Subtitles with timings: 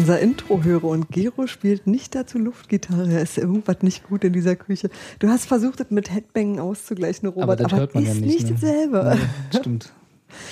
[0.00, 4.56] Unser Intro höre und Gero spielt nicht dazu Luftgitarre, ist irgendwas nicht gut in dieser
[4.56, 4.88] Küche.
[5.18, 8.44] Du hast versucht, es mit Headbangen auszugleichen, Robert, Aber das man ist ja nicht, nicht
[8.46, 8.52] ne?
[8.54, 9.18] dasselbe.
[9.20, 9.92] Nee, stimmt.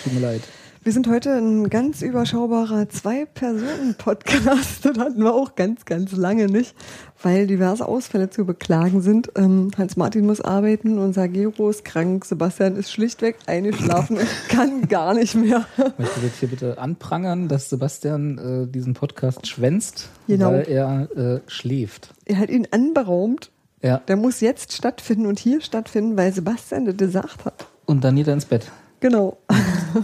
[0.04, 0.42] Tut mir leid.
[0.84, 4.84] Wir sind heute ein ganz überschaubarer Zwei-Personen-Podcast.
[4.88, 6.74] Das hatten wir auch ganz, ganz lange nicht,
[7.22, 9.30] weil diverse Ausfälle zu beklagen sind.
[9.36, 15.34] Ähm, Hans-Martin muss arbeiten, unser Gero ist krank, Sebastian ist schlichtweg eingeschlafen, kann gar nicht
[15.34, 15.66] mehr.
[15.76, 20.52] Ich möchte jetzt hier bitte anprangern, dass Sebastian äh, diesen Podcast schwänzt, Genau.
[20.52, 22.14] weil er äh, schläft.
[22.24, 23.50] Er hat ihn anberaumt.
[23.82, 23.98] Ja.
[24.08, 27.66] Der muss jetzt stattfinden und hier stattfinden, weil Sebastian das gesagt hat.
[27.84, 28.70] Und dann nieder ins Bett.
[29.00, 29.38] Genau.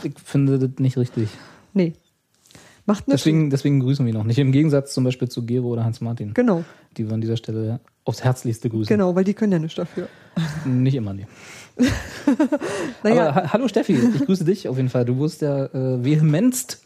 [0.02, 1.28] Ich finde das nicht richtig.
[1.72, 1.92] Nee.
[2.86, 3.14] Macht nicht.
[3.18, 4.38] Deswegen, deswegen grüßen wir noch nicht.
[4.38, 6.34] Im Gegensatz zum Beispiel zu Gero oder Hans-Martin.
[6.34, 6.64] Genau,
[6.96, 8.94] Die wir an dieser Stelle aufs Herzlichste grüßen.
[8.94, 10.08] genau, weil die können ja nicht dafür.
[10.66, 11.26] Nicht immer, nee.
[13.02, 15.04] Naja, Aber ha hallo Steffi, ich grüße dich auf jeden Fall.
[15.04, 16.82] Du wurdest ja äh, vehementst,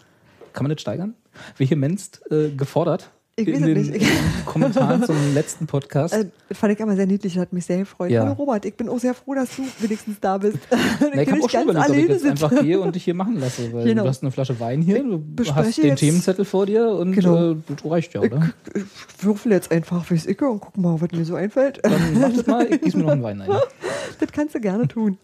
[0.53, 1.15] kann man das steigern?
[1.57, 3.11] Vehementst äh, gefordert.
[3.39, 4.07] Ich in weiß es den, nicht.
[4.47, 6.13] Kommentaren zum letzten Podcast.
[6.13, 8.11] äh, fand ich aber sehr niedlich, hat mich sehr gefreut.
[8.11, 8.23] Ja.
[8.25, 10.59] Hallo Robert, ich bin auch sehr froh, dass du wenigstens da bist.
[11.15, 13.37] Na, ich habe auch schon überlegt, ob ich jetzt einfach gehe und dich hier machen
[13.39, 14.03] lasse, weil Genau.
[14.03, 17.53] du hast eine Flasche Wein hier, du hast den Themenzettel vor dir und Genau.
[17.53, 18.51] äh, das reicht ja, oder?
[18.75, 21.79] Ich, ich würfel jetzt einfach fürs Icke und guck mal, was mir so einfällt.
[21.85, 23.51] Dann mach das mal, ich gieß mir noch einen Wein ein.
[24.21, 25.17] Das kannst du gerne tun.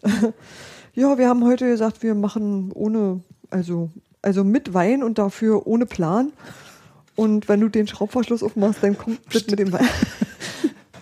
[0.95, 3.91] Ja, wir haben heute gesagt, wir machen ohne, also,
[4.23, 6.31] also mit Wein und dafür ohne Plan.
[7.17, 9.87] Und wenn du den Schraubverschluss aufmachst, dann kommt das mit dem Wein.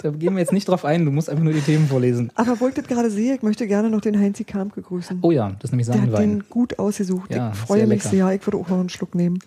[0.03, 2.33] Da gehen wir jetzt nicht drauf ein, du musst einfach nur die Themen vorlesen.
[2.35, 5.21] Aber wo ich das gerade sehe, ich möchte gerne noch den Heinzi Kamke grüßen.
[5.23, 6.29] Oh ja, das ist nämlich Der sein hat Wein.
[6.41, 7.33] den gut ausgesucht.
[7.33, 8.09] Ja, ich freue mich lecker.
[8.09, 8.33] sehr.
[8.33, 9.39] Ich würde auch noch einen Schluck nehmen.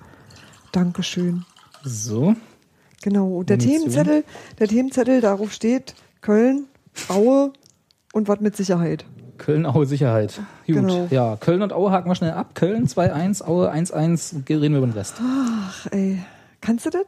[0.71, 1.43] Dankeschön.
[1.83, 2.35] So,
[3.03, 3.43] Genau.
[3.43, 3.79] Der Munition.
[3.81, 4.23] Themenzettel,
[4.57, 6.67] der Themenzettel, darauf steht Köln,
[7.09, 7.51] Aue
[8.13, 9.05] und was mit Sicherheit.
[9.37, 10.39] Köln-Aue Sicherheit.
[10.65, 11.07] Gut, Genau.
[11.11, 12.55] ja, Köln und Aue haken wir schnell ab.
[12.55, 15.15] Köln 2-1, Aue 1-1, reden wir über den Rest.
[15.21, 16.19] Ach, ey.
[16.65, 17.05] Kannst du das?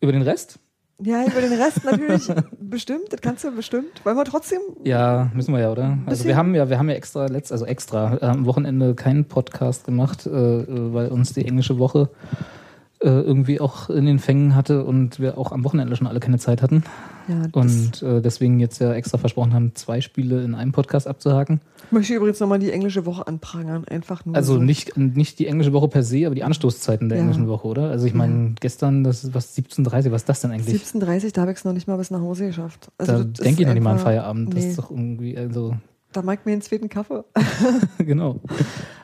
[0.00, 0.60] Über den Rest?
[1.02, 3.06] Ja, über den Rest natürlich bestimmt.
[3.10, 4.04] Das kannst du bestimmt.
[4.04, 4.60] Wollen wir trotzdem?
[4.84, 5.98] Ja, müssen wir ja, oder?
[6.06, 9.24] Also wir haben ja, wir haben ja extra letzt, also extra äh, am Wochenende keinen
[9.24, 12.08] Podcast gemacht, äh, äh, weil uns die englische Woche
[13.00, 16.38] äh, irgendwie auch in den Fängen hatte und wir auch am Wochenende schon alle keine
[16.38, 16.84] Zeit hatten.
[17.28, 21.06] Ja, das Und äh, deswegen jetzt ja extra versprochen haben, zwei Spiele in einem Podcast
[21.06, 21.60] abzuhaken.
[21.90, 23.84] möchte ich übrigens nochmal die englische Woche anprangern.
[23.86, 24.34] Einfach nur.
[24.36, 24.60] Also so.
[24.60, 27.22] nicht, nicht die englische Woche per se, aber die Anstoßzeiten der Ja.
[27.24, 27.90] englischen Woche, oder?
[27.90, 30.82] Also ich meine, gestern, das was 17.30 was ist das denn eigentlich?
[30.82, 32.90] 17.30 da habe ich es noch nicht mal bis nach Hause geschafft.
[32.98, 34.54] Also da das denke ich noch nicht mal an Feierabend.
[34.54, 35.76] Das Nee, ist doch irgendwie, also
[36.12, 37.24] da mag ich mir einen zweiten Kaffee.
[37.98, 38.40] genau.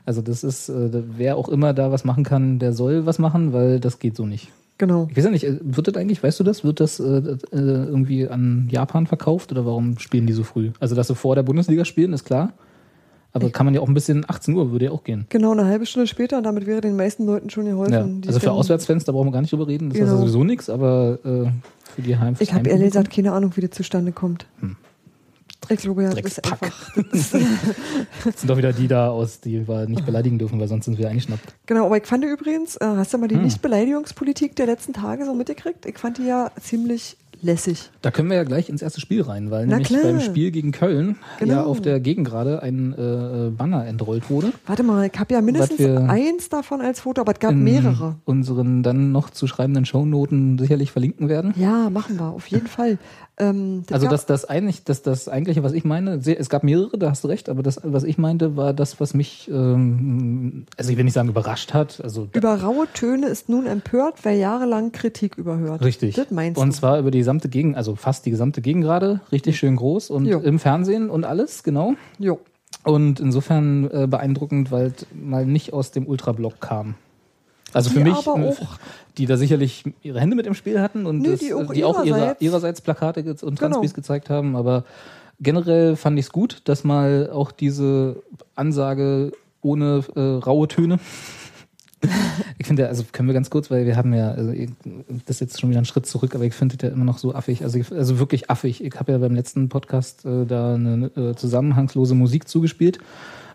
[0.04, 3.52] Also das ist, äh, wer auch immer da was machen kann, der soll was machen,
[3.52, 4.52] weil das geht so nicht.
[4.80, 5.08] Genau.
[5.10, 7.36] Ich weiß ja nicht, äh, wird das eigentlich, weißt du das, wird das äh, äh,
[7.52, 10.70] irgendwie an Japan verkauft oder warum spielen die so früh?
[10.80, 12.54] Also dass sie vor der Bundesliga spielen, ist klar.
[13.34, 15.26] Aber kann man ja auch ein bisschen, 18 Uhr würde ja auch gehen.
[15.28, 18.22] Genau, eine halbe Stunde später und damit wäre den meisten Leuten schon geholfen.
[18.24, 18.28] Ja.
[18.28, 20.14] Also für Auswärtsfans, da brauchen wir gar nicht drüber reden, das ist Genau.
[20.14, 21.50] ja sowieso nichts, aber äh,
[21.94, 24.46] für die Heim Ich habe ehrlich gesagt keine Ahnung, wie das zustande kommt.
[24.62, 24.68] Ich
[25.68, 26.90] ja, das ist einfach.
[27.12, 30.98] Das sind doch wieder die da aus, die wir nicht beleidigen dürfen, weil sonst sind
[30.98, 31.54] wir eingeschnappt.
[31.66, 33.42] genau, aber ich fand übrigens, äh, hast du mal die Hm.
[33.42, 35.86] Nichtbeleidigungspolitik der letzten Tage so mitgekriegt?
[35.86, 37.90] Ich fand die ja ziemlich lässig.
[38.02, 40.02] Da können wir ja gleich ins erste Spiel rein, weil Na nämlich klar.
[40.02, 41.54] beim Spiel gegen Köln Genau.
[41.54, 44.52] ja auf der Gegengrade ein äh, Banner entrollt wurde.
[44.66, 48.16] Warte mal, ich habe ja mindestens eins davon als Foto, aber es gab in mehrere.
[48.26, 51.54] unseren dann noch zu schreibenden Shownoten sicherlich verlinken werden.
[51.56, 52.98] Ja, machen wir, auf jeden Fall.
[53.40, 56.98] Ähm, Also gab- das, das, eigentlich, das, das eigentliche, was ich meine, es gab mehrere,
[56.98, 60.90] da hast du recht, aber das, was ich meinte, war das, was mich, ähm, also
[60.90, 64.92] ich will nicht sagen überrascht hat, also Über raue Töne ist nun empört, wer jahrelang
[64.92, 65.82] Kritik überhört.
[65.82, 66.14] Richtig.
[66.16, 66.74] Das meinst und du?
[66.76, 70.38] zwar über die gesamte Gegend, also fast die gesamte Gegengrade, richtig schön groß und Jo.
[70.40, 71.94] im Fernsehen und alles, genau.
[72.18, 72.38] Jo.
[72.84, 76.94] Und insofern äh, beeindruckend, weil es mal nicht aus dem Ultrablock kam.
[77.72, 78.54] Also für Die mich, aber äh,
[79.18, 81.84] die da sicherlich ihre Hände mit im Spiel hatten und Nö, das, die auch die
[81.84, 82.42] auch ihre, ihrerseits.
[82.42, 83.54] ihrerseits Plakate und Genau.
[83.56, 84.56] Transpis gezeigt haben.
[84.56, 84.84] Aber
[85.40, 88.16] generell fand ich es gut, dass mal auch diese
[88.56, 89.32] Ansage
[89.62, 90.98] ohne äh, raue Töne.
[92.58, 94.70] Ich finde, ja, also können wir ganz kurz, weil wir haben ja, also ich-
[95.26, 97.18] das ist jetzt schon wieder ein Schritt zurück, aber ich finde das ja immer noch
[97.18, 98.82] so affig, also, ich, also wirklich affig.
[98.82, 102.98] Ich habe ja beim letzten Podcast äh, da eine äh, zusammenhangslose Musik zugespielt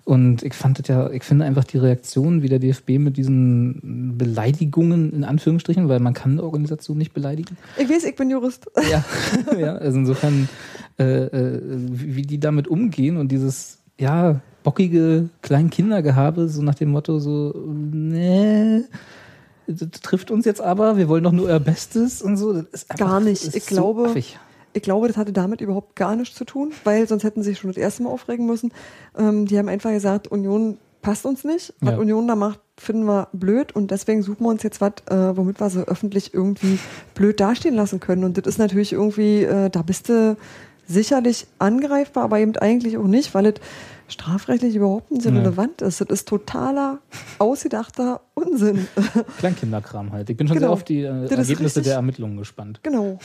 [0.06, 4.14] Und ich fand das ja, ich finde einfach die Reaktion, wie der DFB mit diesen
[4.18, 7.58] Beleidigungen in Anführungsstrichen, weil man kann eine Organisation nicht beleidigen.
[7.76, 8.68] Ich weiß, ich bin Jurist.
[8.90, 9.04] Ja,
[9.58, 10.48] ja also insofern,
[11.00, 17.18] äh, äh, wie die damit umgehen und dieses, ja, bockige Kleinkindergehabe, so nach dem Motto,
[17.18, 17.54] so,
[17.92, 18.82] nee,
[19.66, 22.54] das trifft uns jetzt aber, wir wollen doch nur euer Bestes und so.
[22.54, 23.56] Das ist einfach, Gar nicht.
[23.56, 24.38] Ich so glaube- affig.
[24.76, 27.60] Ich glaube, das hatte damit überhaupt gar nichts zu tun, weil sonst hätten sie sich
[27.60, 28.74] schon das erste Mal aufregen müssen.
[29.18, 31.74] Ähm, die haben einfach gesagt, Union passt uns nicht.
[31.80, 31.98] Was Ja.
[31.98, 35.62] Union da macht, finden wir blöd und deswegen suchen wir uns jetzt was, äh, womit
[35.62, 36.78] wir sie öffentlich irgendwie
[37.14, 38.26] blöd dastehen lassen können.
[38.26, 40.36] Und das ist natürlich irgendwie, äh, da bist du
[40.88, 43.54] sicherlich angreifbar, aber eben eigentlich auch nicht, weil es
[44.08, 45.32] strafrechtlich überhaupt nicht Ja.
[45.32, 46.00] relevant ist.
[46.02, 47.00] Das ist totaler,
[47.40, 48.88] ausgedachter Unsinn.
[49.40, 50.30] Kleinkinderkram halt.
[50.30, 50.68] Ich bin schon Genau.
[50.68, 52.80] sehr auf die äh, Das ist Ergebnisse der Ermittlungen gespannt.
[52.84, 53.18] Genau.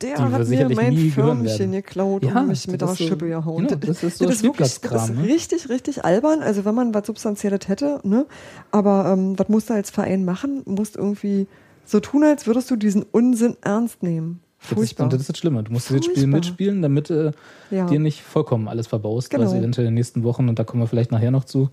[0.00, 3.06] Der Die hat mir mein Förmchen geklaut Ja, und mich mit das der ist so-
[3.08, 3.66] Schippe gehauen.
[3.66, 6.40] genau, das ist so wirklich, das ist richtig, richtig albern.
[6.42, 8.26] Also wenn man was Substanzielles hätte, ne?
[8.70, 10.62] Aber ähm, was musst du als Verein machen?
[10.64, 11.48] Musst irgendwie
[11.84, 14.40] so tun, als würdest du diesen Unsinn ernst nehmen.
[14.60, 15.04] Das ist, Furchtbar.
[15.04, 15.62] und das ist das Schlimme.
[15.62, 16.36] Du musst dieses Spiel Furchtbar.
[16.38, 17.32] mitspielen, damit äh,
[17.70, 17.86] Ja.
[17.86, 19.44] dir nicht vollkommen alles verbaust, Genau.
[19.44, 21.70] was eventuell in den nächsten Wochen, und da kommen wir vielleicht nachher noch zu,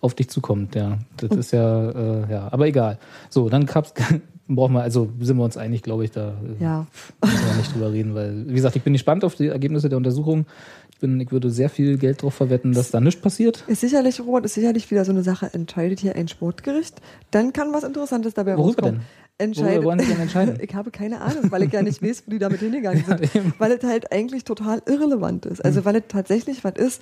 [0.00, 0.74] auf dich zukommt.
[0.76, 2.98] Ja, das ist ja, äh, ja, aber egal.
[3.28, 3.92] So, dann gab's,
[4.48, 6.28] brauchen wir, also sind wir uns einig, glaube ich, da
[6.60, 6.86] äh, ja.
[7.24, 9.98] müssen wir nicht drüber reden, weil, wie gesagt, ich bin gespannt auf die Ergebnisse der
[9.98, 10.46] Untersuchung.
[10.92, 13.62] Ich, bin, ich würde sehr viel Geld darauf verwetten, dass da nichts passiert.
[13.66, 17.00] Ist sicherlich, Robert, ist sicherlich wieder so eine Sache, entscheidet hier ein Sportgericht,
[17.30, 18.94] dann kann was Interessantes dabei Worüber rauskommen.
[18.94, 19.02] denn?
[19.40, 20.58] Entscheidet, Worüber wollen Sie denn entscheiden?
[20.60, 23.20] ich habe keine Ahnung, weil ich ja nicht weiß, wo die damit hingegangen sind.
[23.34, 25.64] Ja, weil es halt eigentlich total irrelevant ist.
[25.64, 27.00] Also weil es tatsächlich was ist,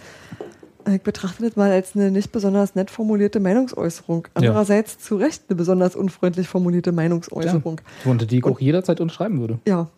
[0.88, 4.28] ich betrachte das mal als eine nicht besonders nett formulierte Meinungsäußerung.
[4.34, 7.80] Andererseits zu Recht eine besonders unfreundlich formulierte Meinungsäußerung.
[8.04, 9.58] Und die ich auch jederzeit unterschreiben würde.
[9.66, 9.88] Ja.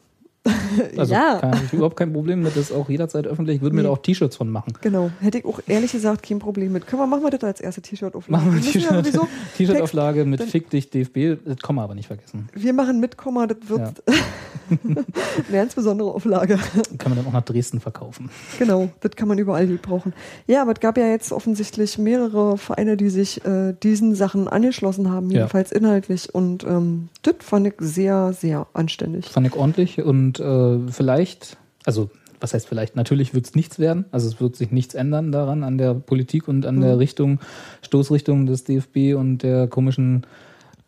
[0.97, 1.39] Also ja.
[1.41, 3.57] kann ich überhaupt kein Problem mit, das auch jederzeit öffentlich.
[3.57, 3.89] Ich würde mir Nee.
[3.89, 4.73] da auch T-Shirts von machen.
[4.81, 5.11] Genau.
[5.21, 6.87] Hätte ich auch ehrlich gesagt kein Problem mit.
[6.87, 8.29] Können wir, machen wir das als erste T-Shirt auf?
[8.29, 12.49] Machen wir ja T-Shirt- T-Shirt-Auflage mit dann- Fick dich DFB, das man aber nicht vergessen.
[12.55, 14.03] Wir machen mit, Komma, das wird
[14.71, 15.05] eine
[15.53, 16.59] ganz besondere Auflage.
[16.99, 18.31] Kann man dann auch nach Dresden verkaufen.
[18.59, 20.13] Genau, das kann man überall brauchen.
[20.47, 25.11] Ja, aber es gab ja jetzt offensichtlich mehrere Vereine, die sich äh, diesen Sachen angeschlossen
[25.11, 25.39] haben, Ja.
[25.41, 26.35] jedenfalls inhaltlich.
[26.35, 29.27] Und ähm, das fand ich sehr, sehr anständig.
[29.27, 34.05] Fand ich ordentlich und äh, vielleicht, also was heißt vielleicht, natürlich wird es nichts werden.
[34.13, 37.41] Also es wird sich nichts ändern daran, an der Politik und an der Richtung,
[37.83, 40.25] Stoßrichtung des DFB und der komischen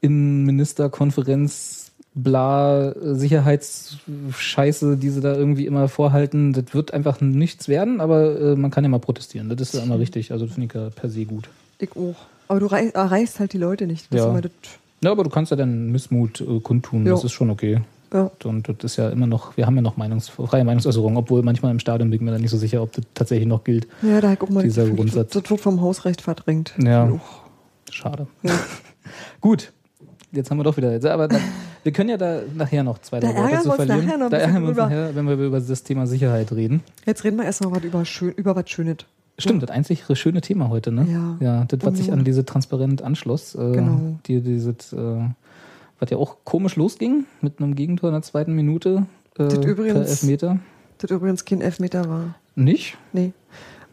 [0.01, 6.53] Innenministerkonferenz, bla, Sicherheitsscheiße, die sie da irgendwie immer vorhalten.
[6.53, 9.49] Das wird einfach nichts werden, aber äh, man kann ja mal protestieren.
[9.49, 10.33] Das ist ja immer richtig.
[10.33, 11.49] Also das finde ich ja per se gut.
[11.79, 12.15] Ich auch.
[12.49, 14.07] Aber du rei- erreichst halt die Leute nicht.
[14.13, 14.41] Das Ja.
[15.03, 17.07] Ja, aber du kannst ja dann Missmut äh, kundtun.
[17.07, 17.13] Ja.
[17.13, 17.81] Das ist schon okay.
[18.13, 18.31] Ja.
[18.45, 21.71] Und das ist ja immer noch, wir haben ja noch Meinungs, freie Meinungsäußerung, obwohl manchmal
[21.73, 23.87] im Stadion bin ich mir dann nicht so sicher, ob das tatsächlich noch gilt.
[24.03, 25.33] ja, da auch mal Dieser das Grundsatz.
[25.33, 26.75] Das, wird vom Hausrecht verdrängt.
[26.79, 27.09] Ja.
[27.11, 27.21] Uch.
[27.91, 28.27] Schade.
[28.43, 28.53] Ja.
[29.41, 29.73] Gut.
[30.33, 30.93] Jetzt haben wir doch wieder.
[31.13, 31.39] Aber da,
[31.83, 34.07] wir können ja da nachher noch zwei, drei Worte zu verlieren.
[34.07, 36.83] nachher noch da ärgern wir uns nachher, wenn wir über das Thema Sicherheit reden.
[37.05, 38.99] Jetzt reden wir erstmal was über, schön, über was Schönes.
[39.39, 41.07] Stimmt, das einzig schöne Thema heute, ne?
[41.11, 41.37] Ja.
[41.41, 42.19] Ja, das, was sich Union.
[42.21, 43.55] an diese transparent anschloss.
[43.55, 44.01] Äh, Genau.
[44.27, 45.21] Die, dieses, äh,
[46.01, 49.07] was ja auch komisch losging mit einem Gegentor in der zweiten Minute.
[49.39, 50.59] Äh, Das per übrigens- Elfmeter.
[50.99, 52.35] Das übrigens kein Elfmeter war.
[52.57, 52.99] Nicht?
[53.13, 53.33] Nee.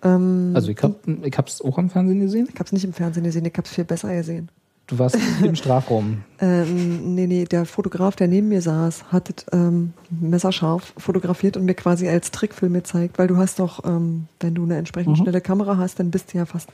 [0.04, 2.48] Ähm, Also ich, hab, ich hab's auch am Fernsehen gesehen.
[2.51, 4.50] ich hab's nicht im Fernsehen gesehen, ich hab's viel besser gesehen.
[4.88, 6.24] Du warst im Strafraum.
[6.39, 11.66] Ähm, nee, nee, der Fotograf, der neben mir saß, hat es ähm, messerscharf fotografiert und
[11.66, 15.23] mir quasi als Trickfilm gezeigt, weil du hast doch, ähm, wenn du eine entsprechend Mhm.
[15.23, 16.69] schnelle Kamera hast, dann bist du ja fast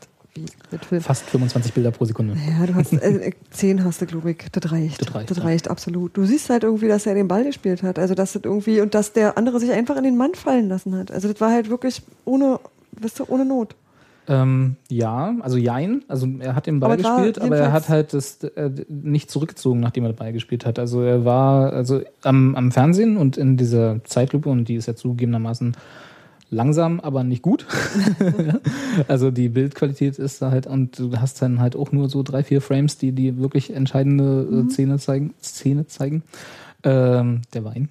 [0.71, 1.01] mit Film.
[1.01, 2.35] Fast 25 Bilder pro Sekunde.
[2.35, 4.37] Ja, du hast äh, äh, zehn hast du, glaube ich.
[4.51, 5.01] Das reicht.
[5.01, 5.43] Das reicht, Das ja.
[5.43, 6.17] reicht absolut.
[6.17, 7.99] Du siehst halt irgendwie, dass er den Ball gespielt hat.
[7.99, 10.95] Also dass das irgendwie und dass der andere sich einfach in den Mann fallen lassen
[10.95, 11.11] hat.
[11.11, 12.59] Also das war halt wirklich ohne,
[12.99, 13.75] weißt du, ohne Not.
[14.27, 16.03] Ähm, ja, also jein.
[16.07, 19.81] Also er hat den Ball Aber gespielt, aber er hat halt das äh, nicht zurückgezogen,
[19.81, 20.79] nachdem er den Ball gespielt hat.
[20.79, 24.95] Also er war also am, am Fernsehen und in dieser Zeitlupe, und die ist ja
[24.95, 25.75] zugegebenermaßen
[26.53, 27.65] langsam, aber nicht gut.
[29.07, 32.43] also die Bildqualität ist da halt, und du hast dann halt auch nur so drei,
[32.43, 34.67] vier Frames, die die wirklich entscheidende Mhm.
[34.67, 35.33] äh, Szene zeigen.
[35.41, 36.23] Szene zeigen.
[36.83, 37.87] Ähm, der Wein.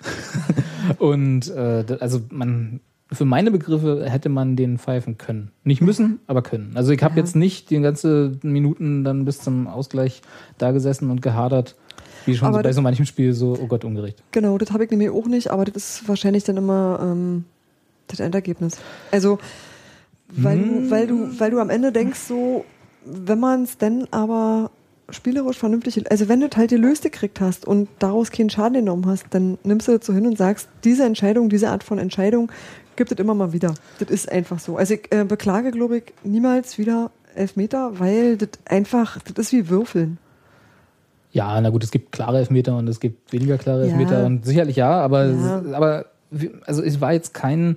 [0.98, 5.50] und äh, also man für meine Begriffe hätte man den pfeifen können.
[5.64, 6.72] Nicht müssen, aber können.
[6.74, 7.20] Also ich habe Ja.
[7.20, 10.22] jetzt nicht die ganze Minuten dann bis zum Ausgleich
[10.56, 11.76] da gesessen und gehadert,
[12.24, 14.22] wie schon so bei so manchem Spiel so, oh Gott, ungerecht.
[14.30, 17.44] Genau, das habe ich nämlich auch nicht, aber das ist wahrscheinlich dann immer ähm,
[18.12, 18.76] das Endergebnis.
[19.10, 19.38] Also,
[20.28, 20.84] weil, Hm.
[20.84, 22.64] du, weil, du, weil du am Ende denkst, so,
[23.04, 24.70] wenn man es denn aber
[25.10, 29.26] spielerisch vernünftig, also wenn du halt gelöst gekriegt hast und daraus keinen Schaden genommen hast,
[29.30, 32.50] dann nimmst du das so hin und sagst, diese Entscheidung, diese Art von Entscheidung
[32.96, 33.74] gibt es immer mal wieder.
[33.98, 34.76] Das ist einfach so.
[34.76, 39.68] Also ich äh, beklage, glaube ich, niemals wieder Elfmeter, weil das einfach, das ist wie
[39.68, 40.18] Würfeln.
[41.32, 43.92] Ja, na gut, es gibt klare Elfmeter und es gibt weniger klare Ja.
[43.92, 45.62] Elfmeter und sicherlich ja, aber, Ja.
[45.72, 46.06] aber
[46.66, 47.76] also es war jetzt kein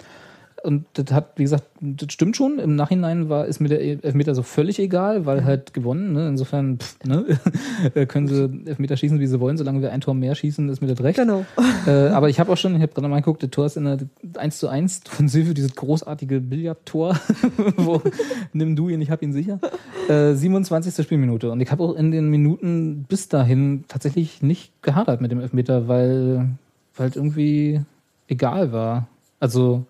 [0.66, 2.60] und das hat, wie gesagt, das stimmt schon.
[2.60, 6.14] Im Nachhinein war ist mir der Elfmeter so völlig egal, weil halt gewonnen.
[6.14, 6.28] Ne?
[6.28, 7.26] Insofern pff, ne?
[8.08, 10.88] können sie Elfmeter schießen, wie sie wollen, solange wir ein Tor mehr schießen, ist mir
[10.88, 11.18] das recht.
[11.18, 11.46] Genau.
[11.88, 13.84] Äh, aber ich habe auch schon, ich habe gerade mal geguckt, das Tor ist in
[13.84, 14.00] der
[14.38, 17.20] 1 zu 1 von Silvio, dieses großartige Billardtor,
[17.78, 18.02] wo
[18.54, 19.60] nimm du ihn, ich hab ihn sicher.
[20.10, 21.06] Äh, 27.
[21.06, 21.52] Spielminute.
[21.52, 25.88] Und ich habe auch in den Minuten bis dahin tatsächlich nicht gehadert mit dem Elfmeter,
[25.88, 26.48] weil
[26.98, 27.82] weil es irgendwie
[28.28, 29.08] egal war.
[29.40, 29.86] Also,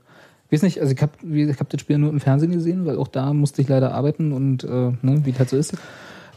[0.56, 3.08] weiß nicht, also ich habe ich hab das Spiel nur im Fernsehen gesehen, weil auch
[3.08, 4.68] da musste ich leider arbeiten und äh,
[5.02, 5.74] ne, wie es halt so ist.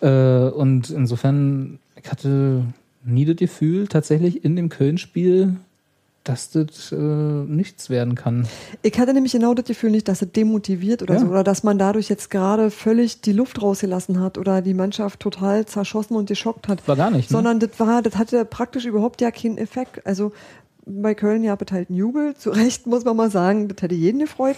[0.00, 2.62] Äh, und insofern, ich hatte
[3.04, 5.56] nie das Gefühl, tatsächlich in dem Köln-Spiel,
[6.25, 8.46] dass das äh, nichts werden kann.
[8.82, 11.20] Ich hatte nämlich genau das Gefühl nicht, dass es demotiviert oder Ja.
[11.20, 15.20] so, oder dass man dadurch jetzt gerade völlig die Luft rausgelassen hat oder die Mannschaft
[15.20, 16.87] total zerschossen und geschockt hat.
[16.87, 17.30] War gar nicht.
[17.30, 17.34] Ne?
[17.37, 20.06] Sondern das war, das hatte praktisch überhaupt ja keinen Effekt.
[20.06, 20.32] Also
[20.88, 24.57] bei Köln ja einen Jubel, zu Recht muss man mal sagen, das hätte jeden gefreut.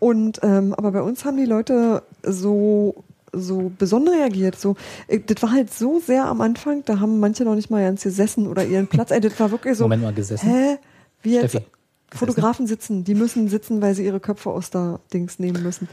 [0.00, 4.58] Und ähm, aber bei uns haben die Leute so so besonnen reagiert.
[4.58, 7.82] So, äh, das war halt so sehr am Anfang, da haben manche noch nicht mal
[7.82, 9.10] ganz gesessen oder ihren Platz.
[9.10, 9.84] Ey, das war wirklich so.
[9.84, 10.48] Moment mal gesessen.
[10.48, 10.78] Hä?
[11.22, 11.66] Wie jetzt Steffi,
[12.12, 15.88] Fotografen sitzen, die müssen sitzen, weil sie ihre Köpfe aus der Dings nehmen müssen.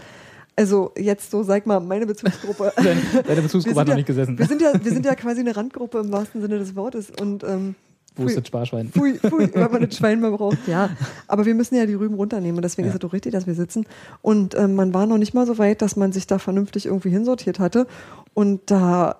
[0.56, 2.72] Also jetzt so, sag mal, meine Bezugsgruppe.
[3.27, 4.39] Deine, Bezugsgruppe hat sind noch nicht gesessen.
[4.39, 7.12] Wir sind ja, wir sind ja quasi eine Randgruppe im wahrsten Sinne des Wortes.
[7.20, 7.75] Und ähm,
[8.17, 8.89] Wo ist das Sparschwein?
[8.89, 10.89] Pfui, pfui, wenn man das Schwein mal braucht, ja.
[11.27, 12.91] Aber wir müssen ja die Rüben runternehmen und deswegen Ja.
[12.91, 13.86] ist es doch richtig, dass wir sitzen.
[14.22, 17.10] Und ähm, man war noch nicht mal so weit, dass man sich da vernünftig irgendwie
[17.10, 17.88] hinsortiert hatte.
[18.34, 19.17] Und da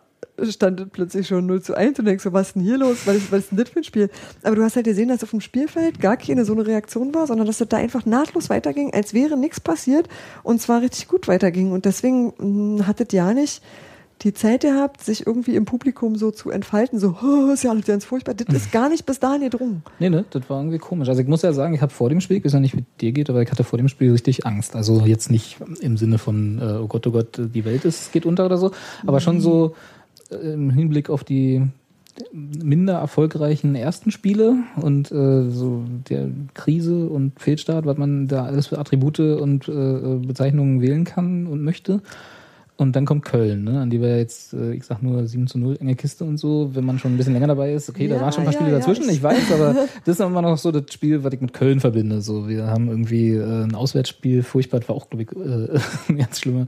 [0.50, 3.00] stand es plötzlich schon 0 zu 1 und denkst so, was ist denn hier los?
[3.06, 4.10] Was ist, was ist denn das für ein Spiel?
[4.44, 7.26] Aber du hast halt gesehen, dass auf dem Spielfeld gar keine so eine Reaktion war,
[7.28, 10.10] sondern dass es da einfach nahtlos weiterging, als wäre nichts passiert
[10.44, 11.72] und zwar richtig gut weiterging.
[11.72, 12.34] Und deswegen
[12.78, 13.62] mh, hat es ja nicht
[14.22, 17.86] die Zeit gehabt, sich irgendwie im Publikum so zu entfalten, so, oh, ist ja alles
[17.86, 18.34] ganz furchtbar.
[18.34, 19.84] Das ist gar nicht bis dahin gedrungen.
[20.00, 21.10] Nee, ne, das war irgendwie komisch.
[21.10, 22.86] Also ich muss ja sagen, ich habe vor dem Spiel, ich weiß ja nicht, wie
[23.02, 24.76] dir geht, aber ich hatte vor dem Spiel richtig Angst.
[24.76, 28.26] Also jetzt nicht im Sinne von, äh, oh Gott, oh Gott, die Welt ist, geht
[28.26, 28.72] unter oder so,
[29.06, 29.76] aber schon so
[30.32, 31.62] äh, im Hinblick auf die
[32.32, 38.68] minder erfolgreichen ersten Spiele und äh, so der Krise und Fehlstart, was man da alles
[38.68, 42.02] für Attribute und äh, Bezeichnungen wählen kann und möchte.
[42.78, 45.58] Und dann kommt Köln, ne, an die wir jetzt, äh, ich sag nur 7 zu
[45.58, 47.88] 0, enge Kiste und so, wenn man schon ein bisschen länger dabei ist.
[47.90, 49.74] Okay, da Ja, waren schon ein paar ja, Spiele ja, dazwischen, ich- ich weiß, aber
[50.04, 52.20] das ist immer noch so das Spiel, was ich mit Köln verbinde.
[52.20, 56.42] So, wir haben irgendwie äh, ein Auswärtsspiel, furchtbar, das war auch, glaube ich, äh, ganz
[56.42, 56.66] schlimmer.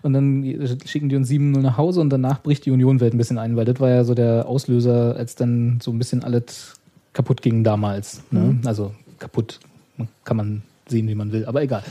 [0.00, 0.42] Und dann
[0.86, 3.66] schicken die uns 7-0 nach Hause und danach bricht die Union-Welt ein bisschen ein, weil
[3.66, 6.80] das war ja so der Auslöser, als dann so ein bisschen alles
[7.12, 8.22] kaputt ging damals.
[8.30, 8.40] Ne?
[8.40, 8.60] Mhm.
[8.64, 9.60] Also kaputt
[10.24, 11.82] kann man sehen, wie man will, aber egal.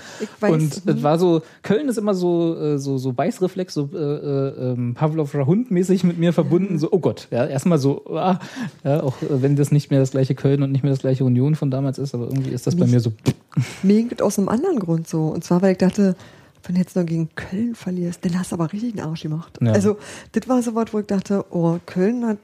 [0.42, 4.72] Und es war so, Köln ist immer so, äh, so, so Beißreflex, so äh, äh,
[4.72, 8.40] ähm, Pavlovscher Hund mäßig mit mir verbunden, so, oh Gott, ja, erstmal so, ah,
[8.84, 11.24] ja, auch äh, wenn das nicht mehr das gleiche Köln und nicht mehr das gleiche
[11.24, 13.14] Union von damals ist, aber irgendwie ist das bei mir so,
[13.84, 15.28] Mir das aus einem anderen Grund so.
[15.28, 16.16] Und zwar, weil ich dachte,
[16.64, 19.58] wenn du jetzt noch gegen Köln verlierst, dann hast du aber richtig einen Arsch gemacht.
[19.62, 19.72] Ja.
[19.72, 19.98] Also,
[20.34, 22.38] das war so was, wo ich dachte, oh, Köln hat,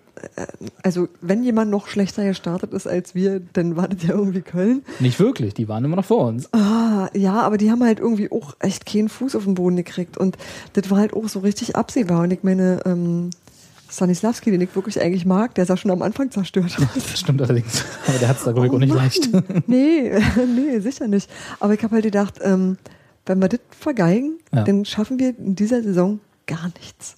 [0.83, 4.83] also, wenn jemand noch schlechter gestartet ist als wir, dann war das ja irgendwie Köln.
[4.99, 6.51] nicht wirklich, die waren immer noch vor uns.
[6.53, 10.17] Ah, ja, aber die haben halt irgendwie auch echt keinen Fuß auf den Boden gekriegt.
[10.17, 10.37] Und
[10.73, 12.21] das war halt auch so richtig absehbar.
[12.21, 13.29] Und ich meine, ähm,
[13.89, 16.87] Stanislavski, den ich wirklich eigentlich mag, der sah schon am Anfang zerstört aus.
[16.93, 18.97] Das stimmt allerdings, aber der hat es da, glaube ich, Oh auch nicht Mann.
[19.03, 19.29] leicht.
[19.67, 20.11] nee,
[20.55, 21.29] nee, sicher nicht.
[21.59, 22.77] Aber ich habe halt gedacht, ähm,
[23.25, 24.63] wenn wir das vergeigen, Ja.
[24.63, 27.15] dann schaffen wir in dieser Saison gar nichts.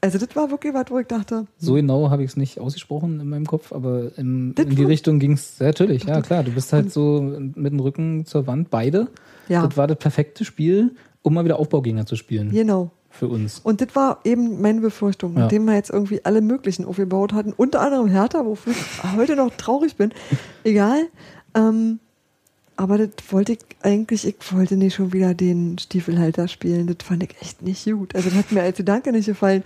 [0.00, 3.18] Also das war wirklich was, wo ich dachte, So genau habe ich es nicht ausgesprochen
[3.20, 6.44] in meinem Kopf, aber in, in die Richtung ging es natürlich, ja klar.
[6.44, 9.08] Du bist halt so mit dem Rücken zur Wand, beide.
[9.48, 9.66] Ja.
[9.66, 12.50] Das war das perfekte Spiel, um mal wieder Aufbaugegner zu spielen.
[12.50, 12.90] genau.
[13.10, 13.58] Für uns.
[13.60, 15.40] Und das war eben meine Befürchtung, Ja.
[15.40, 19.50] nachdem wir jetzt irgendwie alle möglichen aufgebaut hatten, unter anderem Hertha, wofür ich heute noch
[19.56, 20.12] traurig bin.
[20.62, 21.06] Egal.
[21.54, 22.00] Ähm,
[22.78, 26.86] aber das wollte ich eigentlich, ich wollte nicht schon wieder den Stiefelhalter spielen.
[26.86, 28.14] Das fand ich echt nicht gut.
[28.14, 29.64] Also das hat mir als Gedanke nicht gefallen.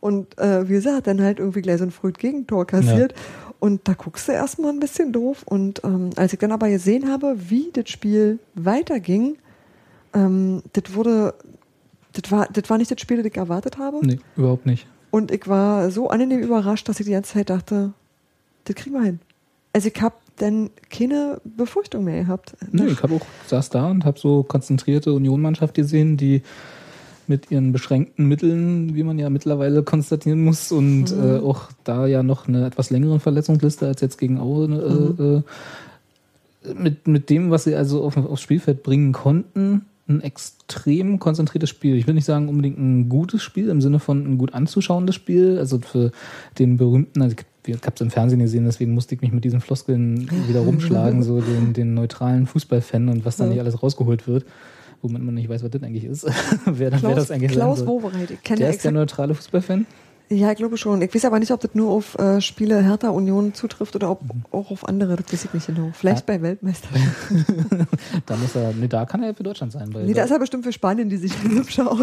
[0.00, 3.12] Und äh, wie gesagt, dann halt irgendwie gleich so ein frühes Gegentor kassiert.
[3.60, 5.42] Und da guckst du erstmal ein bisschen doof.
[5.44, 9.36] Und ähm, als ich dann aber gesehen habe, wie das Spiel weiterging,
[10.14, 11.34] ähm, das wurde,
[12.14, 13.98] das war, das war nicht das Spiel, das ich erwartet habe.
[14.00, 14.86] Nee, überhaupt nicht.
[15.10, 17.92] Und ich war so angenehm überrascht, dass ich die ganze Zeit dachte,
[18.64, 19.20] das kriegen wir hin.
[19.74, 22.56] Also ich habe dann keine Befürchtung mehr gehabt.
[22.72, 26.42] Nee, ich habe auch saß da und habe so konzentrierte Union-Mannschaft gesehen, die
[27.26, 32.22] mit ihren beschränkten Mitteln, wie man ja mittlerweile konstatieren muss, und äh, auch da ja
[32.22, 35.42] noch eine etwas längere Verletzungsliste als jetzt gegen Aue,
[36.64, 41.18] äh, äh, mit, mit dem, was sie also auf, aufs Spielfeld bringen konnten, ein extrem
[41.18, 41.96] konzentriertes Spiel.
[41.96, 45.58] Ich will nicht sagen unbedingt ein gutes Spiel im Sinne von ein gut anzuschauendes Spiel.
[45.58, 46.12] Also für
[46.58, 49.60] den berühmten, also ich habe es im Fernsehen gesehen, deswegen musste ich mich mit diesen
[49.60, 53.50] Floskeln wieder rumschlagen, so den, den neutralen Fußballfan und was da Ja.
[53.50, 54.44] nicht alles rausgeholt wird,
[55.02, 56.24] womit man nicht weiß, was das eigentlich ist.
[56.66, 57.86] wer, dann, wer Klaus, das eigentlich Klaus.
[57.86, 59.86] Wowereit, ich kenne Der ja ist der neutrale Fußballfan?
[60.30, 61.02] Ja, ich glaube schon.
[61.02, 64.22] Ich weiß aber nicht, ob das nur auf äh, Spiele Hertha Union zutrifft oder ob
[64.22, 64.44] Mhm.
[64.52, 65.90] auch auf andere, das weiß ich nicht genau.
[65.92, 66.88] Vielleicht bei Weltmeister.
[68.26, 69.90] Da muss er, nee, da kann er für Deutschland sein.
[70.04, 72.02] Nee, da ist er bestimmt für Spanien, die viel hübscher aus.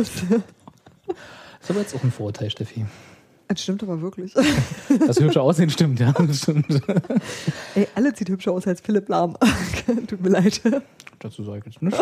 [1.61, 2.85] ist aber jetzt auch ein Vorurteil, Steffi.
[3.51, 4.33] Das stimmt aber wirklich.
[5.05, 6.13] Das hübsche Aussehen stimmt, ja.
[6.13, 6.81] Das stimmt.
[7.75, 9.35] Ey, alle sieht hübscher aus als Philipp Lahm.
[10.07, 10.61] Tut mir leid.
[11.19, 12.01] Dazu sage ich jetzt nichts.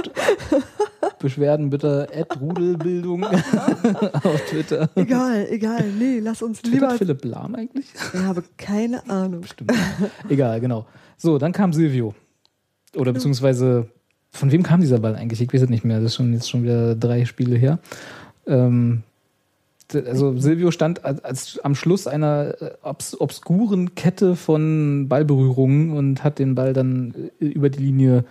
[1.19, 4.89] Beschwerden bitte at Rudelbildung auf Twitter.
[4.95, 5.85] Egal, egal.
[5.97, 6.97] Nee, lass uns Twittert lieber.
[6.97, 7.87] Philipp Lahm eigentlich?
[7.93, 9.43] Ich habe keine Ahnung.
[9.43, 9.73] Stimmt.
[10.29, 10.85] Egal, genau.
[11.17, 12.13] So, dann kam Silvio.
[12.95, 13.89] Oder beziehungsweise,
[14.29, 15.41] von wem kam dieser Ball eigentlich?
[15.41, 15.97] Ich weiß es nicht mehr.
[15.97, 17.79] Das ist schon jetzt schon wieder drei Spiele her.
[18.45, 19.03] Ähm,
[19.93, 26.23] also Silvio stand als, als am Schluss einer äh, obs obskuren Kette von Ballberührungen und
[26.23, 28.25] hat den Ball dann äh, über die Linie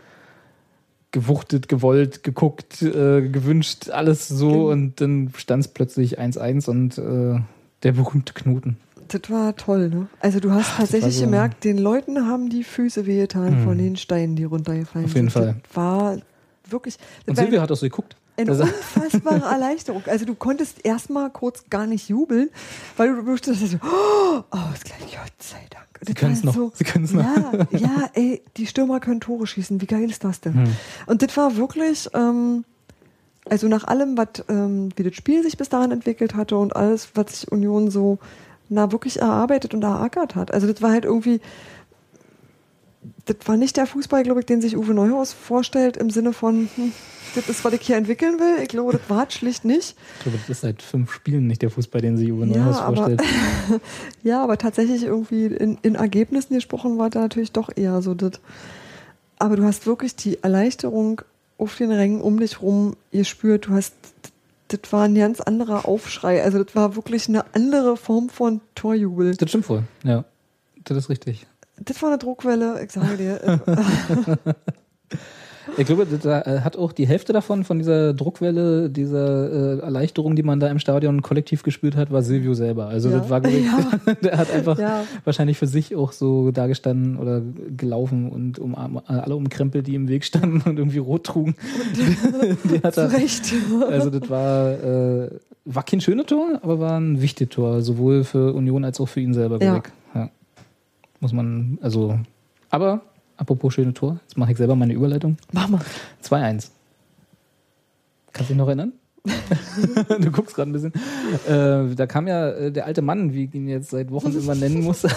[1.10, 7.40] gewuchtet, gewollt, geguckt, äh, gewünscht, alles so und dann stand es plötzlich 1-1 und äh,
[7.82, 8.76] der berühmte Knoten.
[9.08, 10.06] Das war toll, ne?
[10.20, 13.64] Also du hast tatsächlich so- gemerkt, den Leuten haben die Füße wehgetan Mhm.
[13.64, 15.42] von den Steinen, die runtergefallen Auf jeden sind.
[15.42, 15.56] Fall.
[15.66, 16.18] Das war
[16.68, 16.98] wirklich.
[17.26, 18.16] Und Silvio hat auch so geguckt.
[18.38, 20.02] Eine Also- unfassbare Erleichterung.
[20.06, 22.50] Also du konntest erstmal kurz gar nicht jubeln,
[22.96, 25.86] weil du wusstest, so, oh, Ausgleich, Gott sei Dank.
[26.00, 26.54] Sie können es noch.
[26.74, 27.24] Sie können es noch.
[27.24, 29.80] Ja, ja, ey, die Stürmer können Tore schießen.
[29.80, 30.54] Wie geil ist das denn?
[30.54, 30.76] Hm.
[31.06, 32.64] Und das war wirklich, ähm,
[33.50, 37.08] also nach allem, was, ähm, wie das Spiel sich bis dahin entwickelt hatte und alles,
[37.14, 38.18] was sich Union so
[38.68, 40.52] na wirklich erarbeitet und erackert hat.
[40.54, 41.40] Also das war halt irgendwie,
[43.28, 46.68] das war nicht der Fußball, glaube ich, den sich Uwe Neuhaus vorstellt im Sinne von,
[46.74, 46.92] hm,
[47.34, 48.62] das ist, was ich hier entwickeln will.
[48.62, 49.94] Ich glaube, das war es schlicht nicht.
[50.18, 52.78] Ich glaube, das ist seit fünf Spielen nicht der Fußball, den sich Uwe Ja, Neuhaus
[52.78, 53.22] aber- vorstellt.
[54.22, 58.32] Ja, aber tatsächlich irgendwie in, in Ergebnissen gesprochen war da natürlich doch eher so das.
[59.38, 61.20] Aber du hast wirklich die Erleichterung
[61.58, 63.66] auf den Rängen um dich rum gespürt.
[63.66, 63.94] Du hast,
[64.68, 66.42] das war ein ganz anderer Aufschrei.
[66.42, 69.36] Also das war wirklich eine andere Form von Torjubel.
[69.36, 70.24] Das stimmt wohl, ja.
[70.84, 71.46] Das ist richtig.
[71.84, 73.60] Das war eine Druckwelle, ich sage dir.
[75.76, 80.34] Ich glaube, da äh, hat auch die Hälfte davon, von dieser Druckwelle, dieser äh, Erleichterung,
[80.34, 82.86] die man da im Stadion kollektiv gespürt hat, war Silvio selber.
[82.86, 83.18] Also Ja.
[83.18, 83.64] das war, ich,
[84.06, 84.14] Ja.
[84.22, 85.04] der hat einfach Ja.
[85.24, 87.42] wahrscheinlich für sich auch so dagestanden oder
[87.76, 91.54] gelaufen und um alle umkrempelt, die im Weg standen und irgendwie rot trugen.
[92.64, 93.52] die hat er, Recht.
[93.90, 95.30] also das war, äh,
[95.66, 99.20] war kein schönes Tor, aber war ein wichtiges Tor, sowohl für Union als auch für
[99.20, 99.58] ihn selber.
[99.62, 99.76] Ja.
[99.76, 99.82] Ja.
[101.20, 102.18] Muss man, also,
[102.70, 103.02] aber
[103.36, 105.36] apropos schöne Tor, jetzt mache ich selber meine Überleitung.
[105.52, 105.80] Mach mal.
[106.22, 106.70] 2-1.
[108.32, 108.92] Kannst du dich noch erinnern?
[110.20, 110.92] du guckst gerade ein bisschen.
[111.46, 114.54] Äh, da kam ja äh, der alte Mann, wie ich ihn jetzt seit Wochen immer
[114.54, 115.10] nennen muss, äh,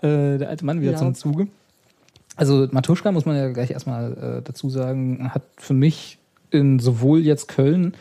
[0.00, 0.98] der alte Mann wieder Ja.
[0.98, 1.48] zum Zuge.
[2.36, 6.18] Also Matuschka, muss man ja gleich erstmal äh, dazu sagen, hat für mich
[6.50, 7.94] in sowohl jetzt Köln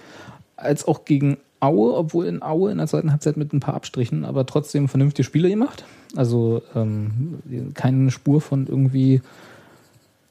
[0.56, 4.24] als auch gegen Aue, obwohl in Aue in der zweiten Halbzeit mit ein paar Abstrichen,
[4.24, 5.84] aber trotzdem vernünftige Spiele gemacht.
[6.16, 7.40] Also ähm,
[7.74, 9.22] keine Spur von irgendwie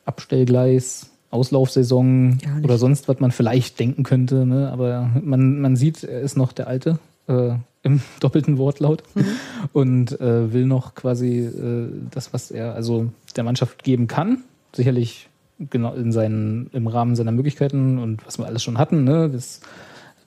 [0.05, 4.47] Abstellgleis, Auslaufsaison oder sonst, was man vielleicht denken könnte.
[4.47, 4.71] Ne?
[4.73, 9.25] Aber man, man sieht, er ist noch der Alte äh, im doppelten Wortlaut Mhm.
[9.73, 14.39] und äh, will noch quasi äh, das, was er also der Mannschaft geben kann.
[14.75, 19.05] Sicherlich genau in seinen, im Rahmen seiner Möglichkeiten und was wir alles schon hatten.
[19.05, 19.29] Ne?
[19.31, 19.61] Das,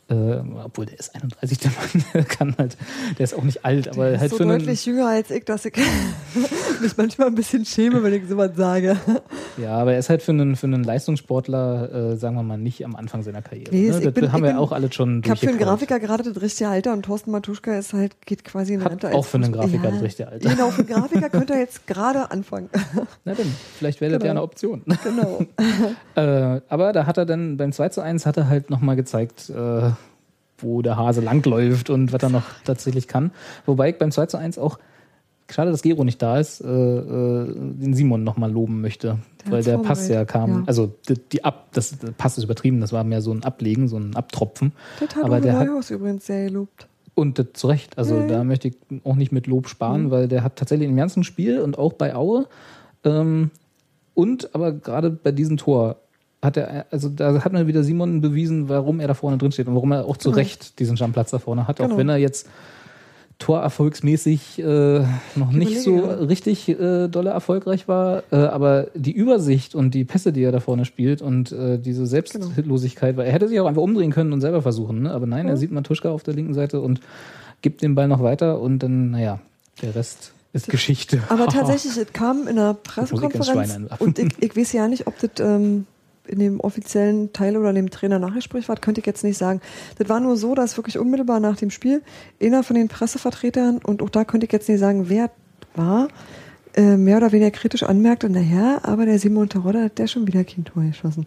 [0.09, 0.15] äh,
[0.63, 2.77] obwohl der ist 31, der Mann, kann halt,
[3.17, 5.45] der ist auch nicht alt, aber Der ist halt so für deutlich jünger als ich,
[5.45, 5.73] dass ich
[6.81, 8.97] mich manchmal ein bisschen schäme, wenn ich sowas sage.
[9.57, 12.83] Ja, aber er ist halt für einen, für einen Leistungssportler, äh, sagen wir mal, nicht
[12.85, 13.69] am Anfang seiner Karriere.
[13.73, 13.97] Nee, ne?
[13.97, 15.57] ich Das bin- haben wir bin- auch alle schon Ich habe für einen.
[15.59, 19.11] Grafiker gerade das richtige Alter und Thorsten Matuschka ist halt, geht quasi in Rente.
[19.13, 20.49] auch für einen Grafiker das richtige Alter.
[20.49, 22.69] Genau, für einen Grafiker könnte er jetzt gerade anfangen.
[23.25, 24.25] Na denn, vielleicht wäre das Genau.
[24.27, 24.83] ja eine Option.
[25.03, 25.45] genau.
[26.15, 29.49] äh, aber da hat er dann beim 2 zu 1 hat er halt nochmal gezeigt,
[29.49, 29.91] äh,
[30.63, 33.31] wo der Hase langläuft und was er noch tatsächlich kann.
[33.65, 34.79] Wobei ich beim 2 zu 1 auch,
[35.51, 39.19] schade, dass Gero nicht da ist, äh, äh, den Simon nochmal loben möchte.
[39.45, 40.63] Der weil der Pass ja kam, ja.
[40.65, 43.87] also die, die Ab, das der Pass ist übertrieben, das war mehr so ein Ablegen,
[43.87, 44.71] so ein Abtropfen.
[44.99, 46.87] Das hat Aber der hat- Neuhaus übrigens sehr gelobt.
[47.15, 47.97] Und das zu Recht.
[47.99, 48.27] Also Ja, ja.
[48.27, 51.59] da möchte ich auch nicht mit Lob sparen, weil der hat tatsächlich im ganzen Spiel
[51.59, 52.47] und auch bei Aue
[53.03, 53.51] ähm,
[54.15, 55.97] und aber gerade bei diesem Tor
[56.43, 59.67] hat er, also da hat mir wieder Simon bewiesen, warum er da vorne drin steht
[59.67, 60.39] und warum er auch zu Genau.
[60.39, 61.97] Recht diesen Stammplatz da vorne hat, auch Genau.
[61.97, 62.47] wenn er jetzt
[63.39, 69.93] torerfolgsmäßig äh, noch nicht so richtig äh, dolle erfolgreich war, äh, aber die Übersicht und
[69.93, 73.59] die Pässe, die er da vorne spielt und äh, diese Selbstlosigkeit, weil er hätte sich
[73.59, 75.11] auch einfach umdrehen können und selber versuchen, ne?
[75.11, 77.01] aber nein, er sieht Matuschka auf der linken Seite und
[77.61, 79.39] gibt den Ball noch weiter und dann, naja,
[79.81, 81.21] der Rest ist Geschichte.
[81.29, 85.31] Aber tatsächlich, es kam in einer Pressekonferenz und ich, ich weiß ja nicht, ob das
[85.39, 85.85] ähm,
[86.27, 89.59] in dem offiziellen Teil oder in dem Trainer-Nachgespräch war, könnte ich jetzt nicht sagen.
[89.97, 92.01] Das war nur so, dass wirklich unmittelbar nach dem Spiel
[92.41, 95.29] einer von den Pressevertretern, und auch da könnte ich jetzt nicht sagen, wer
[95.75, 96.07] war,
[96.75, 100.43] äh, mehr oder weniger kritisch anmerkte, naja, aber der Simon Terodde hat der schon wieder
[100.43, 101.25] kein Tor geschossen.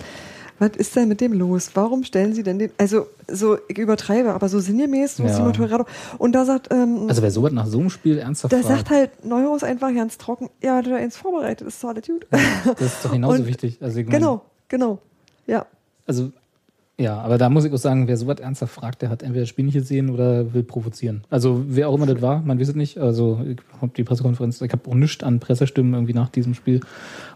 [0.59, 1.73] Was ist denn mit dem los?
[1.75, 5.35] Warum stellen sie denn den, also so, ich übertreibe, aber so sinngemäß, so Ja.
[5.35, 5.85] Simon Terodde.
[6.17, 8.91] Und da sagt, ähm, Also wer sowas nach so einem Spiel ernsthaft da fragt, sagt
[8.91, 12.27] halt Neuhaus einfach ganz trocken, ja, du da eins vorbereitet, ist doch alles gut.
[12.31, 13.79] das ist doch genauso Und- wichtig.
[13.83, 15.01] Also, ich mein, Genau, genau.
[15.47, 15.67] Ja.
[16.07, 16.33] Also,
[16.99, 19.51] ja, aber da muss ich auch sagen, wer sowas ernsthaft fragt, der hat entweder das
[19.51, 21.25] Spiel nicht gesehen oder will provozieren.
[21.29, 22.99] Also, wer auch immer das war, man weiß es nicht.
[22.99, 26.81] Also, ich habe die Pressekonferenz, ich habe auch nichts an Pressestimmen irgendwie nach diesem Spiel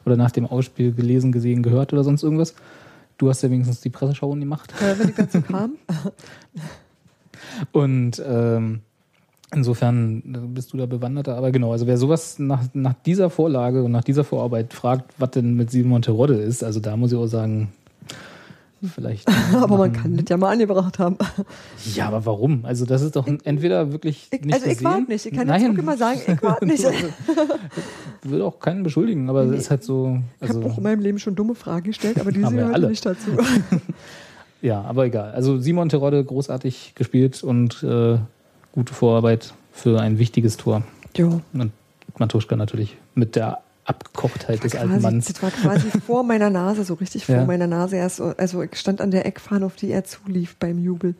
[0.06, 2.54] oder nach dem Ausspiel gelesen, gesehen, gehört oder sonst irgendwas.
[3.18, 4.72] Du hast ja wenigstens die Presseschau gemacht.
[4.80, 5.72] Äh, wenn ich dazu kam.
[7.72, 8.80] Und ähm,
[9.54, 10.22] insofern
[10.54, 11.36] bist du da bewanderter.
[11.36, 15.30] Aber genau, also wer sowas nach, nach dieser Vorlage und nach dieser Vorarbeit fragt, was
[15.32, 17.68] denn mit Simon Terodde ist, also da muss ich auch sagen,
[18.82, 19.28] vielleicht.
[19.54, 21.16] Aber man kann das ja mal angebracht haben.
[21.94, 22.64] Ja, aber warum?
[22.64, 24.84] Also das ist doch entweder wirklich Ich, nicht also ich gesehen.
[24.84, 25.26] warte nicht.
[25.26, 26.82] Ich kann Nein, jetzt mal sagen, ich warte nicht.
[26.84, 30.18] Ich will auch keinen beschuldigen, aber es ist halt so.
[30.40, 32.88] Ich habe auch Also, in meinem Leben schon dumme Fragen gestellt, aber wir gehört alle.
[32.88, 33.30] nicht dazu.
[34.62, 35.32] ja, aber egal.
[35.32, 38.18] Also Simon Terodde großartig gespielt und äh,
[38.72, 40.82] gute Vorarbeit für ein wichtiges Tor.
[41.16, 41.40] Jo.
[41.52, 41.72] Und
[42.18, 45.26] Matuschka natürlich mit der Abgekochtheit des alten Quasi, Manns.
[45.26, 47.44] das war quasi vor meiner Nase, so richtig vor Ja.
[47.44, 48.20] meiner Nase erst.
[48.20, 51.14] Also ich stand an der Eckfahne, auf die er zulief beim Jubel.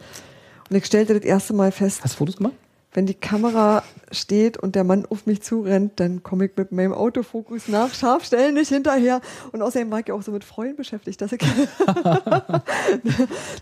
[0.68, 2.52] Und ich stellte das erste Mal fest, Hast du Fotos gemacht?
[2.92, 6.92] Wenn die Kamera steht und der Mann auf mich zurennt, dann komme ich mit meinem
[6.92, 9.20] Autofokus nach, scharf stellen, nicht hinterher.
[9.52, 11.38] Und außerdem war ich auch so mit Freunden beschäftigt, dass ich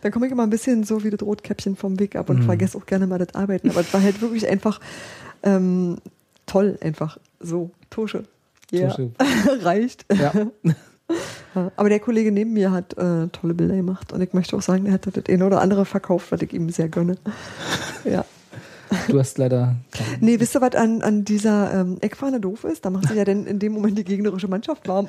[0.03, 2.79] dann komme ich immer ein bisschen so wie das Rotkäppchen vom Weg ab und vergesse
[2.79, 3.71] auch gerne mal das Arbeiten.
[3.71, 4.81] Aber es war halt wirklich einfach
[5.43, 5.99] ähm,
[6.47, 7.71] toll, einfach so.
[7.91, 8.25] Tosche.
[8.71, 9.11] Ja, Tusche.
[9.63, 10.07] reicht.
[11.55, 14.61] Ja, Aber der Kollege neben mir hat äh, tolle Bilder gemacht und ich möchte auch
[14.61, 17.17] sagen, er hat das eine oder andere verkauft, was ich ihm sehr gönne.
[18.05, 18.27] Ja.
[19.09, 19.75] Du hast leider.
[20.21, 22.85] Nee, wisst ihr, was an, an dieser ähm, Eckfahne doof ist?
[22.85, 25.09] Da macht sich ja dann in dem Moment die gegnerische Mannschaft warm.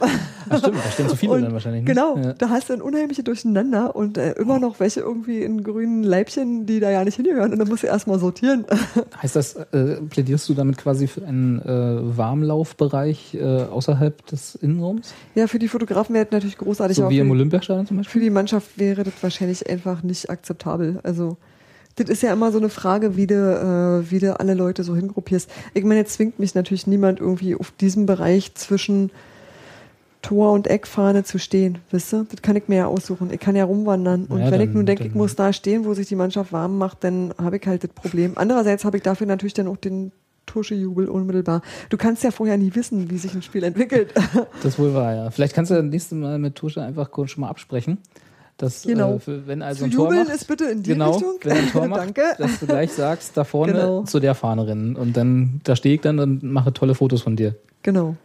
[0.49, 1.83] Ach stimmt, da stehen zu viele Und dann wahrscheinlich.
[1.83, 1.87] Ne?
[1.93, 2.33] Genau, Ja.
[2.33, 6.65] da hast du ein unheimliche Durcheinander und äh, immer noch welche irgendwie in grünen Leibchen,
[6.65, 8.65] die da ja nicht hingehören und dann musst du erstmal sortieren.
[9.21, 15.13] Heißt das, äh, plädierst du damit quasi für einen äh, Warmlaufbereich äh, außerhalb des Innenraums?
[15.35, 18.03] ja, für die Fotografen wäre das natürlich großartig, So wie für, im Olympiastadion zum für
[18.03, 18.21] Beispiel?
[18.23, 20.99] die Mannschaft wäre das wahrscheinlich einfach nicht akzeptabel.
[21.03, 21.37] Also
[21.99, 24.95] das ist ja immer so eine Frage, wie du, äh, wie du alle Leute so
[24.95, 25.49] hingruppierst.
[25.73, 29.11] Ich meine, jetzt zwingt mich natürlich niemand irgendwie auf diesem Bereich zwischen
[30.21, 32.25] Tor und Eckfahne zu stehen, wisst ihr?
[32.29, 33.29] Das kann ich mir ja aussuchen.
[33.31, 34.25] Ich kann ja rumwandern.
[34.25, 36.51] Und Ja, wenn ich dann- nun denke, ich muss da stehen, wo sich die Mannschaft
[36.51, 38.33] warm macht, dann habe ich halt das Problem.
[38.35, 40.11] Andererseits habe ich dafür natürlich dann auch den
[40.45, 41.61] Tuschejubel unmittelbar.
[41.89, 44.13] Du kannst ja vorher nie wissen, wie sich ein Spiel entwickelt.
[44.61, 45.29] Das wohl war, ja.
[45.31, 47.99] Vielleicht kannst du das nächste Mal mit Tusche einfach kurz schon mal absprechen.
[48.59, 49.15] Dass, Genau.
[49.15, 51.35] äh, für, wenn also Zu ein Tor jubeln macht, ist bitte in die genau, Richtung.
[51.43, 52.21] wenn ein Tor macht, Danke.
[52.37, 54.03] dass du gleich sagst, da vorne Genau.
[54.03, 54.95] zu der Fahne rennen.
[54.95, 57.55] Und dann, da stehe ich dann und mache tolle Fotos von dir.
[57.83, 58.15] Genau.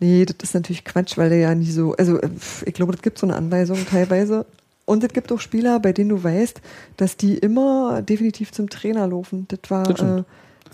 [0.00, 2.28] Nee, das ist natürlich Quatsch, weil der ja nie so, also äh,
[2.66, 4.44] ich glaube, das gibt so eine Anweisung teilweise.
[4.86, 6.60] Und es gibt auch Spieler, bei denen du weißt,
[6.98, 9.46] dass die immer definitiv zum Trainer laufen.
[9.48, 10.24] Das war Das äh,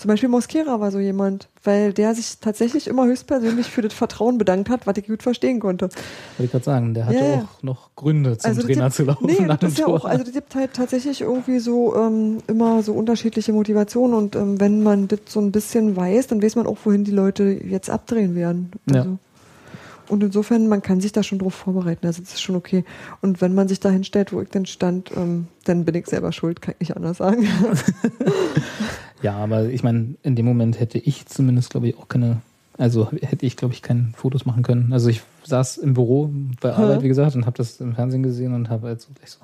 [0.01, 4.39] zum Beispiel Mosquera war so jemand, weil der sich tatsächlich immer höchstpersönlich für das Vertrauen
[4.39, 5.85] bedankt hat, was ich gut verstehen konnte.
[5.91, 7.49] Wollte ich gerade sagen, der hatte Ja, ja.
[7.59, 9.85] auch noch Gründe zum das Trainer gibt- zu laufen Nee, nach dem das ist ja
[9.85, 9.95] Tor.
[9.97, 14.59] auch, also das gibt halt tatsächlich irgendwie so ähm, immer so unterschiedliche Motivationen und ähm,
[14.59, 17.91] wenn man das so ein bisschen weiß, dann weiß man auch, wohin die Leute jetzt
[17.91, 18.73] abdrehen werden.
[18.91, 19.01] Ja.
[19.03, 19.19] Also,
[20.09, 22.85] Und insofern, man kann sich da schon drauf vorbereiten, also das ist schon okay.
[23.21, 26.33] Und wenn man sich da hinstellt, wo ich denn stand, ähm, dann bin ich selber
[26.33, 27.47] schuld, kann ich nicht anders sagen.
[29.23, 32.41] Ja, aber ich meine, in dem Moment hätte ich zumindest, glaube ich, auch keine,
[32.79, 34.93] also hätte ich, glaube ich, keine Fotos machen können.
[34.93, 36.31] Also ich saß im Büro
[36.61, 39.31] bei Arbeit, wie gesagt, und habe das im Fernsehen gesehen und habe halt so gleich
[39.31, 39.41] so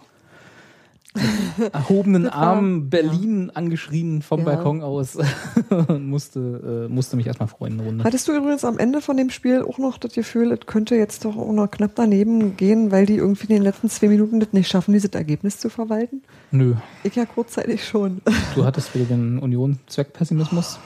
[1.73, 4.45] erhobenen Armen Berlin angeschrien vom Ja.
[4.47, 5.17] Balkon aus
[5.89, 8.05] und musste, äh, musste mich erstmal freuen Runde.
[8.05, 11.25] Hattest du übrigens am Ende von dem Spiel auch noch das Gefühl, es könnte jetzt
[11.25, 14.53] doch auch noch knapp daneben gehen, weil die irgendwie in den letzten zwei Minuten das
[14.53, 16.23] nicht schaffen, dieses Ergebnis zu verwalten?
[16.51, 18.21] Nö, Ich ja kurzzeitig schon.
[18.55, 20.79] du hattest wieder den Union-Zweckpessimismus.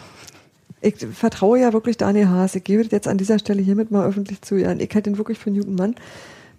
[0.82, 2.54] Ich vertraue ja wirklich Daniel Haas.
[2.54, 4.56] Ich gebe das jetzt an dieser Stelle hiermit mal öffentlich zu.
[4.56, 4.72] Ja.
[4.72, 5.94] Ich halte ihn wirklich für einen guten Mann.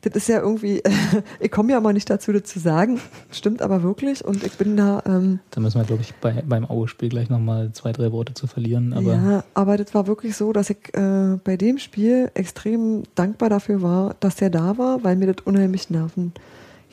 [0.01, 0.81] Das ist ja irgendwie,
[1.39, 2.99] ich komme ja mal nicht dazu, das zu sagen,
[3.31, 6.65] stimmt aber wirklich und ich bin da, ähm, Da müssen wir, glaube ich, bei, beim
[6.69, 8.93] Aue-Spiel gleich nochmal zwei, drei Worte zu verlieren.
[8.93, 13.49] Aber ja, aber das war wirklich so, dass ich äh, bei dem Spiel extrem dankbar
[13.49, 16.33] dafür war, dass der da war, weil mir das unheimlich Nerven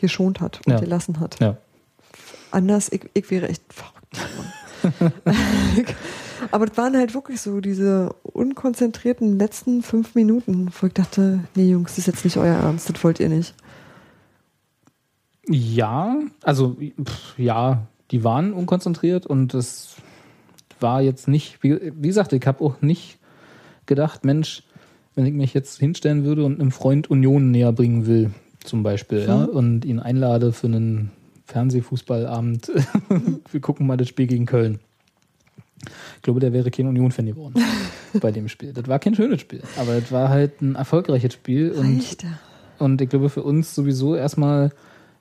[0.00, 0.80] geschont hat und Ja.
[0.80, 1.40] gelassen hat.
[1.40, 1.56] ja.
[2.50, 4.16] Anders, ich, ich wäre echt verrückt.
[6.50, 11.70] Aber das waren halt wirklich so diese unkonzentrierten letzten fünf Minuten, wo ich dachte, nee
[11.70, 13.54] Jungs, das ist jetzt nicht euer Ernst, das wollt ihr nicht.
[15.48, 19.96] Ja, also pff, ja, die waren unkonzentriert und es
[20.80, 23.18] war jetzt nicht, wie, wie gesagt, ich habe auch nicht
[23.86, 24.62] gedacht, Mensch,
[25.14, 28.30] wenn ich mich jetzt hinstellen würde und einem Freund Union näher bringen will,
[28.62, 31.10] zum Beispiel, ja, und ihn einlade für einen
[31.48, 32.70] Fernsehfußballabend,
[33.50, 34.80] wir gucken mal das Spiel gegen Köln.
[36.16, 37.54] Ich glaube, der wäre kein Union-Fan geworden
[38.20, 38.72] bei dem Spiel.
[38.72, 42.16] Das war kein schönes Spiel, aber es war halt ein erfolgreiches Spiel und
[42.78, 44.70] und ich glaube für uns sowieso erstmal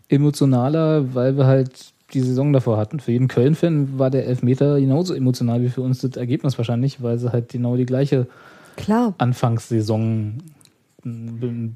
[0.09, 2.99] emotionaler, weil wir halt die Saison davor hatten.
[2.99, 7.17] Für jeden Köln-Fan war der Elfmeter genauso emotional wie für uns das Ergebnis wahrscheinlich, weil
[7.17, 8.27] sie halt genau die gleiche
[8.75, 9.15] Klar.
[9.17, 10.35] Anfangssaison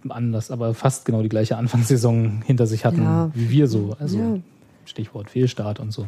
[0.10, 3.32] anders, aber fast genau die gleiche Anfangssaison hinter sich hatten Ja.
[3.34, 3.96] wie wir so.
[4.00, 4.38] Also Ja.
[4.86, 6.08] Stichwort Fehlstart und so.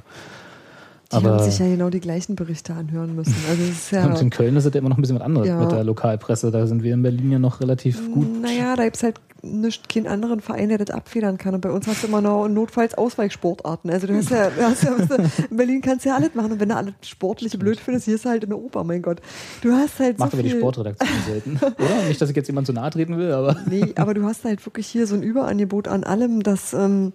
[1.11, 3.35] Die Aber haben sich ja genau die gleichen Berichte anhören müssen.
[3.49, 5.47] Also ist ja, und in Köln ist es ja immer noch ein bisschen was anderes
[5.47, 5.59] Ja.
[5.59, 6.49] mit der Lokalpresse.
[6.49, 8.27] Da sind wir in Berlin ja noch relativ gut.
[8.41, 11.53] naja, da gibt es halt nicht keinen anderen Verein, der das abfedern kann.
[11.53, 13.91] Und bei uns hast du immer noch notfalls Ausweichsportarten.
[13.91, 15.15] Also du hast ja, du hast ja weißt du,
[15.51, 16.53] in Berlin kannst du ja alles machen.
[16.53, 19.21] Und wenn du alles Sportliche blöd findest, hier ist halt eine Oper, mein Gott.
[19.61, 21.57] Du hast halt Macht so aber die Sportredaktion selten.
[21.61, 22.07] Oder?
[22.07, 23.57] Nicht, dass ich jetzt jemand zu nahe treten will, aber.
[23.69, 27.13] Nee, aber du hast halt wirklich hier so ein Überangebot an allem, dass ähm,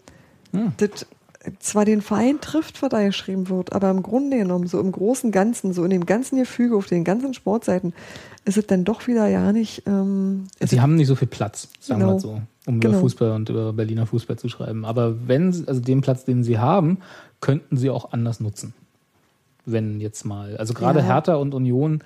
[0.53, 0.73] Hm.
[0.79, 1.07] das
[1.59, 5.31] zwar den Verein trifft, was da geschrieben wird, aber im Grunde genommen, so im großen
[5.31, 7.93] Ganzen, so in dem ganzen Gefüge, auf den ganzen Sportseiten,
[8.45, 9.83] ist es dann doch wieder ja nicht.
[9.87, 12.13] Ähm, Sie es- haben nicht so viel Platz, sagen wir Genau.
[12.15, 12.95] mal so, um Genau.
[12.95, 14.85] über Fußball und über Berliner Fußball zu schreiben.
[14.85, 16.99] Aber wenn, sie- also den Platz, den sie haben,
[17.41, 18.75] könnten sie auch anders nutzen.
[19.67, 20.57] Wenn jetzt mal.
[20.57, 21.05] Also gerade Ja.
[21.07, 22.03] Hertha und Union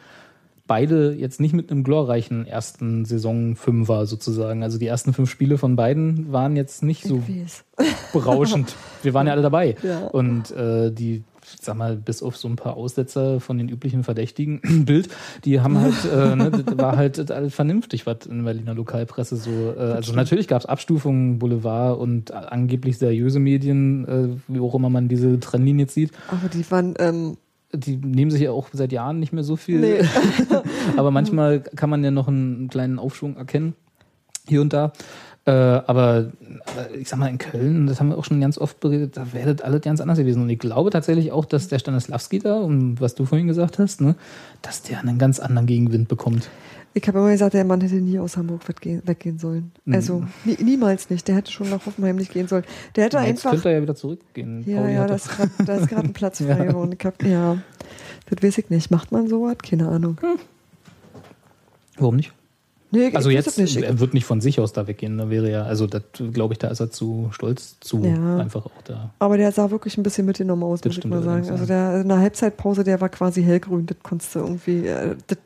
[0.73, 4.63] beide jetzt nicht mit einem glorreichen ersten Saison Fünfer sozusagen.
[4.63, 7.23] Also die ersten fünf Spiele von beiden waren jetzt nicht so
[8.15, 8.75] berauschend.
[9.03, 9.77] Wir waren ja alle dabei.
[9.83, 10.07] Ja.
[10.07, 14.03] Und äh, die, ich sag mal, bis auf so ein paar Aussetzer von den üblichen
[14.03, 15.11] Verdächtigen, Bild,
[15.45, 19.75] die haben halt, äh, ne, das war halt alles vernünftig, was in Berliner Lokalpresse so.
[19.77, 24.89] Äh, also natürlich gab es Abstufungen, Boulevard und angeblich seriöse Medien, äh, wie auch immer
[24.89, 26.13] man diese Trennlinie zieht.
[26.29, 27.37] Aber die waren, ähm,
[27.75, 29.81] Die nehmen sich ja auch seit Jahren nicht mehr so viel.
[29.81, 30.01] Nee.
[30.97, 33.75] aber manchmal kann man ja noch einen kleinen Aufschwung erkennen,
[34.47, 34.93] hier und da.
[35.45, 36.31] Äh, aber,
[36.67, 39.33] aber ich sag mal, in Köln, das haben wir auch schon ganz oft beredet, da
[39.33, 40.43] wäre das alles ganz anders gewesen.
[40.43, 44.01] Und ich glaube tatsächlich auch, dass der Stanislawski da, und was du vorhin gesagt hast,
[44.01, 44.15] ne,
[44.61, 46.49] dass der einen ganz anderen Gegenwind bekommt.
[46.95, 49.73] Ich habe immer gesagt, der Mann hätte nie aus Hamburg weggehen, weggehen sollen.
[49.85, 49.95] Mhm.
[49.95, 51.27] Also nie, niemals nicht.
[51.29, 52.65] Der hätte schon nach Hoffenheim nicht gehen sollen.
[52.97, 53.51] Der hätte Jetzt einfach.
[53.53, 54.63] könnte er ja wieder zurückgehen.
[54.67, 56.67] Ja, Pauli ja, da ist gerade ein Platz frei.
[56.67, 56.75] Ja.
[56.75, 57.59] Und ich hab, ja,
[58.29, 58.91] das weiß ich nicht.
[58.91, 59.57] Macht man sowas?
[59.63, 60.19] Keine Ahnung.
[61.99, 62.33] Warum nicht?
[62.95, 63.77] Nee, ich Also jetzt, nicht.
[63.77, 65.17] Ich, er wird nicht von sich aus da weggehen.
[65.17, 66.03] Da wäre ja, also das
[66.33, 68.37] glaube ich, da ist er zu stolz zu, Ja.
[68.37, 69.15] einfach auch da.
[69.19, 71.49] aber der sah wirklich ein bisschen mitgenommen aus, Das muss ich mal sagen.
[71.49, 73.87] Also der in der Halbzeitpause, der war quasi hellgrün.
[73.87, 75.39] Das konntest du irgendwie, äh, das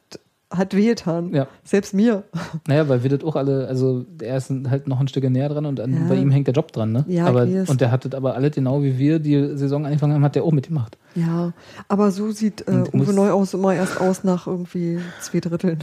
[0.50, 1.34] hat wehgetan.
[1.34, 1.48] Ja.
[1.64, 2.22] Selbst mir.
[2.68, 5.66] Naja, weil wir das auch alle, also er ist halt noch ein Stück näher dran
[5.66, 6.08] und an, Ja.
[6.08, 7.04] bei ihm hängt der Job dran, ne?
[7.08, 10.22] Ja, aber, und der hat das aber alles genau wie wir die Saison angefangen haben,
[10.22, 10.96] hat der auch mitgemacht.
[11.16, 11.52] Ja,
[11.88, 15.78] aber so sieht äh, Und Uwe Neuhaus immer erst aus nach irgendwie zwei Dritteln.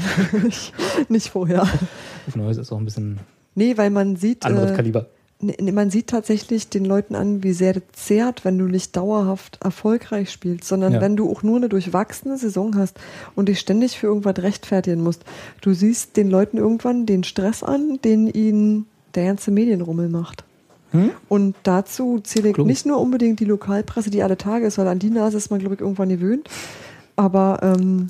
[1.10, 1.64] nicht, vorher.
[1.64, 3.20] Auf Neues ist auch ein bisschen
[3.56, 5.08] Nee, weil man sieht, anderes äh, Kaliber.
[5.44, 8.96] Nee, nee, man sieht tatsächlich den Leuten an, wie sehr das zehrt, wenn du nicht
[8.96, 11.02] dauerhaft erfolgreich spielst, sondern Ja.
[11.02, 12.98] wenn du auch nur eine durchwachsene Saison hast
[13.36, 15.24] und dich ständig für irgendwas rechtfertigen musst.
[15.62, 20.46] Du siehst den Leuten irgendwann den Stress an, den ihnen der ganze Medienrummel macht.
[20.92, 21.10] Hm?
[21.28, 22.66] Und dazu zähle ich ich.
[22.66, 25.60] nicht nur unbedingt die Lokalpresse, die alle Tage ist, weil an die Nase ist man,
[25.60, 26.48] glaube ich, irgendwann gewöhnt,
[27.16, 28.10] aber ähm,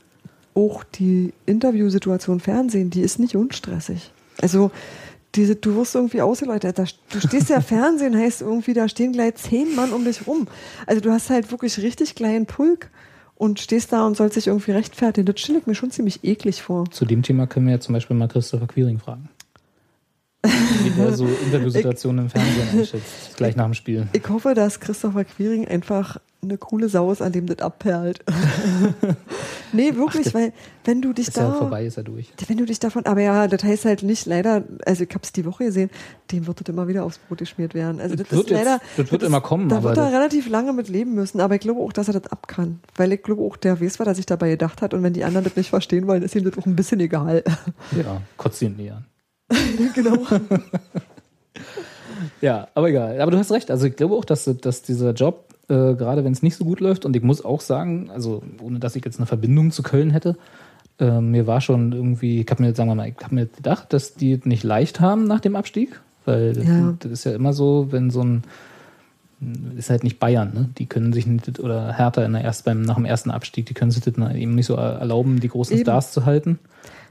[0.53, 4.11] auch die Interviewsituation Fernsehen, die ist nicht unstressig.
[4.41, 4.71] Also
[5.35, 6.79] diese, du wirst irgendwie ausgeläutert.
[6.79, 10.47] Da, du stehst ja Fernsehen, heißt irgendwie, da stehen gleich zehn Mann um dich rum.
[10.85, 12.89] Also du hast halt wirklich richtig kleinen Pulk
[13.35, 15.25] und stehst da und sollst dich irgendwie rechtfertigen.
[15.25, 16.89] Das stelle ich mir schon ziemlich eklig vor.
[16.91, 19.29] Zu dem Thema können wir ja zum Beispiel mal Christopher Quiring fragen.
[20.43, 24.07] Wie der so Interviewsituationen im Fernsehen einschätzt, gleich nach dem Spiel.
[24.13, 28.23] Ich hoffe, dass Christopher Quiring einfach eine coole Sau ist, an dem das abperlt.
[29.73, 30.53] nee, wirklich, das weil
[30.85, 31.43] wenn du dich Ist da.
[31.49, 32.31] ja vorbei, ist er durch.
[32.47, 35.31] Wenn du dich davon, aber ja, das heißt halt nicht leider, also ich habe es
[35.31, 35.89] die Woche gesehen,
[36.31, 37.99] dem wird das immer wieder aufs Brot geschmiert werden.
[38.01, 40.13] Also das, Das wird ist leider, jetzt- das wird immer kommen, Da wird er das-
[40.13, 42.79] relativ lange mit leben müssen, aber ich glaube auch, dass er das ab kann.
[42.95, 45.23] Weil ich glaube auch, der weiß, was er sich dabei gedacht hat und wenn die
[45.23, 47.43] anderen das nicht verstehen wollen, ist ihm das auch ein bisschen egal.
[47.97, 49.03] Ja, kotzt ihn näher.
[49.95, 50.17] genau.
[52.41, 53.19] Ja, aber egal.
[53.21, 53.71] Aber du hast recht.
[53.71, 56.79] Also ich glaube auch, dass, dass dieser Job, äh, gerade wenn es nicht so gut
[56.79, 60.11] läuft, und ich muss auch sagen, also ohne dass ich jetzt eine Verbindung zu Köln
[60.11, 60.37] hätte,
[60.99, 63.93] äh, mir war schon irgendwie, ich habe mir, sagen wir mal, ich habe mir gedacht,
[63.93, 66.93] dass die es nicht leicht haben nach dem Abstieg, weil das, Ja.
[66.99, 68.43] das ist ja immer so, wenn so ein
[69.75, 70.69] ist halt nicht Bayern, ne?
[70.77, 73.73] Die können sich nicht, oder Hertha in der erst, beim, nach dem ersten Abstieg, die
[73.73, 75.83] können sich das eben nicht so erlauben, die großen Eben.
[75.83, 76.59] Stars zu halten.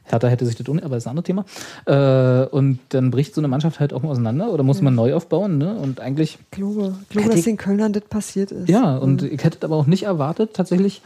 [0.04, 1.44] Hertha hätte sich das un, aber das ist ein anderes Thema.
[1.86, 5.14] Äh, und dann bricht so eine Mannschaft halt auch mal auseinander oder muss man neu
[5.14, 5.74] aufbauen, ne?
[5.74, 8.68] Und eigentlich Ich glaube, glaube dass den Kölnern das passiert ist.
[8.68, 11.02] ja, und ich hätte aber auch nicht erwartet, tatsächlich,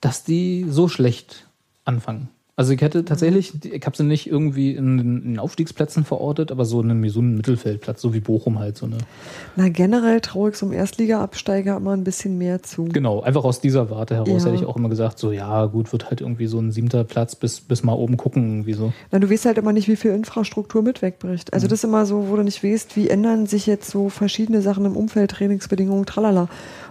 [0.00, 1.46] dass die so schlecht
[1.84, 2.28] anfangen.
[2.54, 6.80] Also ich hätte tatsächlich, ich habe sie nicht irgendwie in den Aufstiegsplätzen verortet, aber so
[6.80, 8.98] einen, so einen Mittelfeldplatz, so wie Bochum halt so eine.
[9.56, 12.84] Na, generell traue ich so einem Erstliga-Absteiger immer ein bisschen mehr zu.
[12.84, 14.50] Genau, einfach aus dieser Warte heraus Ja.
[14.50, 17.34] hätte ich auch immer gesagt, so ja gut, wird halt irgendwie so ein siebter Platz
[17.36, 18.92] bis, bis mal oben gucken, irgendwie so.
[19.10, 21.54] Na, du weißt halt immer nicht, wie viel Infrastruktur mit wegbricht.
[21.54, 24.60] Also das ist immer so, wo du nicht weißt, wie ändern sich jetzt so verschiedene
[24.60, 26.48] Sachen im Umfeld, Trainingsbedingungen, tralala.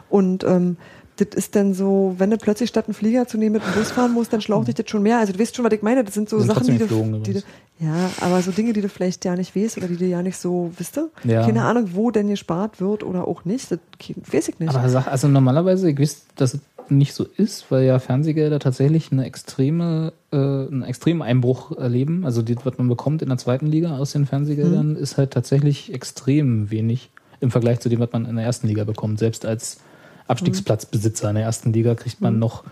[0.10, 0.78] Und ähm,
[1.18, 3.92] das ist dann so, wenn du plötzlich statt einen Flieger zu nehmen mit dem Bus
[3.92, 5.20] fahren musst, dann schlaucht dich das schon mehr.
[5.20, 6.04] Also du weißt schon, was ich meine.
[6.04, 7.44] Das sind so sind Sachen, die du, die du,
[7.80, 10.38] ja, aber so Dinge, die du vielleicht ja nicht weißt oder die du ja nicht
[10.38, 11.10] so, wisst du?
[11.24, 11.46] Ja.
[11.46, 13.72] Keine Ahnung, wo denn gespart wird oder auch nicht.
[13.72, 13.80] Das
[14.32, 14.74] weiß ich nicht.
[14.74, 19.12] Aber sag, also normalerweise, ich weiß, dass es nicht so ist, weil ja Fernsehgelder tatsächlich
[19.12, 22.26] eine extreme, äh, einen extremen Einbruch erleben.
[22.26, 25.94] Also das, was man bekommt in der zweiten Liga aus den Fernsehgeldern, ist halt tatsächlich
[25.94, 29.20] extrem wenig im Vergleich zu dem, was man in der ersten Liga bekommt.
[29.20, 29.80] Selbst als
[30.32, 32.64] Abstiegsplatzbesitzer in der ersten Liga kriegt man noch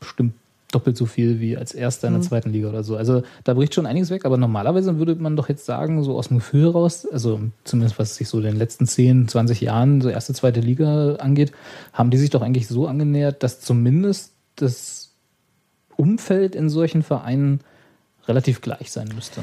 [0.00, 0.34] bestimmt
[0.72, 2.96] doppelt so viel wie als Erster in der zweiten Liga oder so.
[2.96, 6.28] Also da bricht schon einiges weg, aber normalerweise würde man doch jetzt sagen, so aus
[6.28, 10.08] dem Gefühl raus, also zumindest was sich so in den letzten 10, 20 Jahren, so
[10.08, 11.52] erste, zweite Liga angeht,
[11.92, 15.12] haben die sich doch eigentlich so angenähert, dass zumindest das
[15.96, 17.60] Umfeld in solchen Vereinen
[18.26, 19.42] relativ gleich sein müsste.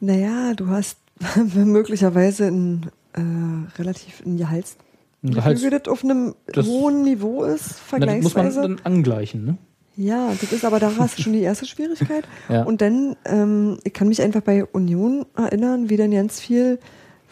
[0.00, 0.98] Naja, du hast
[1.54, 4.76] möglicherweise ein äh, relativ ein Gehalts
[5.22, 8.60] Gehalts- Gefüge, das auf einem das- hohen Niveau ist, Na, das muss man vergleichsweise.
[8.62, 9.56] dann angleichen, ne?
[9.96, 12.24] Ja, das ist aber da hast du schon die erste Schwierigkeit.
[12.48, 12.62] Ja.
[12.64, 16.78] Und dann, ähm, ich kann mich einfach bei Union erinnern, wie dann ganz viel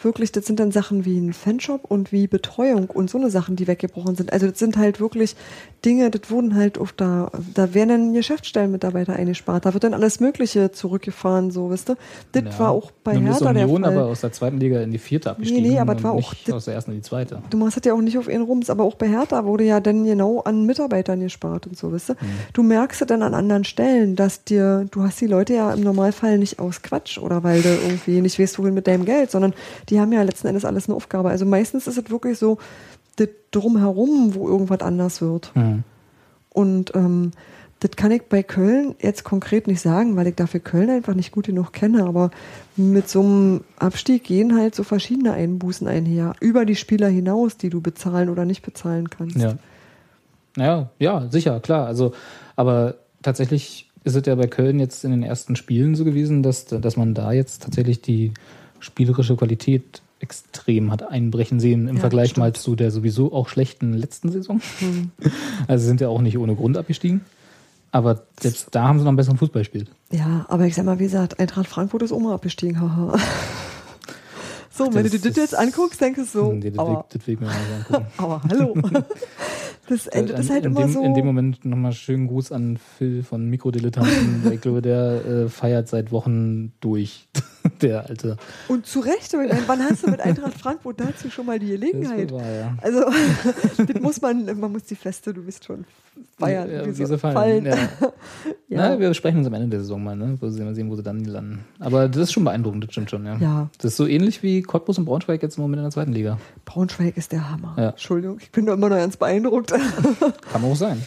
[0.04, 3.56] wirklich, das sind dann Sachen wie ein Fanshop und wie Betreuung und so eine Sachen,
[3.56, 4.32] die weggebrochen sind.
[4.32, 5.36] Also das sind halt wirklich
[5.84, 10.20] Dinge, das wurden halt oft da, da werden dann Geschäftsstellenmitarbeiter eingespart, da wird dann alles
[10.20, 11.96] Mögliche zurückgefahren, so, wisst ihr.
[12.32, 12.58] Das Ja.
[12.58, 13.92] war auch bei Nun Hertha der Union Fall.
[13.96, 15.62] aber aus der zweiten Liga in die vierte abgestiegen.
[15.62, 17.42] nee, aber es und war auch- aus der ersten in die zweite.
[17.50, 19.80] Du machst das ja auch nicht auf ihren Rums, aber auch bei Hertha wurde ja
[19.80, 22.14] dann genau an Mitarbeitern gespart und so, weißt du?
[22.52, 25.80] Du merkst es dann an anderen Stellen, dass dir, du hast die Leute ja im
[25.80, 29.54] Normalfall nicht aus Quatsch oder weil du irgendwie nicht weißt, wohin mit deinem Geld, sondern
[29.90, 31.30] die haben ja letzten Endes alles eine Aufgabe.
[31.30, 32.58] Also meistens ist es wirklich so,
[33.16, 35.52] das drumherum, wo irgendwas anders wird.
[35.54, 35.84] Mhm.
[36.50, 37.32] Und ähm,
[37.80, 41.32] das kann ich bei Köln jetzt konkret nicht sagen, weil ich dafür Köln einfach nicht
[41.32, 42.04] gut genug kenne.
[42.04, 42.30] Aber
[42.76, 46.34] mit so einem Abstieg gehen halt so verschiedene Einbußen einher.
[46.40, 49.36] Über die Spieler hinaus, die du bezahlen oder nicht bezahlen kannst.
[49.36, 49.56] Ja.
[50.56, 51.86] Ja, ja, sicher, klar.
[51.86, 52.12] Also,
[52.56, 56.64] aber tatsächlich ist es ja bei Köln jetzt in den ersten Spielen so gewesen, dass,
[56.64, 58.32] dass man da jetzt tatsächlich die
[58.80, 62.38] spielerische Qualität extrem hat einbrechen sehen im Ja, Vergleich stimmt.
[62.44, 64.60] mal zu der sowieso auch schlechten letzten Saison.
[65.68, 67.22] Also sind ja auch nicht ohne Grund abgestiegen.
[67.92, 69.90] Aber selbst da haben sie noch einen besseren Fußball gespielt.
[70.12, 73.18] Ja, aber ich sag mal, wie gesagt, Eintracht Frankfurt ist mal abgestiegen, haha.
[74.72, 77.26] So, wenn Das du dir das jetzt anguckst, denkst du so, Nee, das, aber, das
[77.26, 78.06] will ich mir mal angucken.
[78.16, 78.74] aber hallo.
[79.90, 81.02] Das, das ist halt in, immer dem, so.
[81.02, 84.52] in dem Moment nochmal schönen Gruß an Phil von Mikrodilettanten.
[84.52, 87.28] ich glaube, der äh, feiert seit Wochen durch.
[87.82, 88.36] der alte.
[88.68, 89.34] Und zu Recht,
[89.66, 92.32] wann hast du mit Eintracht Frankfurt dazu schon mal die Das Gelegenheit?
[92.32, 92.76] war, ja.
[92.80, 93.04] Also,
[93.86, 95.84] das muss man, man muss die Feste, du bist schon
[96.38, 96.70] feiern.
[96.70, 97.66] Ja, so sie fallen.
[97.66, 97.76] Ja.
[98.68, 98.90] Ja.
[98.90, 100.36] Na, wir sprechen uns am Ende der Saison mal, ne?
[100.40, 101.64] Wo sie mal sehen, wo sie dann landen.
[101.80, 103.36] Aber das ist schon beeindruckend, das stimmt schon, ja.
[103.38, 103.70] Ja.
[103.78, 106.38] Das ist so ähnlich wie Cottbus und Braunschweig jetzt im Moment in der zweiten Liga.
[106.64, 107.74] Braunschweig ist der Hammer.
[107.76, 107.90] Ja.
[107.90, 109.72] Entschuldigung, ich bin da immer noch ganz beeindruckt.
[110.52, 111.02] Kann auch sein.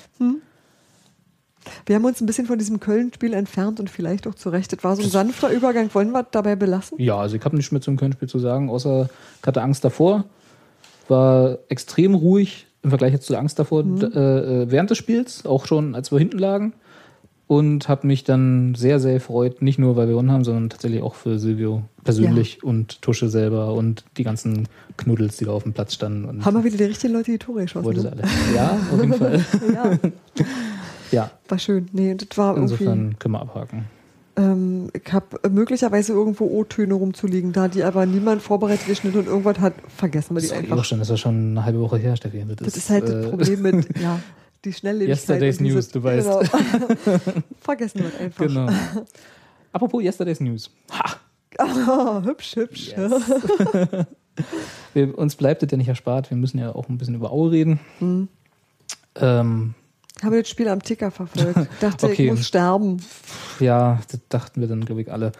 [1.86, 4.73] Wir haben uns ein bisschen von diesem Köln-Spiel entfernt und vielleicht auch zurecht.
[4.73, 5.89] Das war so ein sanfter Übergang.
[5.93, 6.99] Wollen wir dabei belassen?
[6.99, 9.09] Ja, also ich habe nichts mehr zum Köln-Spiel zu sagen, außer
[9.41, 10.25] ich hatte Angst davor.
[11.07, 14.01] War extrem ruhig im Vergleich jetzt zu der Angst davor Mhm.
[14.01, 16.73] äh, während des Spiels, auch schon als wir hinten lagen.
[17.45, 21.01] Und habe mich dann sehr, sehr gefreut, nicht nur, weil wir gewonnen haben, sondern tatsächlich
[21.01, 25.74] auch für Silvio persönlich und Tusche selber und die ganzen Knuddels, die da auf dem
[25.74, 26.26] Platz standen.
[26.26, 27.95] Und Haben wir wieder die richtigen Leute die Tore geschossen?
[27.95, 28.11] sie Ne?
[28.11, 28.55] alle.
[28.55, 29.45] Ja, auf jeden Fall.
[29.74, 29.99] Ja,
[31.11, 31.89] Ja, war schön.
[31.91, 32.74] Nee, das war irgendwie.
[32.74, 33.86] insofern können wir abhaken.
[34.36, 39.59] Ähm, ich habe möglicherweise irgendwo O-Töne rumzuliegen, da die aber niemand vorbereitet geschnitten und irgendwas
[39.59, 39.74] hat.
[39.95, 40.84] Vergessen wir die Das ist, einfach.
[40.86, 42.43] schon, das ist ja schon eine halbe Woche her, Steffi.
[42.57, 44.20] Das ist halt das äh, Problem mit, ja,
[44.66, 45.18] die Schnelllebigkeit.
[45.18, 46.28] Yesterday's diese- News, du weißt.
[46.28, 46.41] Genau.
[47.61, 48.45] Vergessen wir einfach.
[48.47, 48.70] Genau.
[49.72, 50.70] Apropos Yesterday's News.
[50.91, 51.16] Ha!
[51.59, 52.93] Ah, hübsch, hübsch.
[54.93, 56.30] Wir, uns bleibt es ja nicht erspart.
[56.32, 57.80] Wir müssen ja auch ein bisschen über Aue reden.
[57.99, 58.28] Hm.
[59.16, 59.74] Ähm,
[60.24, 61.70] Habe das Spiel am Ticker verfolgt.
[61.80, 62.26] Dachte, Okay.
[62.26, 62.97] ich muss sterben.
[63.59, 65.32] ja, das dachten wir dann, glaube ich, alle.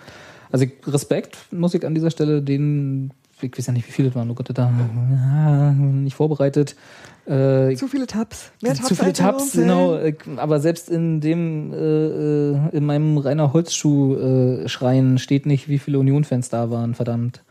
[0.52, 3.12] Also Respekt muss ich an dieser Stelle den,
[3.42, 6.76] ich weiß ja nicht, wie viele das waren, oh Gott, da ah, nicht vorbereitet.
[7.26, 8.52] Äh, Zu viele Tabs.
[8.62, 9.96] Mehr Tabs zu viele Tabs, genau.
[9.96, 16.00] äh, Aber selbst in dem, äh, äh, in meinem Rainer Holzschuh-Schrein steht nicht, wie viele
[16.00, 17.42] Union-Fans da waren, verdammt.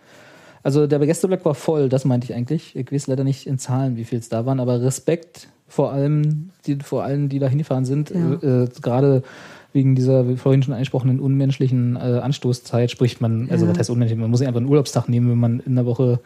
[0.63, 2.77] Also der Gästeblock war voll, das meinte ich eigentlich.
[2.77, 6.51] Ich weiß leider nicht in Zahlen, wie viel es da waren, aber Respekt vor allem,
[6.67, 8.65] die, vor allen, die da hingefahren sind, Ja.
[8.65, 9.23] äh, gerade
[9.73, 13.71] wegen dieser vorhin schon angesprochenen unmenschlichen Anstoßzeit, spricht man, also Ja.
[13.73, 16.21] was heißt unmenschlich, man muss einfach einen Urlaubstag nehmen, wenn man in der Woche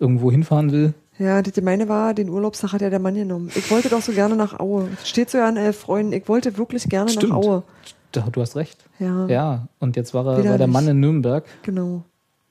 [0.00, 0.94] irgendwo hinfahren will.
[1.18, 3.50] Ja, die meine war, den Urlaubstag hat ja der Mann genommen.
[3.54, 4.88] Ich wollte doch so gerne nach Aue.
[5.04, 6.12] Steht so ja an elf Freunden.
[6.12, 7.30] Ich wollte wirklich gerne Stimmt.
[7.30, 7.62] nach Aue.
[8.12, 8.84] Du hast recht.
[8.98, 10.66] Ja, Ja, und jetzt war, er, war der.
[10.66, 11.44] Mann in Nürnberg.
[11.62, 12.02] genau.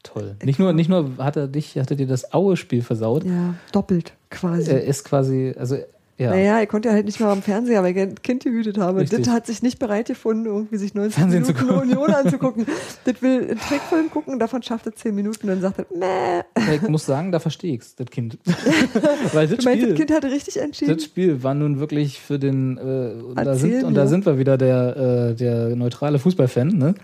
[0.03, 0.37] Toll.
[0.43, 3.25] Nicht nur, nicht nur hat er dich, hatte dir das Aue-Spiel versaut.
[3.25, 4.71] Ja, doppelt quasi.
[4.71, 5.77] Er ist quasi, also
[6.17, 8.79] ja, Naja, ich konnte ja halt nicht mehr am Fernseher, weil ich ein Kind gehütet
[8.79, 9.01] habe.
[9.01, 9.23] Richtig.
[9.23, 11.69] Das hat sich nicht bereit gefunden, irgendwie sich 90 Fernsehen Minuten.
[11.69, 12.65] Union anzugucken.
[13.05, 16.75] das will einen Trickfilm gucken, davon schafft er 10 Minuten und dann sagt er, meh.
[16.75, 18.39] ich muss sagen, da verstehe ich's, das Kind.
[19.33, 20.95] Weil das Du meinst, Spiel, das Kind hatte richtig entschieden?
[20.95, 24.39] das Spiel war nun wirklich für den, äh, und, da sind, und da sind wir
[24.39, 26.95] wieder der, äh, der neutrale Fußballfan, ne?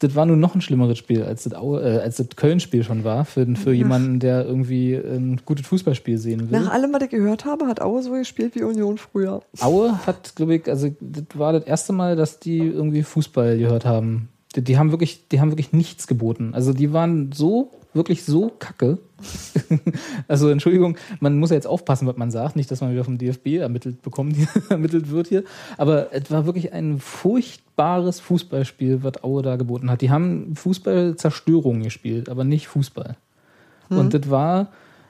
[0.00, 3.24] Das war nun noch ein schlimmeres Spiel, als das, äh, als das Köln-Spiel schon war,
[3.24, 6.58] für, für jemanden, der irgendwie ein gutes Fußballspiel sehen will.
[6.58, 9.42] Nach allem, was ich gehört habe, hat Aue so gespielt wie Union früher.
[9.60, 13.84] Aue hat, glaube ich, also das war das erste Mal, dass die irgendwie Fußball gehört
[13.84, 14.30] haben.
[14.56, 16.52] Die, die haben wirklich, die haben wirklich nichts geboten.
[16.54, 18.98] Also die waren so, wirklich so kacke.
[20.28, 22.56] also Entschuldigung, man muss ja jetzt aufpassen, was man sagt.
[22.56, 24.36] Nicht, dass man wieder vom DFB ermittelt bekommt,
[24.68, 25.44] ermittelt wird hier.
[25.76, 30.00] Aber es war wirklich ein furchtbares Fußballspiel, was Aue da geboten hat.
[30.00, 33.16] Die haben Fußballzerstörung gespielt, aber nicht Fußball.
[33.90, 34.68] Und das war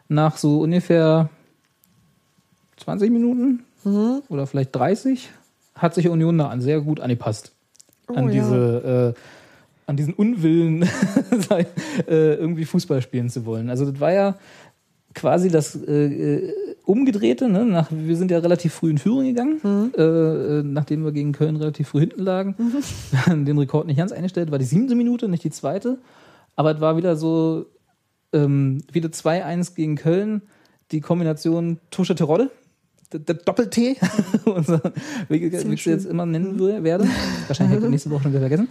[0.09, 1.28] nach so ungefähr
[2.78, 3.64] 20 Minuten
[4.28, 5.31] oder vielleicht 30
[5.74, 7.53] hat sich Union da an sehr gut angepasst.
[8.09, 8.31] Oh, an ja.
[8.31, 9.20] diese, äh,
[9.91, 10.82] an diesen Unwillen,
[12.09, 13.68] äh, irgendwie Fußball spielen zu wollen.
[13.68, 14.38] Also das war ja
[15.14, 17.49] quasi das äh, äh, Umgedrehte.
[17.49, 17.64] Ne?
[17.66, 19.93] Nach, wir sind ja relativ früh in Führung gegangen, Mhm.
[19.99, 22.55] äh, äh, nachdem wir gegen Köln relativ früh hinten lagen.
[23.11, 25.99] Wir haben den Rekord nicht ganz eingestellt, war die siebte Minute, nicht die zweite.
[26.55, 27.66] Aber es war wieder so,
[28.32, 30.43] ähm, wieder 2-1 gegen Köln,
[30.93, 32.51] die Kombination Tusche Terodde,
[33.13, 33.97] der, Doppel-T,
[34.45, 34.93] unser-
[35.29, 37.07] wie ich sie jetzt immer nennen wür- werde.
[37.47, 38.69] Wahrscheinlich habe ich nächste Woche schon wieder vergessen.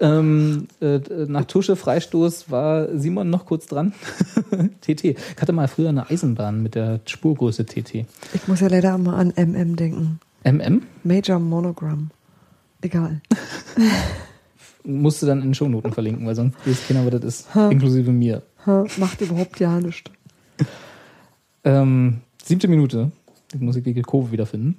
[0.00, 3.92] Ähm, äh, nach Tusche Freistoß war Simon noch kurz dran.
[4.80, 5.04] TT.
[5.04, 8.06] Ich hatte mal früher eine Eisenbahn mit der Spurgröße TT.
[8.34, 10.18] Ich muss ja leider immer an MM denken.
[10.44, 12.10] MM Major Monogram.
[12.80, 13.20] Egal.
[14.84, 18.42] musste dann in den Shownoten verlinken, weil sonst weiß keiner, was das ist, inklusive mir.
[18.66, 20.10] Ha, Macht überhaupt ja nichts.
[21.64, 23.12] Ähm, siebte Minute.
[23.54, 23.60] Ich
[23.94, 24.78] die Kurve wiederfinden.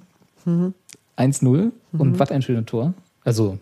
[1.16, 2.94] 1-0 und was ein schönes Tor.
[3.24, 3.58] Also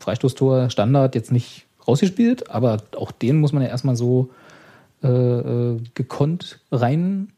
[0.00, 4.30] Freistoßtor, Standard, jetzt nicht rausgespielt, aber auch den muss man ja erstmal so
[5.02, 7.28] äh, äh, gekonnt rein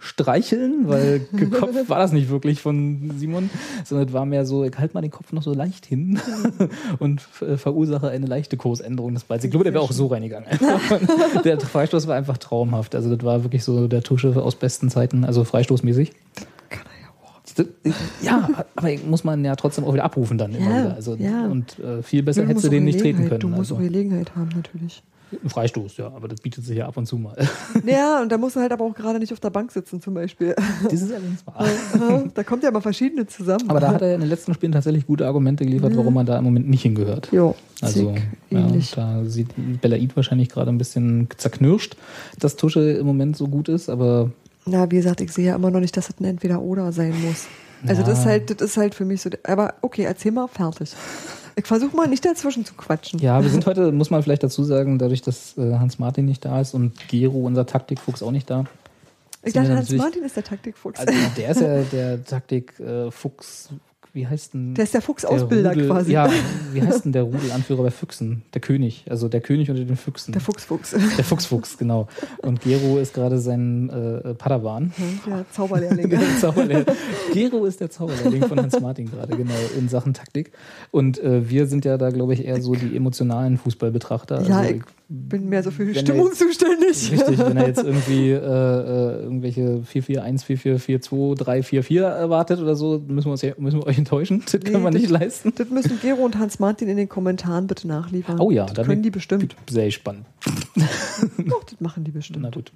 [0.00, 3.50] streicheln, weil gekopft war das nicht wirklich von Simon,
[3.84, 6.18] sondern es war mehr so, ich halte mal den Kopf noch so leicht hin
[6.98, 9.44] und äh, verursache eine leichte Kursänderung des Balls.
[9.44, 10.48] Ich glaube, der wäre auch so reingegangen.
[11.44, 12.94] der Freistoß war einfach traumhaft.
[12.94, 16.12] Also das war wirklich so der Tusche aus besten Zeiten, also freistoßmäßig.
[16.70, 18.22] Kann er ja auch.
[18.22, 20.94] Ja, aber muss man ja trotzdem auch wieder abrufen dann immer Ja, wieder.
[20.94, 21.44] Also, ja.
[21.46, 23.40] Und äh, viel besser Du hättest du den nicht treten können.
[23.40, 25.02] Du musst Also, auch Gelegenheit haben, natürlich.
[25.32, 27.36] Ein Freistoß, ja, aber das bietet sich ja ab und zu mal.
[27.86, 30.14] Ja, und da musst du halt aber auch gerade nicht auf der Bank sitzen, zum
[30.14, 30.54] Beispiel.
[30.84, 32.24] Das ist allerdings wahr.
[32.34, 33.68] da kommt ja mal verschiedene zusammen.
[33.68, 36.38] Aber da hat er in den letzten Spielen tatsächlich gute Argumente geliefert, warum man da
[36.38, 37.28] im Moment nicht hingehört.
[37.32, 38.14] Jo, Also,
[38.50, 39.48] ja, da sieht
[39.80, 41.96] Belaid wahrscheinlich gerade ein bisschen zerknirscht,
[42.38, 44.30] dass Tusche im Moment so gut ist, aber
[44.66, 47.46] Na, wie gesagt, ich sehe ja immer noch nicht, dass das ein Entweder-Oder sein muss.
[47.86, 48.08] Also Ja.
[48.08, 49.30] das ist halt, das ist halt für mich so.
[49.44, 50.92] Aber okay, erzähl mal, fertig.
[51.60, 53.18] Ich versuche mal nicht dazwischen zu quatschen.
[53.18, 56.42] ja, wir sind heute, muss man vielleicht dazu sagen, dadurch, dass äh, Hans Martin nicht
[56.42, 58.64] da ist und Gero, unser Taktikfuchs, auch nicht da.
[59.42, 60.98] ich dachte, Hans Martin ist der Taktikfuchs.
[60.98, 63.68] Also, der ist ja der Taktikfuchs,
[64.12, 64.74] wie heißt denn?
[64.74, 66.12] der ist der Fuchsausbilder quasi.
[66.12, 66.30] Ja,
[66.72, 68.42] wie heißt denn der Rudelanführer bei Füchsen?
[68.54, 70.32] Der König, also der König unter den Füchsen.
[70.32, 70.90] Der Fuchsfuchs.
[71.16, 72.08] Der Fuchsfuchs, genau.
[72.38, 74.92] Und Gero ist gerade sein äh, Padawan.
[75.26, 76.08] Der Zauberlehrling.
[76.10, 76.86] Der Zauberlehr-
[77.32, 80.52] Gero ist der Zauberlehrling von Hans Martin gerade, genau, in Sachen Taktik.
[80.90, 84.42] Und äh, wir sind ja da, glaube ich, eher so die emotionalen Fußballbetrachter.
[84.42, 84.82] ja, also, ich
[85.12, 87.10] bin mehr so für Stimmung jetzt- zuständig.
[87.10, 93.26] Richtig, wenn er jetzt irgendwie äh, äh, irgendwelche 4-4-1, 4-4-4-2, 3-4-4 erwartet oder so, müssen
[93.26, 94.46] wir, uns ja, müssen wir euch enttäuschend.
[94.46, 95.52] Das Nee, können wir das- nicht leisten.
[95.56, 98.38] Das müssen Gero und Hans Martin in den Kommentaren bitte nachliefern.
[98.38, 99.56] Oh ja, das da können die bestimmt.
[99.68, 100.26] Sehr spannend.
[101.48, 102.42] Doch, das machen die bestimmt.
[102.42, 102.70] Na gut.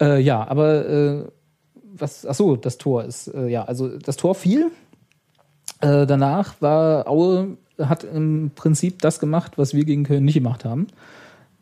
[0.00, 1.24] Äh, ja, aber äh,
[1.94, 4.72] was, ach so, das Tor ist, äh, ja, also das Tor fiel.
[5.80, 10.64] Äh, danach war Aue, hat im Prinzip das gemacht, was wir gegen Köln nicht gemacht
[10.64, 10.88] haben.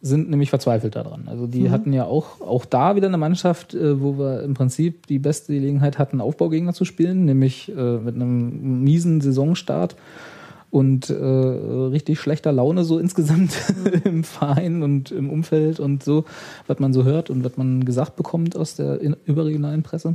[0.03, 1.25] Sind nämlich verzweifelt daran.
[1.27, 5.07] Also die hatten ja auch, auch da wieder eine Mannschaft, äh, wo wir im Prinzip
[5.07, 9.97] die beste Gelegenheit hatten, Aufbaugegner zu spielen, nämlich äh, mit einem miesen Saisonstart
[10.71, 13.53] und äh, richtig schlechter Laune so insgesamt
[14.05, 16.25] im Verein und im Umfeld und so,
[16.67, 20.15] was man so hört und was man gesagt bekommt aus der in- überregionalen Presse.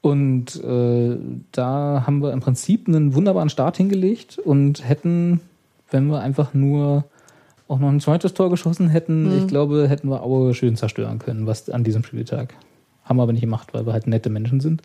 [0.00, 1.16] Und äh,
[1.52, 5.40] da haben wir im Prinzip einen wunderbaren Start hingelegt und hätten,
[5.92, 7.04] wenn wir einfach nur
[7.72, 11.46] auch noch ein zweites Tor geschossen hätten, ich glaube, hätten wir Aue schön zerstören können,
[11.46, 12.54] was an diesem Spieltag.
[13.02, 14.82] Haben wir aber nicht gemacht, weil wir halt nette Menschen sind.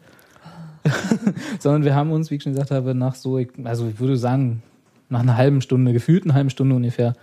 [1.59, 4.63] Sondern wir haben uns, wie ich schon gesagt habe, nach so, also ich würde sagen,
[5.09, 7.15] nach einer halben Stunde, gefühlt eine halben Stunde ungefähr,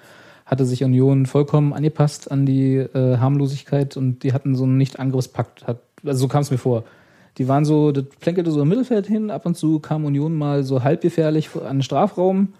[0.45, 5.65] hatte sich Union vollkommen angepasst an die äh, Harmlosigkeit und die hatten so einen Nicht-Angriffspakt.
[6.05, 6.85] Also so kam es mir vor.
[7.39, 10.63] Die waren so, das plänkelte so im Mittelfeld hin, ab und zu kam Union mal
[10.63, 12.53] so halbgefährlich an den Strafraum,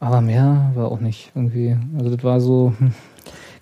[0.00, 1.76] aber mehr war auch nicht irgendwie.
[1.96, 2.92] Also das war so, hm.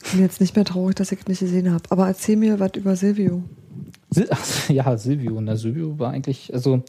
[0.04, 1.82] Ich bin jetzt nicht mehr traurig, dass ich es nicht gesehen habe.
[1.90, 3.42] Aber erzähl mir was über Silvio.
[4.08, 5.38] Sil Ach, ja, Silvio.
[5.40, 6.82] Na, Silvio war eigentlich, also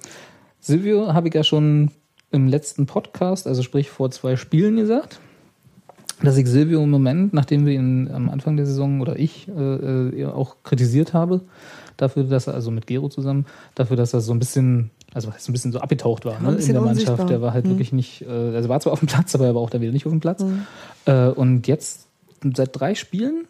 [0.60, 1.92] Silvio habe ich ja schon
[2.32, 5.20] im letzten Podcast, also sprich vor zwei Spielen gesagt,
[6.22, 9.52] dass ich Silvio im Moment, nachdem wir ihn am Anfang der Saison oder ich äh,
[9.52, 11.42] äh, auch kritisiert habe,
[11.98, 13.46] dafür, dass er, also mit Gero zusammen,
[13.76, 16.74] dafür, dass er so ein bisschen, also was ein bisschen so abgetaucht war, ne, in
[16.74, 17.10] der Mannschaft.
[17.10, 17.26] unsichtbar.
[17.26, 17.72] Der war halt Hm.
[17.72, 19.92] wirklich nicht, äh, also war zwar auf dem Platz, aber er war auch da wieder
[19.92, 20.42] nicht auf dem Platz.
[20.42, 20.66] Hm.
[21.06, 22.08] Äh, und jetzt,
[22.56, 23.46] seit drei Spielen,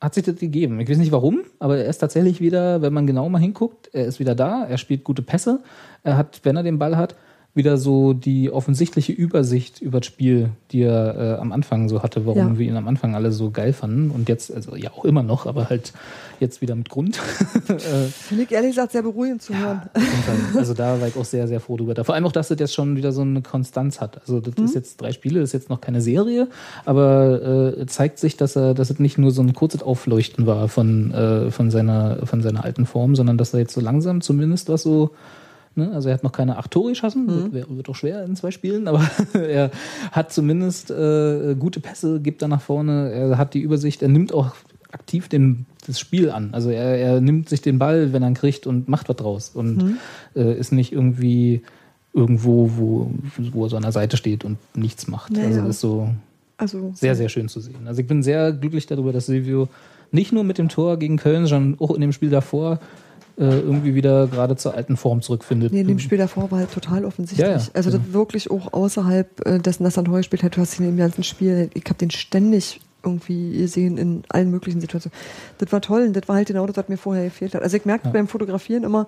[0.00, 0.80] hat sich das gegeben.
[0.80, 4.06] Ich weiß nicht warum, aber er ist tatsächlich wieder, wenn man genau mal hinguckt, er
[4.06, 5.60] ist wieder da, er spielt gute Pässe,
[6.04, 7.16] er hat, wenn er den Ball hat,
[7.52, 12.24] wieder so die offensichtliche Übersicht über das Spiel, die er äh, am Anfang so hatte,
[12.24, 12.58] warum Ja.
[12.58, 15.46] wir ihn am Anfang alle so geil fanden und jetzt, also ja auch immer noch,
[15.46, 15.92] aber halt
[16.38, 17.18] jetzt wieder mit Grund.
[17.68, 19.82] äh, Finde ich ehrlich gesagt sehr beruhigend zu hören.
[19.96, 20.58] jeden Fall.
[20.60, 22.04] Also da war ich auch sehr, sehr froh drüber.
[22.04, 24.20] Vor allem auch, dass das jetzt schon wieder so eine Konstanz hat.
[24.20, 26.48] Also das ist jetzt drei Spiele, das ist jetzt noch keine Serie,
[26.84, 30.68] aber äh, zeigt sich, dass er, dass es nicht nur so ein kurzes Aufleuchten war
[30.68, 34.68] von, äh, von, seiner, von seiner alten Form, sondern dass er jetzt so langsam zumindest
[34.68, 35.10] was so
[35.80, 35.92] Ne?
[35.92, 38.50] Also er hat noch keine acht Tore geschossen, wird, wär- wird auch schwer in zwei
[38.50, 39.02] Spielen, aber
[39.34, 39.70] er
[40.12, 44.32] hat zumindest äh, gute Pässe, gibt da nach vorne, er hat die Übersicht, er nimmt
[44.32, 44.54] auch
[44.92, 46.50] aktiv den, das Spiel an.
[46.52, 49.50] Also er, er nimmt sich den Ball, wenn er ihn kriegt und macht was draus
[49.54, 49.98] und
[50.36, 51.62] äh, ist nicht irgendwie
[52.12, 53.10] irgendwo, wo,
[53.52, 55.32] wo er so an der Seite steht und nichts macht.
[55.32, 55.46] Naja.
[55.46, 56.08] Also das ist so
[56.56, 57.86] Also sehr, sehr schön zu sehen.
[57.86, 59.68] Also ich bin sehr glücklich darüber, dass Silvio
[60.10, 62.80] nicht nur mit dem Tor gegen Köln, sondern auch in dem Spiel davor
[63.44, 65.72] irgendwie wieder gerade zur alten Form zurückfindet.
[65.72, 67.46] Nee, in dem Spiel davor war halt total offensichtlich.
[67.46, 68.00] Ja, ja, also ja.
[68.12, 70.56] wirklich auch außerhalb äh, dessen, dass er neu gespielt hat.
[70.56, 74.80] Du hast ihn im ganzen Spiel, ich habe den ständig irgendwie gesehen in allen möglichen
[74.80, 75.16] Situationen.
[75.58, 77.62] Das war toll und das war halt genau das, was mir vorher gefehlt hat.
[77.62, 78.12] Also ich merke Ja.
[78.12, 79.06] beim Fotografieren immer,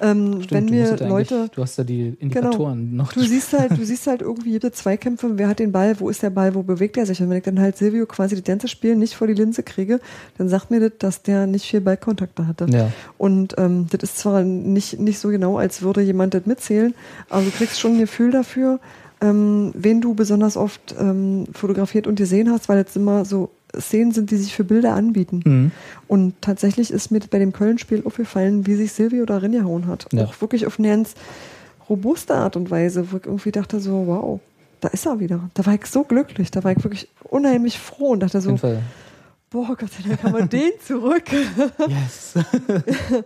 [0.00, 1.48] ähm, Stimmt, wenn mir Leute...
[1.54, 3.12] Du hast ja die Indikatoren noch.
[3.12, 6.22] Du siehst halt, du siehst halt irgendwie jede Zweikämpfe, wer hat den Ball, wo ist
[6.22, 7.22] der Ball, wo bewegt er sich.
[7.22, 10.00] Und wenn ich dann halt Silvio quasi das ganze Spiel nicht vor die Linse kriege,
[10.38, 12.66] dann sagt mir das, dass der nicht viel Ballkontakte hatte.
[12.70, 12.90] Ja.
[13.16, 16.94] Und ähm, das ist zwar nicht, nicht so genau, als würde jemand das mitzählen,
[17.28, 18.80] aber du kriegst schon ein Gefühl dafür,
[19.22, 24.12] ähm, wen du besonders oft ähm, fotografiert und gesehen hast, weil jetzt immer so Szenen
[24.12, 25.40] sind, die sich für Bilder anbieten.
[25.44, 25.70] Mhm.
[26.08, 30.06] Und tatsächlich ist mir bei dem Köln-Spiel aufgefallen, wie sich Silvio da reingehauen hat.
[30.12, 30.24] Ja.
[30.24, 31.14] Auch wirklich auf eine ganz
[31.88, 34.40] robuste Art und Weise, wo ich irgendwie dachte so, wow,
[34.80, 35.48] da ist er wieder.
[35.54, 38.58] Da war ich so glücklich, da war ich wirklich unheimlich froh und dachte so,
[39.50, 41.24] boah, Gott sei Dank haben wir den zurück.
[41.88, 42.34] Yes.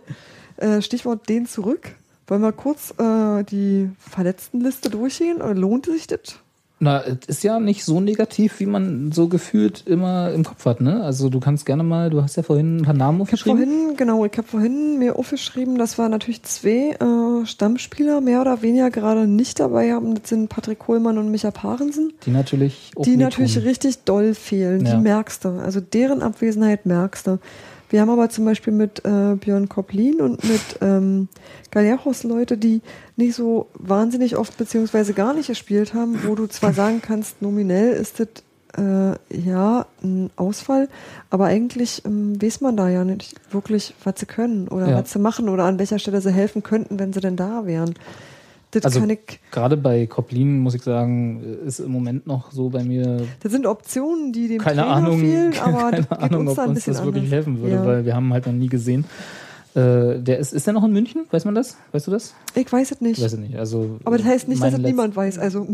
[0.59, 1.91] Äh, Stichwort den zurück.
[2.27, 5.37] Wollen wir kurz äh, die Verletztenliste durchgehen?
[5.41, 6.39] Oder lohnt sich das?
[6.79, 10.79] Na, es ist ja nicht so negativ, wie man so gefühlt immer im Kopf hat,
[10.79, 11.03] ne?
[11.03, 13.57] Also du kannst gerne mal, du hast ja vorhin ein paar Namen Ich habe aufgeschrieben.
[13.57, 18.61] vorhin, genau, ich habe vorhin mir aufgeschrieben, dass wir natürlich zwei äh, Stammspieler mehr oder
[18.61, 20.13] weniger gerade nicht dabei haben.
[20.13, 24.85] Das sind Patrick Kohlmann und Micha Parensen, die natürlich auch die natürlich richtig doll fehlen.
[24.85, 24.97] Ja.
[24.97, 25.49] Die merkst du.
[25.59, 27.39] Also deren Abwesenheit merkst du.
[27.89, 31.29] Wir haben aber zum Beispiel mit äh, Björn Koplin und mit ähm,
[31.71, 32.81] Galejos Leute, die
[33.15, 37.93] nicht so wahnsinnig oft beziehungsweise gar nicht gespielt haben, wo du zwar sagen kannst, nominell
[37.93, 38.27] ist das
[38.77, 40.89] äh, ja ein Ausfall,
[41.29, 45.01] aber eigentlich ähm, weiß man da ja nicht wirklich, was sie können oder Ja.
[45.01, 47.93] was sie machen oder an welcher Stelle sie helfen könnten, wenn sie denn da wären.
[48.71, 49.01] Das Also
[49.51, 53.65] gerade bei Koplin muss ich sagen, ist im Moment noch so bei mir das sind
[53.65, 56.97] Optionen, die dem keine Trainer Ahnung, fehlen, aber keine das Ahnung, uns ob uns das
[57.03, 57.31] wirklich anders.
[57.31, 57.85] helfen würde, Ja.
[57.85, 59.05] weil wir haben halt noch nie gesehen,
[59.75, 61.25] Äh, der ist, ist der noch in München?
[61.29, 61.77] Weiß man das?
[61.91, 62.33] Weißt du das?
[62.55, 63.19] Ich weiß es nicht.
[63.19, 63.55] Ich weiß es nicht.
[63.57, 65.37] Also, Aber das heißt nicht, dass es letzt- niemand weiß.
[65.37, 65.67] Also,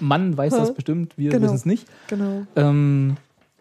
[0.00, 1.44] Mann weiß das bestimmt, wir Genau.
[1.44, 1.86] wissen es nicht.
[2.08, 2.42] genau.
[2.56, 3.16] Ähm,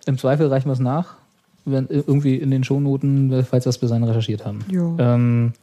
[0.07, 1.17] Im Zweifel reichen wir es nach,
[1.65, 4.61] wenn, irgendwie in den Shownoten, falls wir es bis recherchiert haben.
[4.71, 4.95] Ja.
[5.15, 5.53] Ähm,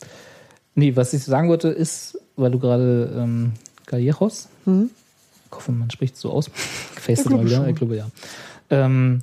[0.77, 3.53] nee, was ich sagen wollte, ist, weil du gerade ähm,
[3.87, 4.91] Callejos, Hm?
[5.51, 6.51] ich hoffe, man spricht es so aus,
[7.09, 7.69] Ich mal wieder, schon.
[7.69, 8.09] ich glaube ja.
[8.71, 9.23] Ähm,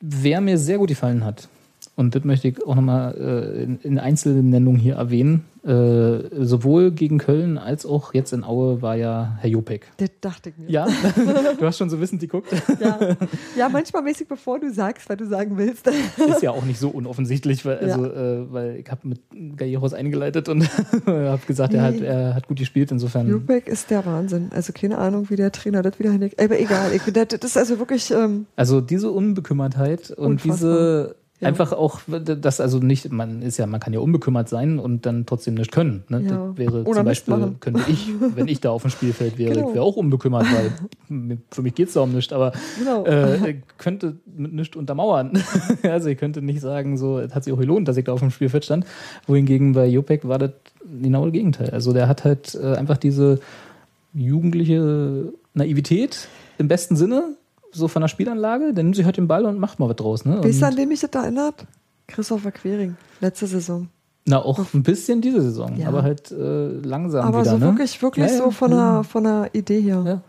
[0.00, 1.48] wer mir sehr gut gefallen hat,
[1.96, 7.18] und das möchte ich auch nochmal äh, in, in Einzelnennungen hier erwähnen, äh, sowohl gegen
[7.18, 9.88] Köln als auch jetzt in Aue war ja Herr Jopek.
[9.98, 10.70] Das dachte ich mir.
[10.70, 10.86] Ja,
[11.58, 12.48] du hast schon so wissend geguckt.
[12.80, 12.98] Ja,
[13.56, 15.86] ja manchmal mäßig, bevor du sagst, was du sagen willst.
[16.28, 19.20] ist ja auch nicht so unoffensichtlich, weil, also, äh, weil ich habe mit
[19.56, 20.66] Galleros eingeleitet und
[21.06, 22.06] habe gesagt, er, hat, Nee.
[22.06, 23.28] er hat gut gespielt, insofern.
[23.28, 24.50] Jubek ist der Wahnsinn.
[24.54, 26.40] Also keine Ahnung, wie der Trainer das wieder hinkriegt.
[26.42, 26.92] Aber egal.
[26.94, 30.56] Ich, das, das ist also wirklich, ähm, Also diese Unbekümmertheit und Unfassbar.
[30.56, 31.48] diese Ja.
[31.48, 35.24] einfach auch, das also nicht, man ist ja, man kann ja unbekümmert sein und dann
[35.24, 36.04] trotzdem nicht können.
[36.08, 36.22] Ne?
[36.22, 36.48] Ja.
[36.48, 37.56] Das wäre Oder zum Beispiel, machen.
[37.60, 39.68] könnte ich, wenn ich da auf dem Spielfeld wäre, Genau.
[39.68, 43.04] ich wäre auch unbekümmert, weil für mich geht es da um nichts, aber Genau.
[43.06, 45.32] äh, könnte mit nichts untermauern.
[45.82, 48.20] also ich könnte nicht sagen, so, es hat sich auch gelohnt, dass ich da auf
[48.20, 48.84] dem Spielfeld stand.
[49.26, 50.50] Wohingegen bei Jopek war das
[51.02, 51.70] genau das Gegenteil.
[51.70, 53.40] Also der hat halt äh, einfach diese
[54.12, 56.28] jugendliche Naivität
[56.58, 57.34] im besten Sinne,
[57.72, 60.24] so von der Spielanlage, der nimmt sich halt den Ball und macht mal was draus.
[60.24, 60.40] Ne?
[60.40, 61.66] du, Und, an dem mich das erinnert?
[62.06, 63.88] Christopher Quering, letzte Saison.
[64.26, 65.88] na, auch ein bisschen diese Saison, Ja.
[65.88, 67.50] aber halt äh, langsam Aber wieder.
[67.52, 67.66] so ne?
[67.66, 68.38] wirklich, wirklich Ja, ja.
[68.44, 70.22] so von der, von der Idee her.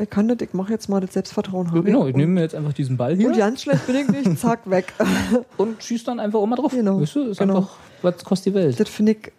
[0.00, 1.84] Ich kann das, ich mache jetzt mal das Selbstvertrauen haben.
[1.84, 4.38] Genau, ich nehme mir jetzt einfach diesen Ball hier und ganz schlecht bin ich nicht,
[4.40, 4.92] zack, weg.
[5.56, 6.72] und schieße dann einfach mal drauf.
[6.72, 7.58] Genau, Weißt du, ist genau.
[7.58, 8.80] einfach, was kostet die Welt?
[8.80, 9.32] Das finde ich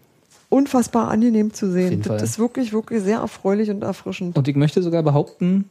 [0.48, 2.00] unfassbar angenehm zu sehen.
[2.00, 2.24] Das Fall.
[2.24, 4.38] ist wirklich, wirklich sehr erfreulich und erfrischend.
[4.38, 5.68] Und ich möchte sogar behaupten,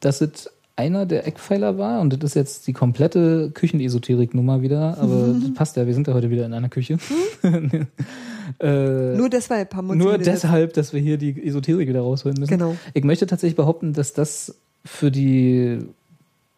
[0.00, 5.34] dass es einer der Eckpfeiler war, und das ist jetzt die komplette Küchenesoterik-Nummer wieder, aber
[5.40, 6.98] das passt ja, wir sind ja heute wieder in einer Küche.
[8.60, 12.38] äh, Nur deshalb haben wir uns nur deshalb, dass wir hier die Esoterik wieder rausholen
[12.38, 12.50] müssen.
[12.50, 12.76] Genau.
[12.94, 14.54] Ich möchte tatsächlich behaupten, dass das
[14.84, 15.80] für die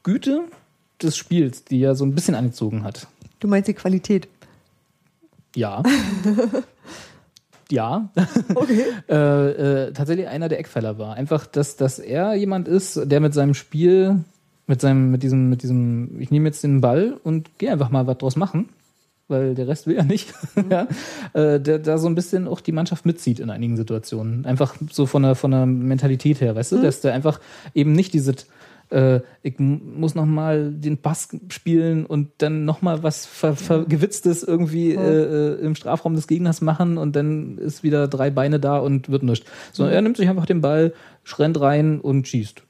[0.02, 0.42] Güte
[1.02, 3.08] des Spiels, die ja so ein bisschen angezogen hat,
[3.40, 4.28] Du meinst die Qualität.
[5.56, 5.82] ja,
[7.72, 8.10] ja,
[8.54, 8.84] Okay.
[9.08, 11.14] äh, äh, tatsächlich einer der Eckpfeiler war.
[11.14, 14.24] Einfach, dass, dass er jemand ist, der mit seinem Spiel,
[14.66, 18.06] mit seinem, mit diesem, mit diesem, ich nehme jetzt den Ball und gehe einfach mal
[18.06, 18.68] was draus machen,
[19.28, 20.32] weil der Rest will ja nicht,
[20.70, 20.86] ja,
[21.32, 24.46] äh, der da so ein bisschen auch die Mannschaft mitzieht in einigen Situationen.
[24.46, 27.40] Einfach so von der, von der Mentalität her, weißt du, dass der einfach
[27.74, 28.46] eben nicht dieses
[28.90, 34.42] äh, ich muss noch mal den Pass spielen und dann noch mal was ver vergewitztes
[34.42, 38.78] irgendwie äh, äh, im Strafraum des Gegners machen und dann ist wieder drei Beine da
[38.78, 39.46] und wird nichts.
[39.72, 40.92] So, er nimmt sich einfach den Ball,
[41.38, 42.62] rennt rein und schießt.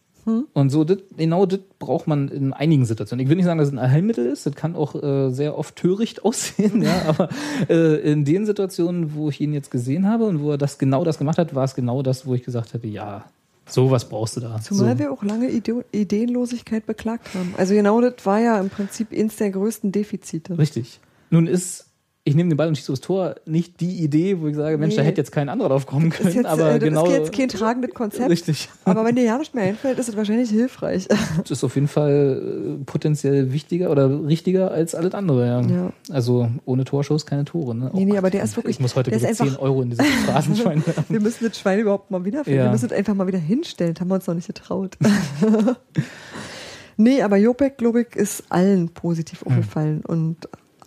[0.52, 3.24] Und so, das, genau das braucht man in einigen Situationen.
[3.24, 5.76] Ich will nicht sagen, dass es ein Allheilmittel ist, das kann auch äh, sehr oft
[5.76, 7.28] töricht aussehen, ja, aber
[7.68, 11.04] äh, in den Situationen, wo ich ihn jetzt gesehen habe und wo er das genau
[11.04, 13.24] das gemacht hat, war es genau das, wo ich gesagt hätte, ja,
[13.70, 14.60] sowas brauchst du da.
[14.60, 14.98] Zumal so.
[14.98, 17.54] wir auch lange Ide Ideenlosigkeit beklagt haben.
[17.56, 20.58] Also genau das war ja im Prinzip eins der größten Defizite.
[20.58, 21.00] Richtig.
[21.30, 21.89] Nun ist,
[22.22, 24.94] ich nehme den Ball und schieße aufs Tor, nicht die Idee, wo ich sage, Mensch,
[24.94, 25.08] da Nee.
[25.08, 27.06] hätte jetzt kein anderer drauf kommen können, Ist jetzt, aber äh, das genau.
[27.06, 28.28] ist jetzt kein tragendes Konzept.
[28.28, 28.68] Richtig.
[28.84, 31.08] Aber wenn dir ja nicht mehr einfällt, ist es wahrscheinlich hilfreich.
[31.42, 35.60] Das ist auf jeden Fall äh, potenziell wichtiger oder richtiger als alles andere, ja.
[35.62, 35.92] Ja.
[36.10, 37.90] Also ohne Torschuss keine Tore, ne?
[37.94, 39.62] Nee, nee, Oh aber der ist wirklich- Ich muss heute der ist bitte 10 einfach-
[39.62, 41.04] Euro in dieses Phrasenschwein werfen.
[41.08, 42.58] Wir müssen das Schwein überhaupt mal wiederfinden.
[42.58, 42.64] Ja.
[42.66, 43.94] Wir müssen es einfach mal wieder hinstellen.
[43.94, 44.98] Das haben wir uns noch nicht getraut.
[46.96, 50.02] nee, aber Jopek, glaube ich, ist allen positiv aufgefallen.
[50.06, 50.36] Und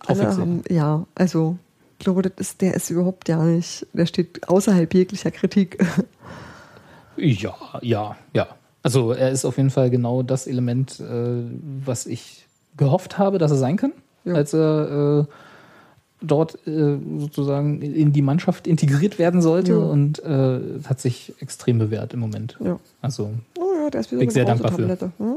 [0.06, 1.58] alle haben, ja, also,
[1.98, 5.78] ich glaube, das ist, der ist überhaupt ja nicht, der steht außerhalb jeglicher Kritik.
[7.16, 8.48] Ja, ja, ja.
[8.82, 11.44] Also er ist auf jeden Fall genau das Element, äh,
[11.84, 12.46] was ich
[12.76, 13.92] gehofft habe, dass er sein kann,
[14.24, 14.34] Ja.
[14.34, 15.32] als er äh,
[16.20, 19.78] dort äh, sozusagen in die Mannschaft integriert werden sollte Ja.
[19.78, 22.58] und äh, hat sich extrem bewährt im Moment.
[22.58, 22.80] Ja.
[23.00, 24.98] Also Oh ja, der ist wieder Bin ich sehr dankbar für.
[25.18, 25.36] Hm?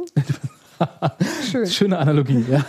[1.51, 1.65] Schön.
[1.67, 2.65] schöne Analogie, ja.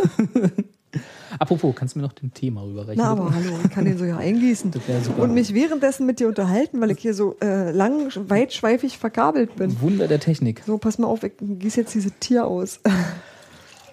[1.39, 3.03] Apropos, kannst du mir noch den Thema rüberreichen?
[3.03, 4.73] Na, aber hallo, ich kann den so ja eingießen.
[4.89, 5.23] Das super.
[5.23, 9.81] Und mich währenddessen mit dir unterhalten, weil ich hier so äh, lang, weitschweifig verkabelt bin.
[9.81, 10.63] Wunder der Technik.
[10.67, 12.81] So, pass mal auf, ich gieße jetzt dieses Tier aus.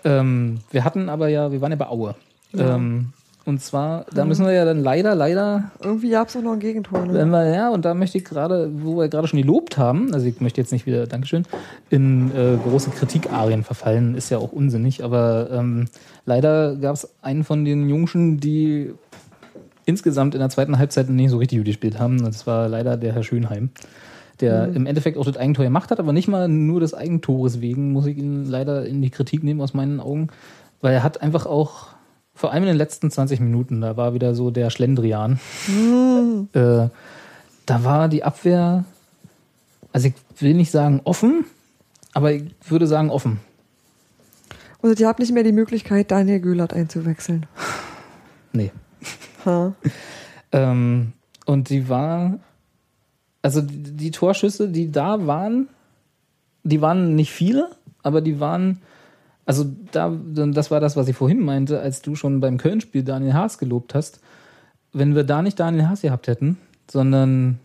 [0.08, 2.14] Ähm, wir hatten aber ja, wir waren ja bei Aue.
[2.54, 2.76] Ja.
[2.76, 3.12] Ähm,
[3.46, 6.60] und zwar, da müssen wir ja dann leider, leider Irgendwie gab es auch noch ein
[6.60, 7.08] Gegentor.
[7.08, 7.32] Wenn Ne?
[7.32, 10.42] wir, ja, und da möchte ich gerade, wo wir gerade schon gelobt haben, also ich
[10.42, 11.44] möchte jetzt nicht wieder, Dankeschön,
[11.92, 15.86] in äh, große Kritikarien verfallen, ist ja auch unsinnig, aber ähm,
[16.26, 18.94] leider gab es einen von den Jungschen, die
[19.86, 22.24] insgesamt in der zweiten Halbzeit nicht so richtig gut gespielt haben.
[22.24, 23.70] Das war leider der Herr Schönheim,
[24.42, 27.92] der im Endeffekt auch das Eigentor gemacht hat, aber nicht mal nur des Eigentores wegen,
[27.92, 30.30] muss ich ihn leider in die Kritik nehmen aus meinen Augen,
[30.82, 31.95] weil er hat einfach auch
[32.36, 35.40] Vor allem in den letzten 20 Minuten, da war wieder so der Schlendrian.
[36.54, 36.90] Äh,
[37.66, 38.84] da war die Abwehr,
[39.94, 41.46] also ich will nicht sagen offen,
[42.14, 43.40] aber ich würde sagen offen.
[44.82, 47.48] Und ihr habt nicht mehr die Möglichkeit, Daniel Göhlert einzuwechseln.
[48.54, 48.72] Nee.
[49.46, 49.74] Ha.
[50.52, 51.12] Ähm,
[51.46, 52.40] und die war,
[53.42, 55.68] also die, die Torschüsse, die da waren,
[56.64, 57.72] die waren nicht viele,
[58.04, 58.82] aber die waren,
[59.46, 63.34] also da, das war das, was ich vorhin meinte, als du schon beim Köln-Spiel Daniel
[63.34, 64.20] Haas gelobt hast.
[64.92, 66.58] Wenn wir da nicht Daniel Haas gehabt hätten,
[66.90, 67.60] sondern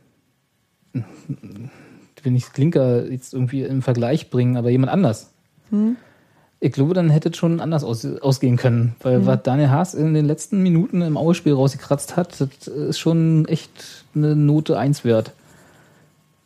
[0.92, 5.30] will nicht Klinker jetzt irgendwie im Vergleich bringen, aber jemand anders.
[6.58, 8.94] Ich glaube, dann hätte es schon anders aus, ausgehen können.
[9.00, 13.46] Weil was Daniel Haas in den letzten Minuten im Aue-Spiel rausgekratzt hat, das ist schon
[13.46, 15.32] echt eine Note 1 wert.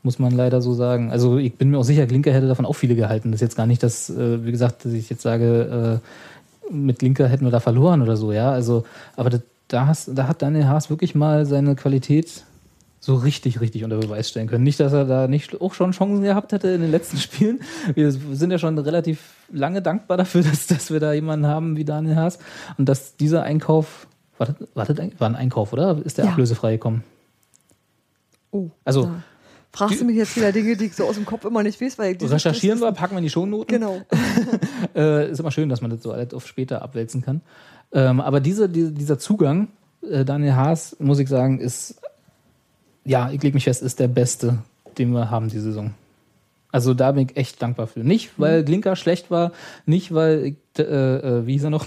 [0.04, 1.10] Muss man leider so sagen.
[1.10, 3.32] Also ich bin mir auch sicher, Klinker hätte davon auch viele gehalten.
[3.32, 6.00] Das ist jetzt gar nicht, dass, äh, wie gesagt, dass ich jetzt sage,
[6.70, 8.52] äh, mit Klinker hätten wir da verloren oder so, ja.
[8.52, 8.84] Also,
[9.16, 12.44] aber das, da, hast, da hat Daniel Haas wirklich mal seine Qualität
[13.00, 14.64] so richtig, richtig unter Beweis stellen können.
[14.64, 17.60] Nicht, dass er da nicht auch schon Chancen gehabt hätte in den letzten Spielen.
[17.94, 21.84] Wir sind ja schon relativ lange dankbar dafür, dass, dass wir da jemanden haben wie
[21.84, 22.38] Daniel Haas
[22.76, 25.98] und dass dieser Einkauf, war, das, war, das, ein- war ein Einkauf, oder?
[26.04, 26.30] Ist der Ja.
[26.32, 27.04] ablösefrei gekommen?
[28.50, 28.68] Oh.
[28.84, 29.10] Also, da
[29.74, 31.98] fragst du mich jetzt wieder Dinge, die ich so aus dem Kopf immer nicht weiß,
[31.98, 33.66] weil ich recherchieren wir, packen wir in die Shownoten.
[33.66, 34.00] Genau.
[34.94, 37.40] Äh, ist immer schön, dass man das so alles auf später abwälzen kann.
[37.92, 39.68] Ähm, aber diese, diese, dieser Zugang,
[40.08, 42.00] äh, Daniel Haas, muss ich sagen, ist,
[43.04, 44.58] ja, ich lege mich fest, ist der beste,
[44.96, 45.94] den wir haben die Saison.
[46.70, 48.00] Also da bin ich echt dankbar für.
[48.00, 49.50] Nicht, weil Glinker schlecht war,
[49.84, 51.86] nicht, weil, ich, äh, äh, wie hieß er noch?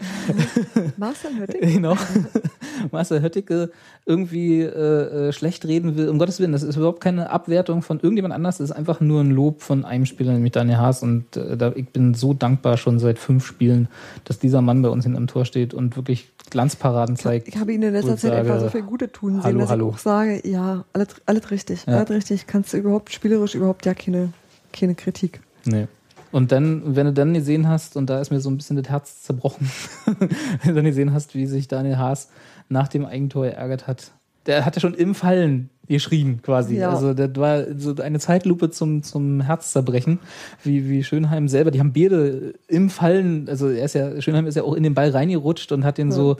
[0.96, 1.60] Marcel Hötting?
[1.60, 1.96] genau.
[2.92, 3.70] Marcel Höttike
[4.06, 6.08] irgendwie äh, äh, schlecht reden will.
[6.08, 8.58] Um Gottes Willen, das ist überhaupt keine Abwertung von irgendjemand anders.
[8.58, 11.02] Das ist einfach nur ein Lob von einem Spieler, nämlich Daniel Haas.
[11.02, 13.88] Und äh, da, ich bin so dankbar schon seit fünf Spielen,
[14.24, 17.48] dass dieser Mann bei uns hinten am Tor steht und wirklich Glanzparaden zeigt.
[17.48, 19.70] Ich habe ihn in letzter Zeit einfach sage, so viel Gute tun sehen, hallo, dass
[19.70, 19.88] hallo.
[19.88, 21.98] ich auch sage, ja, alles, alles richtig, Ja.
[21.98, 22.46] alles richtig.
[22.46, 24.32] Kannst du überhaupt spielerisch überhaupt ja keine,
[24.72, 25.40] keine Kritik.
[25.64, 25.86] Nee.
[26.32, 28.88] Und dann, wenn du dann gesehen hast, und da ist mir so ein bisschen das
[28.88, 29.70] Herz zerbrochen,
[30.06, 30.28] wenn
[30.68, 32.28] du dann gesehen hast, wie sich Daniel Haas
[32.68, 34.12] nach dem Eigentor geärgert hat.
[34.46, 36.76] Der hatte schon im Fallen geschrien quasi.
[36.76, 36.90] Ja.
[36.90, 40.20] Also das war so eine Zeitlupe zum, zum Herzzerbrechen,
[40.62, 41.72] wie, wie Schönheim selber.
[41.72, 44.94] Die haben beide im Fallen, also er ist ja, Schönheim ist ja auch in den
[44.94, 46.36] Ball reingerutscht und hat den so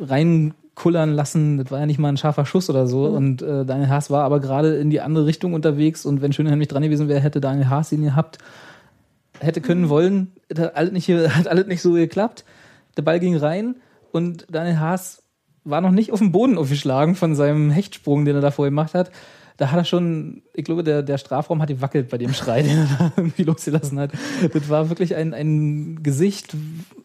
[0.00, 1.58] reinkullern lassen.
[1.58, 3.04] Das war ja nicht mal ein scharfer Schuss oder so.
[3.06, 6.06] Und äh, Daniel Haas war aber gerade in die andere Richtung unterwegs.
[6.06, 8.38] Und wenn Schönheim nicht dran gewesen wäre, hätte Daniel Haas ihn gehabt.
[9.40, 10.32] Hätte können wollen.
[10.48, 12.44] Das hat alles nicht, hat alles nicht so geklappt.
[12.96, 13.76] Der Ball ging rein
[14.12, 15.22] und Daniel Haas
[15.64, 18.94] war noch nicht auf dem Boden aufgeschlagen von seinem Hechtsprung, den er da vorher gemacht
[18.94, 19.10] hat.
[19.56, 22.78] Da hat er schon, ich glaube, der, der Strafraum hat gewackelt bei dem Schrei, den
[22.78, 24.12] er da irgendwie losgelassen hat.
[24.52, 26.54] Das war wirklich ein, ein Gesicht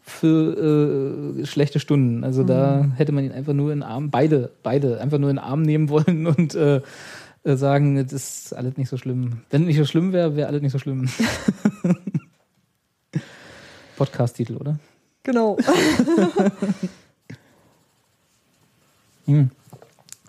[0.02, 2.24] für äh, schlechte Stunden.
[2.24, 5.36] Also da hätte man ihn einfach nur in den Arm, beide, beide, einfach nur in
[5.36, 6.82] den Arm nehmen wollen und äh,
[7.44, 9.40] äh, sagen, das ist alles nicht so schlimm.
[9.50, 11.08] Wenn es nicht so schlimm wäre, wäre alles nicht so schlimm.
[14.04, 14.78] Podcast-Titel, oder?
[15.22, 15.56] Genau.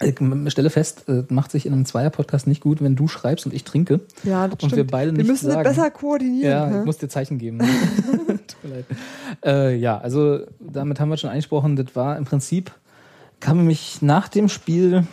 [0.01, 3.45] Ich m- stelle fest, äh, macht sich in einem Zweier-Podcast nicht gut, wenn du schreibst
[3.45, 4.01] und ich trinke.
[4.24, 4.76] Ja, das Und stimmt.
[4.76, 5.63] wir beide wir müssen sagen.
[5.63, 6.51] besser koordinieren.
[6.51, 6.80] Ja, hä?
[6.80, 7.57] ich muss dir Zeichen geben.
[8.28, 8.86] Tut mir leid.
[9.43, 12.71] Äh, ja, also damit haben wir schon angesprochen, das war im Prinzip,
[13.39, 15.07] kam mich nach dem Spiel,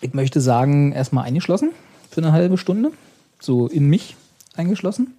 [0.00, 1.70] ich möchte sagen, erstmal eingeschlossen
[2.10, 2.92] für eine halbe Stunde,
[3.40, 4.16] so in mich
[4.56, 5.14] eingeschlossen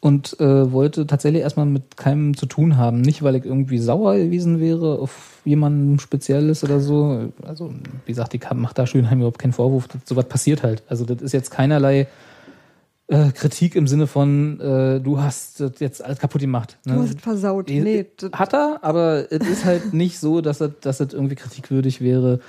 [0.00, 3.02] und äh, wollte tatsächlich erstmal mit keinem zu tun haben.
[3.02, 7.30] Nicht, weil ich irgendwie sauer gewesen wäre auf jemanden Spezielles oder so.
[7.42, 7.72] Also,
[8.06, 9.88] wie gesagt, ich mache da Schönheim überhaupt keinen Vorwurf.
[9.88, 10.82] Das, sowas passiert halt.
[10.88, 12.06] Also, das ist jetzt keinerlei
[13.08, 16.78] äh, Kritik im Sinne von, äh, du hast das jetzt alles kaputt gemacht.
[16.86, 16.94] Ne?
[16.94, 17.68] Du hast es versaut.
[17.68, 21.12] Eh, Nee, das, Hat er, aber es ist halt nicht so, dass es, dass es
[21.12, 22.40] irgendwie kritikwürdig wäre,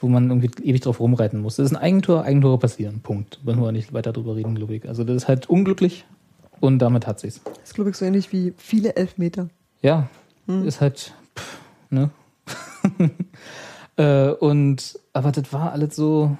[0.00, 1.56] wo man irgendwie ewig drauf rumreiten muss.
[1.56, 3.00] Das ist ein Eigentor, Eigentore passieren.
[3.02, 3.40] Punkt.
[3.44, 4.88] Wollen wir nicht weiter drüber reden, glaube ich.
[4.88, 6.06] Also das ist halt unglücklich
[6.64, 7.42] und damit hat sich's.
[7.44, 9.48] das ist, glaube ich, so ähnlich wie viele Elfmeter.
[9.82, 10.08] Ja,
[10.46, 11.58] ist halt, pff,
[11.90, 12.10] ne?
[13.96, 16.38] äh, und, aber das war alles so,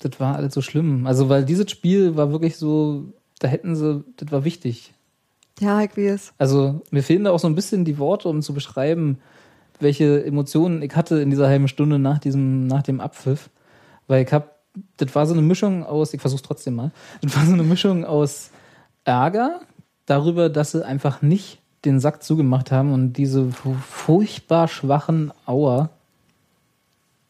[0.00, 1.06] das war alles so schlimm.
[1.06, 3.04] Also, weil dieses Spiel war wirklich so,
[3.40, 4.94] da hätten sie, das war wichtig.
[5.60, 6.32] Ja, ich weiß.
[6.38, 9.18] Also mir fehlen da auch so ein bisschen die Worte, um zu beschreiben,
[9.80, 13.50] welche Emotionen ich hatte in dieser halben Stunde nach diesem, nach dem Abpfiff.
[14.08, 14.60] Weil ich hab,
[14.96, 16.90] das war so eine Mischung aus, ich versuch's trotzdem mal,
[17.20, 18.51] das war so eine Mischung aus
[19.04, 19.60] Ärger
[20.06, 25.90] darüber, dass sie einfach nicht den Sack zugemacht haben und diese fu- furchtbar schwachen Auer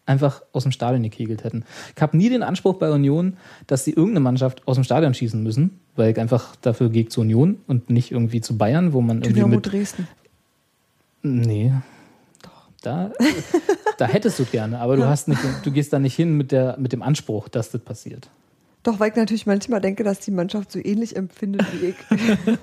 [0.05, 1.65] einfach aus dem Stadion gekegelt hätten.
[1.97, 5.43] Ich habe nie den Anspruch bei Union, dass sie irgendeine Mannschaft aus dem Stadion schießen
[5.43, 9.19] müssen, weil ich einfach dafür gehe zu Union und nicht irgendwie zu Bayern, wo man
[9.19, 10.09] irgendwie Dynamo mit Dresden.
[11.23, 11.73] Nee.
[12.83, 13.13] Da,
[13.97, 16.77] da hättest du gerne, aber du hast nicht, du gehst da nicht hin mit der,
[16.81, 18.29] mit dem Anspruch, dass das passiert.
[18.85, 21.97] Doch, weil ich natürlich manchmal denke, dass die Mannschaft so ähnlich empfindet wie ich.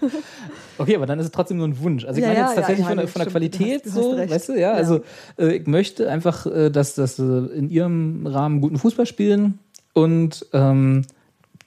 [0.78, 2.06] Okay, aber dann ist es trotzdem nur ein Wunsch.
[2.06, 3.94] Also ich Ja, meine ja, jetzt tatsächlich ja, ja, von, von der Qualität hast- hast
[4.02, 4.32] so, recht.
[4.34, 4.72] weißt du, ja, Ja.
[4.74, 5.02] also
[5.38, 9.60] äh, ich möchte einfach, äh, dass, dass sie in ihrem Rahmen guten Fußball spielen
[9.94, 11.04] und ähm,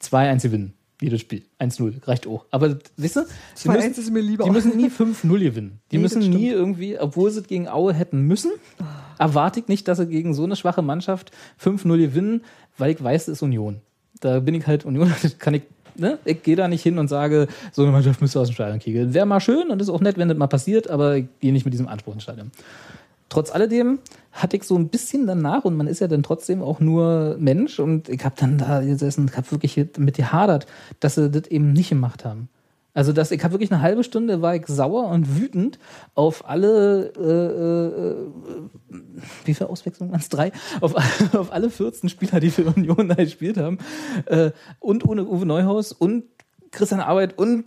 [0.02, 0.72] 2-1 gewinnen.
[1.02, 1.42] Jedes Spiel.
[1.60, 2.06] 1-0.
[2.08, 2.46] Reicht auch.
[2.52, 3.20] Aber weißt du,
[3.62, 4.44] die 2-1 müssen, ist mir lieber.
[4.44, 5.80] die müssen nie 5-0 gewinnen.
[5.90, 8.52] Die Nee, müssen nie irgendwie, obwohl sie gegen Aue hätten müssen,
[9.18, 11.32] erwarte ich nicht, dass sie gegen so eine schwache Mannschaft
[11.62, 12.44] 5-0 gewinnen,
[12.78, 13.80] weil ich weiß, es ist Union.
[14.22, 15.62] Da bin ich halt Union, kann ich,
[15.96, 16.18] ne?
[16.24, 19.12] Ich gehe da nicht hin und sage, so eine Mannschaft müsste aus dem Stadion kegeln.
[19.12, 21.64] Wäre mal schön und ist auch nett, wenn das mal passiert, aber ich gehe nicht
[21.64, 22.50] mit diesem Anspruch ins Stadion.
[23.28, 23.98] Trotz alledem
[24.30, 27.80] hatte ich so ein bisschen danach, und man ist ja dann trotzdem auch nur Mensch,
[27.80, 30.66] und ich habe dann da gesessen, habe wirklich mit gehadert,
[31.00, 32.48] dass sie das eben nicht gemacht haben.
[32.94, 35.78] Also dass ich habe wirklich eine halbe Stunde war ich sauer und wütend
[36.14, 38.96] auf alle äh, äh,
[39.44, 40.28] wie viele Auswechslungen waren es?
[40.28, 40.52] Drei?
[40.80, 40.94] Auf,
[41.34, 43.78] auf alle 14 Spieler, die für Union da gespielt haben.
[44.26, 46.24] Äh, und ohne Uwe Neuhaus und
[46.70, 47.64] Christian Arbeit und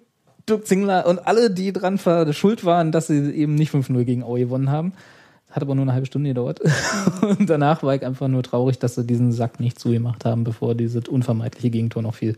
[0.48, 2.00] Dirk Zingler und alle, die dran
[2.32, 4.94] schuld waren, dass sie eben nicht 5-0 gegen Aue gewonnen haben.
[5.50, 6.60] Hat aber nur eine halbe Stunde gedauert.
[7.22, 10.76] Und danach war ich einfach nur traurig, dass sie diesen Sack nicht zugemacht haben, bevor
[10.76, 12.36] dieses unvermeidliche Gegentor noch fiel.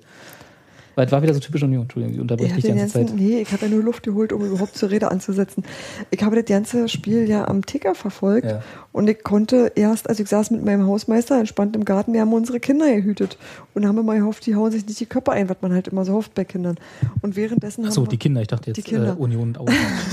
[0.98, 1.84] Weil es war wieder so typisch Union.
[1.84, 3.20] Entschuldigung, ich unterbreche Ich dich die ganze ganzen, Zeit.
[3.28, 5.64] nee, ich habe ja nur Luft geholt, um überhaupt zur Rede anzusetzen.
[6.10, 8.64] Ich habe das ganze Spiel ja am Ticker verfolgt Ja.
[8.94, 12.34] und ich konnte erst, also ich saß mit meinem Hausmeister entspannt im Garten, wir haben
[12.34, 13.38] unsere Kinder gehütet
[13.76, 16.04] und haben immer gehofft, die hauen sich nicht die Köpfe ein, was man halt immer
[16.04, 16.78] so hofft bei Kindern.
[17.22, 19.10] Und währenddessen Achso, haben die Kinder, ich dachte Die jetzt Kinder.
[19.14, 19.70] äh, Union und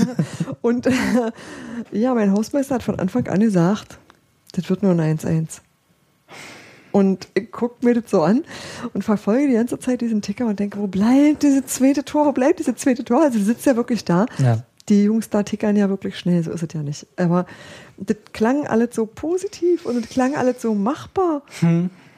[0.61, 0.87] und
[1.91, 3.97] ja, mein Hausmeister hat von Anfang an gesagt,
[4.53, 5.61] das wird nur ein 1-1.
[6.95, 8.45] Und guck mir das so an
[8.93, 12.25] und verfolge die ganze Zeit diesen Ticker und denke, wo bleibt dieses zweite Tor?
[12.25, 13.21] Wo bleibt dieses zweite Tor?
[13.21, 14.27] Also sitzt ja wirklich da.
[14.37, 14.63] Ja.
[14.87, 17.05] Die Jungs da tickern ja wirklich schnell, so ist es ja nicht.
[17.17, 17.47] Aber
[17.97, 21.41] das klang alles so positiv und das klang alles so machbar.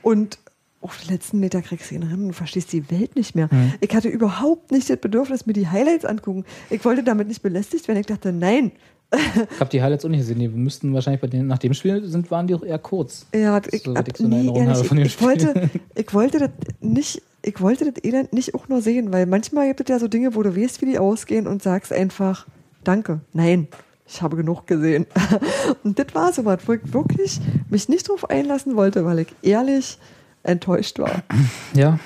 [0.03, 0.37] Und
[0.79, 3.49] auf den letzten Meter kriegst du ihn rein und verstehst die Welt nicht mehr.
[3.79, 6.45] Ich hatte überhaupt nicht das Bedürfnis, mir die Highlights angucken.
[6.69, 8.01] Ich wollte damit nicht belästigt werden.
[8.01, 8.71] Ich dachte, nein,
[9.09, 10.39] Ich habe die Highlights auch nicht gesehen.
[10.39, 13.25] Die müssten wahrscheinlich bei den, nach dem Spiel sind, waren die auch eher kurz.
[13.33, 16.49] Ja, ich, So, ab, ich so nee, Erinnerung ehrlich, ich, wollte, ich wollte das
[16.81, 20.07] nicht, ich wollte das Elend nicht auch nur sehen, weil manchmal gibt es ja so
[20.07, 22.45] Dinge, wo du weißt, wie die ausgehen und sagst einfach,
[22.83, 23.69] danke, nein,
[24.07, 25.05] ich habe genug gesehen.
[25.83, 27.39] Und das war so was, wo ich wirklich
[27.69, 29.97] mich nicht drauf einlassen wollte, weil ich ehrlich
[30.43, 31.23] enttäuscht war.
[31.73, 31.99] Ja,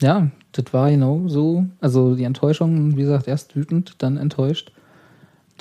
[0.00, 1.66] ja, das war genau so.
[1.80, 4.72] Also die Enttäuschung, wie gesagt, erst wütend, dann enttäuscht,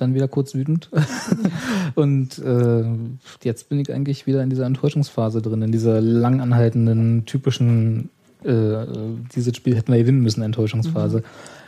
[0.02, 0.90] dann wieder kurz wütend.
[1.96, 2.84] Und äh,
[3.44, 8.10] jetzt bin ich eigentlich wieder in dieser Enttäuschungsphase drin, in dieser lang anhaltenden, typischen,
[8.44, 8.86] äh,
[9.36, 11.24] dieses Spiel hätten wir gewinnen müssen, Enttäuschungsphase.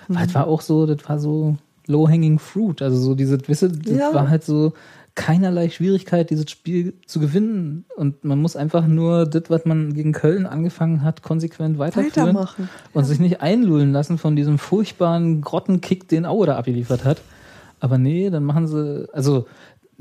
[0.08, 1.58] Weil es war auch so, das war so
[1.88, 2.82] low-hanging fruit.
[2.82, 4.14] Also so diese, wisst ihr, das Ja.
[4.14, 4.74] war halt so
[5.16, 7.86] keinerlei Schwierigkeit, dieses Spiel zu gewinnen.
[7.98, 12.30] Und man muss einfach nur das, was man gegen Köln angefangen hat, konsequent weiterführen.
[12.30, 12.70] Weitermachen.
[12.94, 17.22] Und sich nicht einlullen lassen von diesem furchtbaren Grottenkick, den Aue da abgeliefert hat.
[17.82, 19.48] Aber nee, dann machen sie, also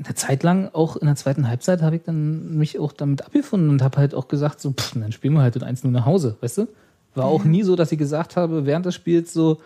[0.03, 3.69] eine Zeit lang, auch in der zweiten Halbzeit, habe ich dann mich auch damit abgefunden
[3.69, 6.05] und habe halt auch gesagt, so, pff, dann spielen wir halt das 1 nur nach
[6.05, 6.67] Hause, weißt du?
[7.13, 9.57] War auch nie so, dass ich gesagt habe, während des Spiels so,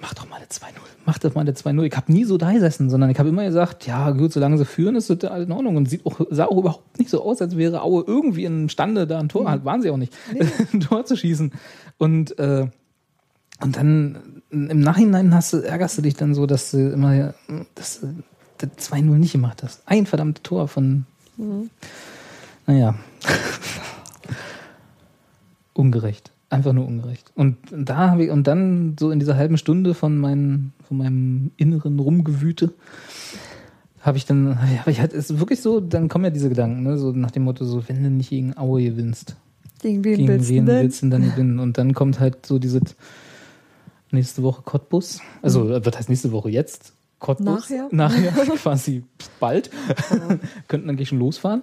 [0.00, 0.60] mach doch mal eine 2-0,
[1.04, 1.82] mach doch mal eine 2-0.
[1.82, 4.64] Ich habe nie so da gesessen, sondern ich habe immer gesagt, ja gut, solange sie
[4.64, 5.76] führen, ist das alles in Ordnung.
[5.76, 9.18] Und sieht auch, sah auch überhaupt nicht so aus, als wäre Aue irgendwie imstande, da
[9.18, 10.14] ein Tor, halt waren sie auch nicht,
[10.72, 11.52] ein Tor zu schießen.
[11.98, 12.68] Und, äh,
[13.60, 17.34] und dann im Nachhinein hast du, ärgerst du dich dann so, dass du immer
[17.74, 18.22] dass du
[18.58, 19.82] das 2-0 nicht gemacht hast.
[19.86, 21.06] Ein verdammtes Tor von.
[22.66, 22.94] Naja.
[25.74, 26.32] ungerecht.
[26.48, 27.32] Einfach nur ungerecht.
[27.34, 31.50] Und da habe ich, und dann so in dieser halben Stunde von, meinen, von meinem
[31.56, 32.72] inneren Rumgewüte,
[34.00, 36.96] habe ich dann, habe ich halt, ist wirklich so, dann kommen ja diese Gedanken, ne,
[36.96, 39.36] so nach dem Motto, so, wenn du nicht gegen Aue gewinnst,
[39.82, 40.82] Gegen wen gegen willst du wen denn?
[40.82, 41.58] willst du denn dann gewinnen?
[41.58, 42.80] Und dann kommt halt so diese
[44.10, 45.20] nächste Woche Cottbus.
[45.42, 45.84] Also, Mhm.
[45.84, 46.92] was heißt nächste Woche jetzt?
[47.18, 47.46] Cottbus.
[47.70, 47.88] Nachher?
[47.92, 48.32] Nachher,
[48.62, 49.04] quasi
[49.40, 49.70] bald.
[50.68, 51.62] Könnten eigentlich schon losfahren.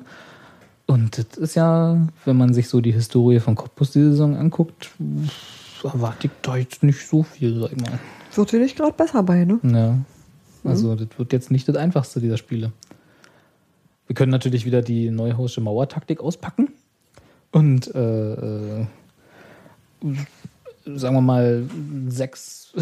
[0.85, 4.91] Und das ist ja, wenn man sich so die Historie von Cottbus die Saison anguckt,
[5.83, 7.99] erwarte ich da jetzt nicht so viel, sag ich mal.
[8.35, 9.59] Wird dir nicht gerade besser bei, ne?
[9.63, 9.91] Ja.
[9.93, 10.05] Mhm.
[10.65, 12.71] Also, das wird jetzt nicht das einfachste dieser Spiele.
[14.07, 16.69] Wir können natürlich wieder die Neuhausche Mauertaktik auspacken
[17.51, 18.33] und äh,
[18.81, 18.85] äh,
[20.85, 21.63] sagen wir mal
[22.07, 22.73] 6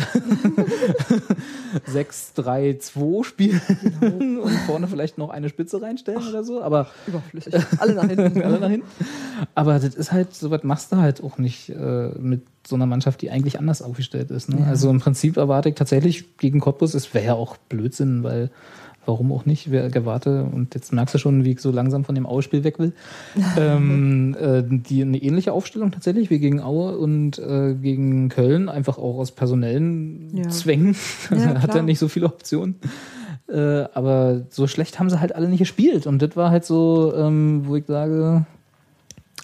[1.85, 3.61] 6 3 2 spielen
[3.99, 4.43] Genau.
[4.43, 7.53] und vorne vielleicht noch eine Spitze reinstellen oder so, aber Überflüssig.
[7.77, 8.41] Alle nach hinten.
[8.43, 8.87] alle nach hinten.
[9.55, 12.85] Aber das ist halt, so was machst du halt auch nicht äh, mit so einer
[12.85, 14.49] Mannschaft, die eigentlich anders aufgestellt ist.
[14.49, 14.65] Ne?
[14.67, 18.49] Also im Prinzip erwarte ich tatsächlich gegen Cottbus, es wäre ja auch Blödsinn, weil
[19.05, 19.71] Warum auch nicht?
[19.71, 22.77] Wer gewarte, und jetzt merkst du schon, wie ich so langsam von dem Aue-Spiel weg
[22.77, 22.93] will.
[23.57, 28.97] ähm, äh, die eine ähnliche Aufstellung tatsächlich, wie gegen Aue und äh, gegen Köln, einfach
[28.99, 30.49] auch aus personellen Ja.
[30.49, 30.95] Zwängen.
[31.31, 32.75] Ja, hat er nicht so viele Optionen.
[33.47, 36.05] Äh, aber so schlecht haben sie halt alle nicht gespielt.
[36.07, 38.45] Und das war halt so, ähm, wo ich sage,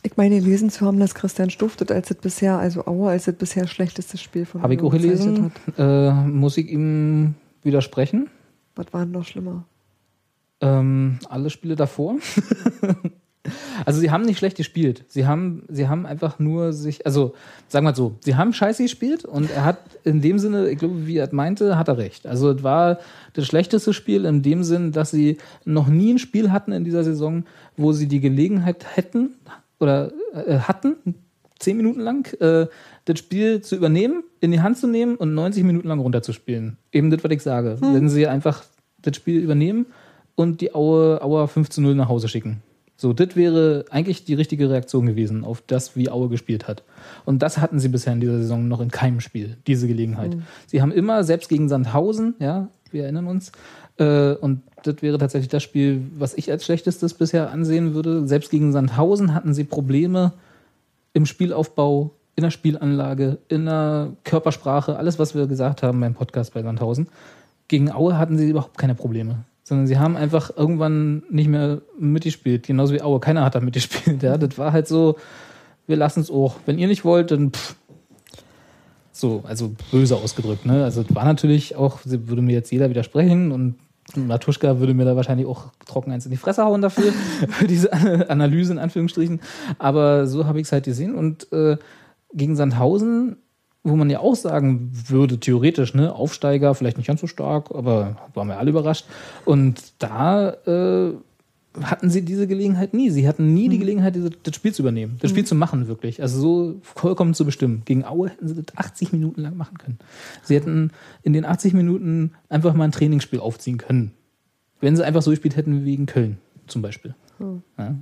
[0.03, 3.35] Ich meine, gelesen zu haben, dass Christian Stuftet als das bisher, also Aue als das
[3.35, 8.29] bisher schlechteste Spiel von habe ich auch gelesen, äh, muss ich ihm widersprechen.
[8.77, 9.65] Was war denn noch schlimmer?
[10.61, 12.15] Ähm, alle Spiele davor.
[13.85, 15.05] also sie haben nicht schlecht gespielt.
[15.07, 17.33] Sie haben, sie haben einfach nur sich, also
[17.67, 20.79] sagen wir mal so, sie haben scheiße gespielt und er hat in dem Sinne, ich
[20.79, 22.27] glaube, wie er meinte, hat er recht.
[22.27, 22.99] Also es war
[23.33, 27.03] das schlechteste Spiel in dem Sinn, dass sie noch nie ein Spiel hatten in dieser
[27.03, 29.35] Saison, wo sie die Gelegenheit hätten
[29.79, 31.15] oder äh, hatten,
[31.59, 32.67] zehn Minuten lang, äh,
[33.05, 36.77] das Spiel zu übernehmen, in die Hand zu nehmen und 90 Minuten lang runterzuspielen.
[36.91, 37.77] Eben das, was ich sage.
[37.79, 38.63] Wenn sie einfach
[39.01, 39.87] das Spiel übernehmen
[40.35, 42.61] und die Aue, Aue 5 zu 0 nach Hause schicken.
[42.99, 46.83] So, das wäre eigentlich die richtige Reaktion gewesen auf das, wie Aue gespielt hat.
[47.25, 50.35] Und das hatten sie bisher in dieser Saison noch in keinem Spiel, diese Gelegenheit.
[50.65, 53.51] Sie haben immer, selbst gegen Sandhausen, ja, wir erinnern uns,
[53.97, 58.27] äh, und das wäre tatsächlich das Spiel, was ich als schlechtestes bisher ansehen würde.
[58.27, 60.33] Selbst gegen Sandhausen hatten sie Probleme
[61.13, 66.53] im Spielaufbau, in der Spielanlage, in der Körpersprache, alles, was wir gesagt haben beim Podcast
[66.53, 67.07] bei Sandhausen.
[67.67, 69.45] Gegen Aue hatten sie überhaupt keine Probleme.
[69.63, 72.67] Sondern sie haben einfach irgendwann nicht mehr mitgespielt.
[72.67, 73.19] Genauso wie Aue.
[73.19, 74.23] Keiner hat da mitgespielt.
[74.23, 75.17] Ja, das war halt so,
[75.87, 76.55] wir lassen es auch.
[76.65, 77.75] Wenn ihr nicht wollt, dann pff.
[79.11, 80.65] So, also böse ausgedrückt.
[80.67, 80.83] Ne?
[80.83, 83.75] Also es war natürlich auch, würde mir jetzt jeder widersprechen und
[84.15, 87.11] Matuschka würde mir da wahrscheinlich auch trocken eins in die Fresse hauen dafür,
[87.49, 87.91] für diese
[88.29, 89.41] Analyse in Anführungsstrichen.
[89.79, 91.15] Aber so habe ich es halt gesehen.
[91.15, 91.77] Und äh,
[92.33, 93.37] gegen Sandhausen,
[93.83, 98.17] wo man ja auch sagen würde, theoretisch, ne, Aufsteiger, vielleicht nicht ganz so stark, aber
[98.33, 99.05] waren wir alle überrascht.
[99.45, 101.13] Und da äh,
[101.83, 103.09] hatten sie diese Gelegenheit nie.
[103.09, 106.21] Sie hatten nie die Gelegenheit, diese, das Spiel zu übernehmen, das Spiel zu machen, wirklich.
[106.21, 107.83] Also so vollkommen zu bestimmen.
[107.85, 109.99] Gegen Aue hätten sie das 80 Minuten lang machen können.
[110.43, 110.91] Sie hätten
[111.23, 114.11] in den 80 Minuten einfach mal ein Trainingsspiel aufziehen können.
[114.79, 117.15] Wenn sie einfach so gespielt hätten wie gegen Köln, zum Beispiel.
[117.77, 117.95] Ja.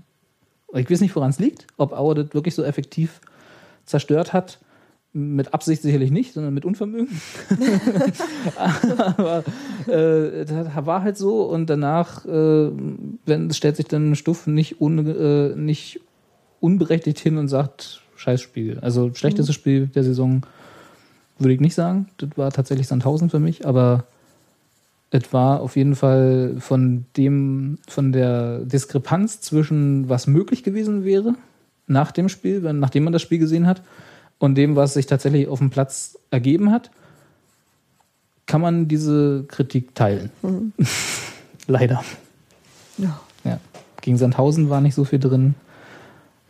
[0.67, 3.21] Und Ich weiß nicht, woran es liegt, ob Aue das wirklich so effektiv
[3.85, 4.59] zerstört hat.
[5.17, 7.21] Mit Absicht sicherlich nicht, sondern mit Unvermögen.
[8.57, 9.45] Aber
[9.87, 12.69] äh, das war halt so und danach äh,
[13.25, 16.01] wenn, stellt sich dann Stuff nicht, un, äh, nicht
[16.59, 18.79] unberechtigt hin und sagt, Scheißspiel.
[18.81, 20.41] Also schlechtestes Spiel der Saison
[21.37, 22.07] würde ich nicht sagen.
[22.17, 24.05] Das war tatsächlich Sandhausen für mich, aber
[25.11, 31.35] es war auf jeden Fall von dem, von der Diskrepanz zwischen was möglich gewesen wäre
[31.87, 33.81] nach dem Spiel, wenn, nachdem man das Spiel gesehen hat,
[34.39, 36.91] und dem, was sich tatsächlich auf dem Platz ergeben hat,
[38.45, 40.31] kann man diese Kritik teilen.
[41.67, 42.03] Leider.
[42.97, 43.19] Ja.
[43.43, 43.59] Ja.
[44.01, 45.55] Gegen Sandhausen war nicht so viel drin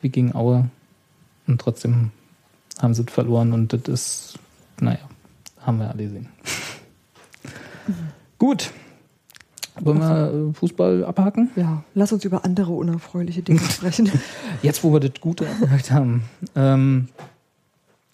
[0.02, 0.70] wie gegen Aue.
[1.48, 2.12] Und trotzdem
[2.82, 4.40] haben sie verloren und das ist,
[4.80, 5.00] naja,
[5.62, 6.28] haben wir alle gesehen.
[8.40, 8.72] Gut.
[9.80, 11.50] Wollen wir äh, Fußball abhaken?
[11.56, 14.10] ja, lass uns über andere unerfreuliche Dinge sprechen.
[14.62, 16.24] Jetzt, wo wir das Gute abgehakt haben.
[16.56, 17.10] Ähm,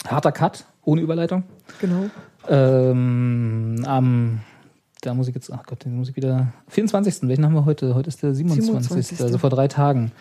[0.08, 1.43] harter Cut, ohne Überleitung.
[1.80, 2.10] genau.
[2.47, 4.39] Ähm, am,
[5.02, 7.28] da muss ich jetzt, ach Gott, den muss ich wieder, 24.
[7.28, 7.93] Welchen haben wir heute?
[7.93, 8.89] Heute ist der 27.
[8.89, 9.22] 27..
[9.22, 10.12] Also vor drei Tagen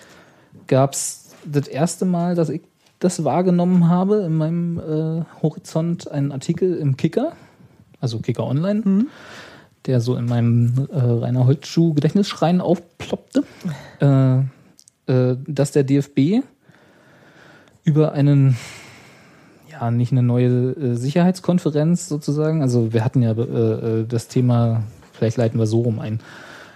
[0.66, 2.62] gab es das erste Mal, dass ich
[2.98, 7.32] das wahrgenommen habe in meinem äh, Horizont, einen Artikel im Kicker,
[8.00, 9.06] also Kicker Online,
[9.86, 13.44] der so in meinem äh, Rainer Holzschuh Gedächtnisschrein aufploppte,
[14.00, 14.40] äh,
[15.06, 16.44] äh, dass der DFB
[17.84, 18.58] über einen
[19.80, 22.62] ja, nicht eine neue äh, Sicherheitskonferenz sozusagen.
[22.62, 26.20] Also wir hatten ja äh, äh, das Thema, vielleicht leiten wir so rum ein.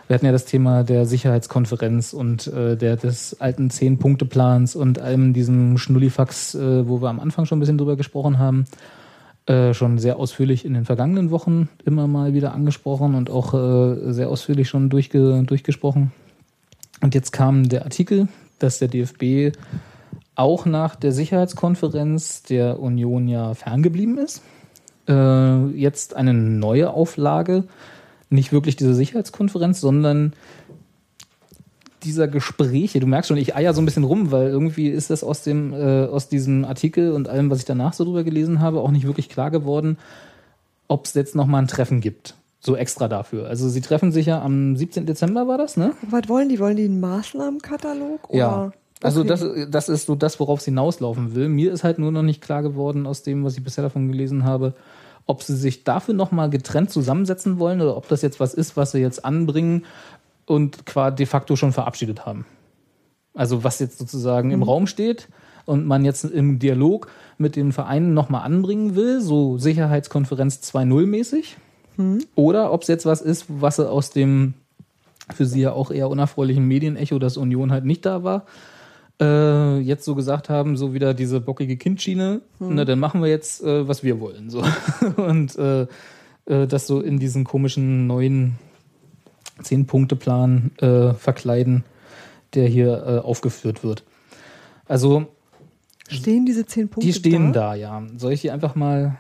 [0.07, 5.33] Wir hatten ja das Thema der Sicherheitskonferenz und äh, der des alten Zehn-Punkte-Plans und allem
[5.33, 8.67] diesem Schnullifax, äh, wo wir am Anfang schon ein bisschen drüber gesprochen haben,
[9.47, 14.13] äh, schon sehr ausführlich in den vergangenen Wochen immer mal wieder angesprochen und auch äh,
[14.13, 16.13] sehr ausführlich schon durchge durchgesprochen.
[17.01, 18.29] Und jetzt kam der Artikel,
[18.59, 19.57] dass der DFB
[20.37, 24.43] auch nach der Sicherheitskonferenz der Union ja ferngeblieben ist.
[25.09, 27.65] Äh, jetzt eine neue Auflage,
[28.31, 30.33] nicht wirklich diese Sicherheitskonferenz, sondern
[32.03, 33.01] dieser Gespräche.
[33.01, 35.73] Du merkst schon, ich eier so ein bisschen rum, weil irgendwie ist das aus dem
[35.73, 39.07] äh, aus diesem Artikel und allem, was ich danach so drüber gelesen habe, auch nicht
[39.07, 39.99] wirklich klar geworden,
[40.89, 42.35] ob es jetzt noch mal ein Treffen gibt.
[42.61, 43.47] So extra dafür.
[43.47, 45.05] Also sie treffen sich ja am 17.
[45.05, 45.93] Dezember war das, ne?
[46.09, 46.59] Was wollen die?
[46.59, 48.31] Wollen die einen Maßnahmenkatalog?
[48.31, 48.73] Oder?
[49.05, 49.29] Also Okay.
[49.29, 51.49] das, das ist so das, worauf es hinauslaufen will.
[51.49, 54.45] Mir ist halt nur noch nicht klar geworden aus dem, was ich bisher davon gelesen
[54.45, 54.75] habe,
[55.27, 58.93] ob sie sich dafür nochmal getrennt zusammensetzen wollen oder ob das jetzt was ist, was
[58.93, 59.85] sie jetzt anbringen
[60.47, 62.47] und quasi de facto schon verabschiedet haben.
[63.35, 65.29] Also was jetzt sozusagen im Raum steht
[65.67, 71.57] und man jetzt im Dialog mit den Vereinen nochmal anbringen will, so Sicherheitskonferenz 2.0 mäßig.
[72.35, 74.55] Oder ob es jetzt was ist, was sie aus dem
[75.35, 78.45] für sie ja auch eher unerfreulichen Medienecho, dass Union halt nicht da war,
[79.21, 83.63] äh, jetzt so gesagt haben, so wieder diese bockige Kindschiene, na dann machen wir jetzt,
[83.63, 84.51] äh, was wir wollen.
[84.51, 84.65] So.
[85.17, 85.87] Und äh,
[86.47, 88.59] äh, das so in diesen komischen neuen
[89.63, 91.85] Zehn-Punkte-Plan äh, verkleiden,
[92.55, 94.05] der hier äh, aufgeführt wird.
[94.87, 95.27] Also
[96.09, 98.03] Stehen diese zehn Punkte die stehen da, ja.
[98.17, 99.17] Soll ich die einfach mal.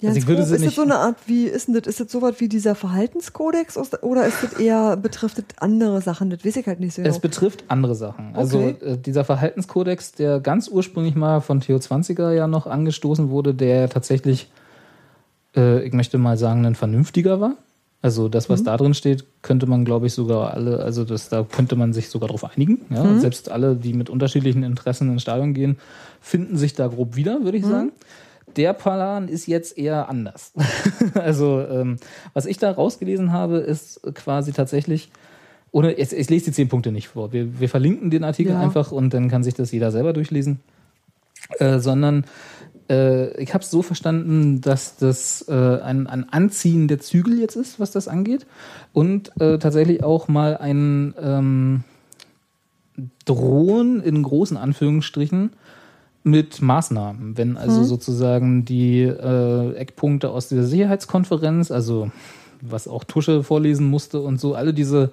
[0.00, 1.86] Ja, Also Grob, ist das so eine Art, wie ist denn das?
[1.86, 6.28] Ist das so was wie dieser Verhaltenskodex oder ist das eher, betrifft das andere Sachen?
[6.28, 7.14] Das weiß ich halt nicht so genau.
[7.14, 8.34] Es betrifft andere Sachen.
[8.36, 8.76] Also Okay.
[8.84, 13.88] äh, dieser Verhaltenskodex, der ganz ursprünglich mal von Theo 20er ja noch angestoßen wurde, der
[13.88, 14.50] tatsächlich,
[15.56, 17.56] äh, ich möchte mal sagen, ein vernünftiger war.
[18.02, 18.52] Also das, Mhm.
[18.52, 21.94] was da drin steht, könnte man, glaube ich, sogar alle, also das, da könnte man
[21.94, 22.82] sich sogar drauf einigen.
[22.90, 23.02] Ja?
[23.02, 23.10] Mhm.
[23.12, 25.78] Und selbst alle, die mit unterschiedlichen Interessen ins Stadion gehen,
[26.20, 27.70] finden sich da grob wieder, würde ich Mhm.
[27.70, 27.92] sagen.
[28.56, 30.52] Der Plan ist jetzt eher anders.
[31.14, 31.98] also ähm,
[32.32, 35.10] was ich da rausgelesen habe, ist quasi tatsächlich,
[35.72, 37.32] ohne, jetzt, ich lese die zehn Punkte nicht vor.
[37.32, 38.60] Wir, wir verlinken den Artikel Ja.
[38.60, 40.60] einfach und dann kann sich das jeder selber durchlesen.
[41.58, 42.24] Äh, sondern
[42.88, 47.56] äh, ich habe es so verstanden, dass das äh, ein, ein Anziehen der Zügel jetzt
[47.56, 48.46] ist, was das angeht.
[48.92, 51.84] Und äh, tatsächlich auch mal ein ähm,
[53.24, 55.50] Drohen in großen Anführungsstrichen
[56.26, 57.38] mit Maßnahmen.
[57.38, 62.10] Wenn also sozusagen die äh, Eckpunkte aus dieser Sicherheitskonferenz, also
[62.60, 65.12] was auch Tusche vorlesen musste und so, alle diese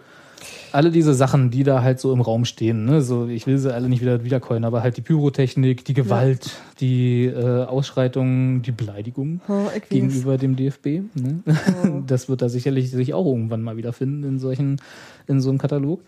[0.73, 3.01] alle diese Sachen, die da halt so im Raum stehen, ne?
[3.01, 6.49] so ich will sie alle nicht wieder wiedercoin, aber halt die Pyrotechnik, die Gewalt,
[6.79, 9.81] die äh, Ausschreitungen, die Beleidigung Ja, weiß.
[9.89, 10.85] gegenüber dem DFB.
[11.13, 11.43] Ne?
[12.07, 14.81] Das wird da sicherlich sich auch irgendwann mal wiederfinden in solchen,
[15.27, 16.01] in so einem Katalog.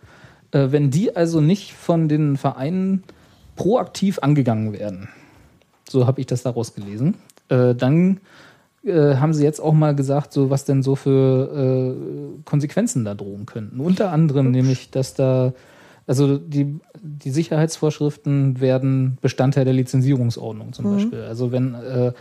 [0.51, 3.03] Äh, wenn die also nicht von den Vereinen
[3.55, 5.09] proaktiv angegangen werden,
[5.89, 7.15] so habe ich das daraus gelesen,
[7.49, 8.19] äh, dann
[8.83, 13.13] äh, haben sie jetzt auch mal gesagt, so was denn so für äh, Konsequenzen da
[13.13, 13.79] drohen könnten.
[13.79, 15.53] Unter anderem nämlich, dass da
[16.07, 21.21] also die, die Sicherheitsvorschriften werden Bestandteil der Lizenzierungsordnung zum Beispiel.
[21.21, 22.11] Also wenn äh,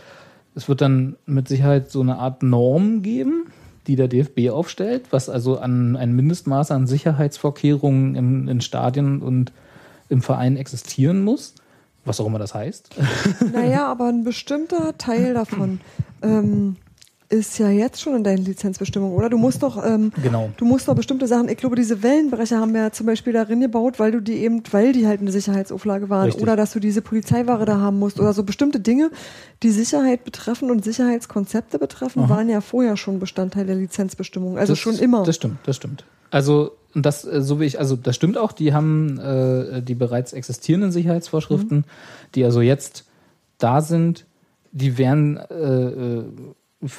[0.55, 3.47] es wird dann mit Sicherheit so eine Art Norm geben,
[3.87, 9.51] die der DFB aufstellt, was also an ein Mindestmaß an Sicherheitsvorkehrungen im, in Stadien und
[10.09, 11.55] im Verein existieren muss,
[12.03, 12.89] was auch immer das heißt.
[13.53, 15.81] Naja, aber ein bestimmter Teil davon
[16.21, 16.77] ähm,
[17.35, 19.29] ist ja jetzt schon in deinen Lizenzbestimmungen, oder?
[19.29, 20.49] Du musst doch, ähm, Genau.
[20.57, 23.61] du musst doch bestimmte Sachen, ich glaube, diese Wellenbrecher haben wir ja zum Beispiel darin
[23.61, 26.41] gebaut, weil du die eben, weil die halt eine Sicherheitsauflage waren, Richtig.
[26.41, 29.11] oder dass du diese Polizeiware da haben musst, oder so bestimmte Dinge,
[29.63, 34.57] die Sicherheit betreffen und Sicherheitskonzepte betreffen, waren ja vorher schon Bestandteil der Lizenzbestimmung.
[34.57, 35.23] Also das, schon immer.
[35.23, 36.05] Das stimmt, das stimmt.
[36.31, 39.95] Also und das, äh, so wie ich, also das stimmt auch, die haben äh, die
[39.95, 41.83] bereits existierenden Sicherheitsvorschriften,
[42.33, 43.05] die also jetzt
[43.57, 44.25] da sind,
[44.71, 46.23] die wären, äh, äh,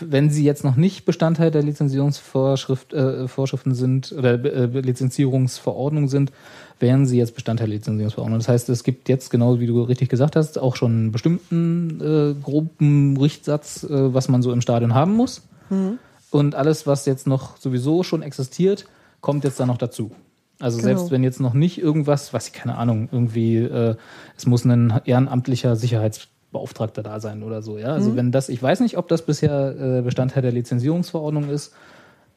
[0.01, 3.27] wenn sie jetzt noch nicht Bestandteil der Lizenzierungsvorschrift, äh,
[3.75, 6.33] sind oder äh, Lizenzierungsverordnung sind,
[6.79, 8.39] wären sie jetzt Bestandteil der Lizenzierungsverordnung.
[8.39, 12.01] Das heißt, es gibt jetzt, genau wie du richtig gesagt hast, auch schon einen bestimmten
[12.01, 15.43] äh, groben Richtsatz, äh, was man so im Stadion haben muss.
[16.31, 18.87] Und alles, was jetzt noch sowieso schon existiert,
[19.21, 20.13] kommt jetzt da noch dazu.
[20.59, 20.89] Also Genau.
[20.89, 23.97] selbst wenn jetzt noch nicht irgendwas, was ich keine Ahnung, irgendwie, äh,
[24.37, 25.77] es muss ein ehrenamtlicher
[26.57, 27.89] Sicherheitsbeauftragter da sein oder so, ja.
[27.89, 31.75] Also wenn das, ich weiß nicht, ob das bisher äh, Bestandteil der Lizenzierungsverordnung ist,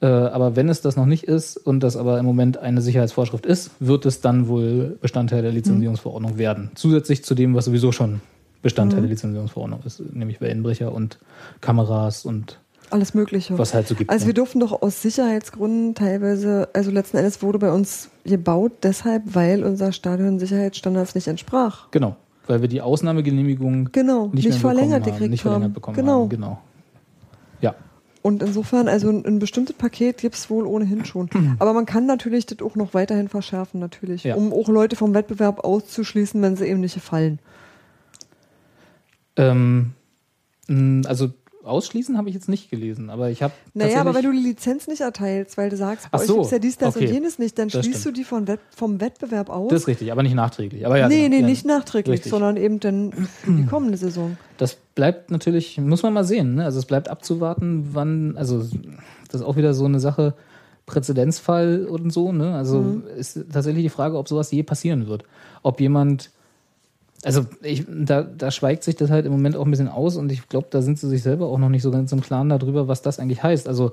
[0.01, 3.45] äh, aber wenn es das noch nicht ist und das aber im Moment eine Sicherheitsvorschrift
[3.45, 6.71] ist, wird es dann wohl Bestandteil der Lizenzierungsverordnung werden.
[6.75, 8.21] Zusätzlich zu dem, was sowieso schon
[8.61, 11.17] Bestandteil der Lizenzierungsverordnung ist, nämlich Wellenbrecher und
[11.61, 12.59] Kameras und
[12.89, 13.57] Alles Mögliche.
[13.57, 14.09] was halt so gibt.
[14.09, 14.27] Also ne?
[14.27, 19.63] wir durften doch aus Sicherheitsgründen teilweise, also letzten Endes wurde bei uns gebaut, deshalb, weil
[19.63, 21.91] unser Stadion Sicherheitsstandards nicht entsprach.
[21.91, 22.15] Genau,
[22.49, 25.73] weil wir die Ausnahmegenehmigung Genau, nicht, nicht verlängert bekommen haben, gekriegt nicht verlängert haben.
[25.73, 26.21] bekommen Genau.
[26.23, 26.29] haben.
[26.29, 26.59] Genau.
[27.61, 27.75] Ja,
[28.23, 31.29] Und insofern, also ein, ein bestimmtes Paket gibt es wohl ohnehin schon.
[31.59, 34.35] Aber man kann natürlich das auch noch weiterhin verschärfen, natürlich, Ja.
[34.35, 37.39] um auch Leute vom Wettbewerb auszuschließen, wenn sie eben nicht gefallen.
[39.37, 39.93] ähm,
[41.07, 41.31] also
[41.69, 44.87] ausschließen habe ich jetzt nicht gelesen, aber ich habe Naja, aber wenn du die Lizenz
[44.87, 47.07] nicht erteilst, weil du sagst, bei Ach euch so, gibt's ja dies, das okay.
[47.07, 48.17] und jenes nicht, dann Das schließt stimmt.
[48.17, 49.69] du die von Wett vom Wettbewerb aus.
[49.69, 50.85] das ist richtig, aber nicht nachträglich.
[50.85, 52.29] Aber ja, nee, genau, nee, ja, nicht nachträglich, richtig.
[52.31, 53.13] sondern eben dann
[53.47, 54.37] die kommende Saison.
[54.57, 56.55] Das bleibt natürlich, muss man mal sehen.
[56.55, 56.65] Ne?
[56.65, 58.59] Also es bleibt abzuwarten, wann, also
[59.31, 60.33] das ist auch wieder so eine Sache,
[60.99, 62.31] Präzedenzfall und so.
[62.31, 62.53] Ne?
[62.55, 63.03] Also Mhm.
[63.17, 65.23] ist tatsächlich die Frage, ob sowas je passieren wird.
[65.63, 66.31] Ob jemand
[67.23, 70.31] Also ich, da, da schweigt sich das halt im Moment auch ein bisschen aus und
[70.31, 72.87] ich glaube, da sind sie sich selber auch noch nicht so ganz im Klaren darüber,
[72.87, 73.67] was das eigentlich heißt.
[73.67, 73.91] Also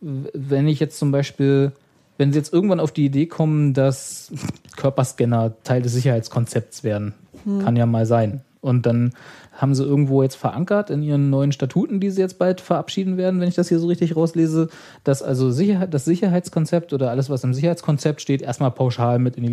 [0.00, 1.72] wenn ich jetzt zum Beispiel,
[2.16, 4.32] wenn sie jetzt irgendwann auf die Idee kommen, dass
[4.76, 7.14] Körperscanner Teil des Sicherheitskonzepts werden,
[7.62, 8.42] kann ja mal sein.
[8.60, 9.12] Und dann
[9.52, 13.40] haben sie irgendwo jetzt verankert in ihren neuen Statuten, die sie jetzt bald verabschieden werden,
[13.40, 14.68] wenn ich das hier so richtig rauslese,
[15.04, 19.42] dass also Sicherheit, das Sicherheitskonzept oder alles, was im Sicherheitskonzept steht, erstmal pauschal mit in
[19.42, 19.48] die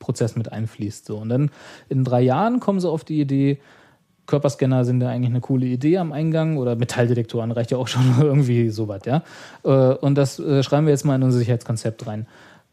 [0.00, 1.06] Lizenzprozess mit einfließt.
[1.06, 1.18] So.
[1.18, 1.50] Und dann
[1.88, 3.60] in drei Jahren kommen sie auf die Idee,
[4.26, 8.02] Körperscanner sind ja eigentlich eine coole Idee am Eingang oder Metalldetektoren reicht ja auch schon
[8.20, 9.22] irgendwie sowas, ja.
[9.64, 12.26] Äh, Und das äh, schreiben wir jetzt mal in unser Sicherheitskonzept rein.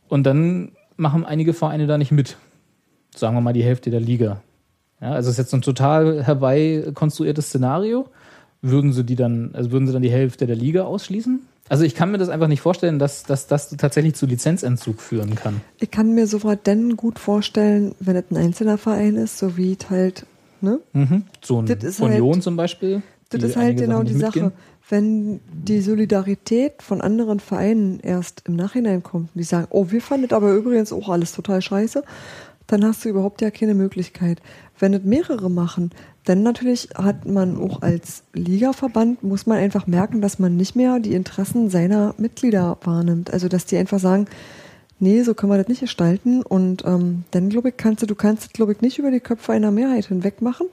[0.08, 2.38] Und dann machen einige Vereine da nicht mit.
[3.16, 4.42] Sagen wir mal die Hälfte der Liga.
[5.02, 8.08] Ja, also es ist jetzt ein total herbeikonstruiertes Szenario.
[8.62, 11.42] Würden sie die dann, also würden sie dann die Hälfte der Liga ausschließen?
[11.70, 15.36] Also ich kann mir das einfach nicht vorstellen, dass, dass das tatsächlich zu Lizenzentzug führen
[15.36, 15.62] kann.
[15.80, 19.78] Ich kann mir sofort dann gut vorstellen, wenn es ein einzelner Verein ist, so wie
[19.90, 20.26] halt,
[20.62, 20.80] ne?
[20.94, 21.24] Mhm.
[21.42, 21.70] So ein
[22.00, 23.02] Union halt- zum Beispiel.
[23.30, 24.44] Das ist halt genau die nicht Sache.
[24.44, 24.62] mitgehen.
[24.90, 30.30] Wenn die Solidarität von anderen Vereinen erst im Nachhinein kommt, die sagen, oh, wir fanden
[30.30, 32.04] das aber übrigens auch alles total scheiße,
[32.68, 34.42] dann hast du überhaupt ja keine Möglichkeit.
[34.80, 35.92] Wenn es mehrere machen,
[36.28, 41.00] dann natürlich hat man auch als Ligaverband, muss man einfach merken, dass man nicht mehr
[41.00, 43.32] die Interessen seiner Mitglieder wahrnimmt.
[43.32, 44.26] Also, dass die einfach sagen,
[45.00, 46.44] nee, so können wir das nicht gestalten.
[46.44, 49.22] Und ähm, dann, glaube ich, kannst du, du kannst das, glaube ich, nicht über die
[49.22, 50.68] Köpfe einer Mehrheit hinweg machen.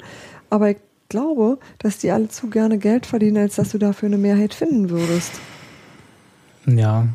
[0.50, 0.78] Aber ich
[1.08, 4.90] glaube, dass die alle zu gerne Geld verdienen, als dass du dafür eine Mehrheit finden
[4.90, 5.32] würdest.
[6.66, 7.06] Ja.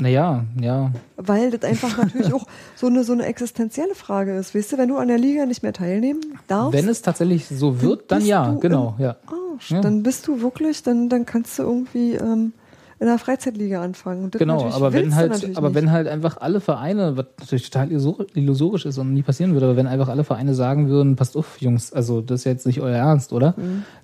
[0.00, 0.92] Naja, ja.
[1.16, 2.46] Weil das einfach natürlich auch
[2.76, 4.54] so eine, so eine existenzielle Frage ist.
[4.54, 7.80] Weißt du, wenn du an der Liga nicht mehr teilnehmen darfst, Wenn es tatsächlich so
[7.82, 9.16] wird, dann bist ja, genau, im ja.
[9.26, 9.80] Arsch, Ja.
[9.80, 12.52] dann bist du wirklich, dann, dann kannst du irgendwie ähm,
[13.00, 14.30] in der Freizeitliga anfangen.
[14.32, 15.74] Genau, aber wenn halt, aber nicht.
[15.76, 19.66] wenn halt einfach alle Vereine, was natürlich total illusor- illusorisch ist und nie passieren würde,
[19.66, 22.80] aber wenn einfach alle Vereine sagen würden, passt auf, Jungs, also das ist jetzt nicht
[22.80, 23.54] euer Ernst, oder?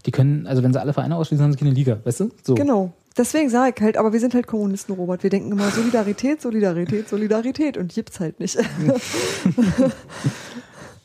[0.07, 2.31] Die können, also wenn sie alle Vereine ausschließen, haben sie keine Liga, weißt du?
[2.43, 2.53] So.
[2.53, 2.57] Mhm.
[2.57, 2.93] Genau.
[3.17, 5.23] Deswegen sage ich halt, aber wir sind halt Kommunisten, Robert.
[5.23, 8.59] Wir denken immer Solidarität, Solidarität, Solidarität und gibt's halt nicht.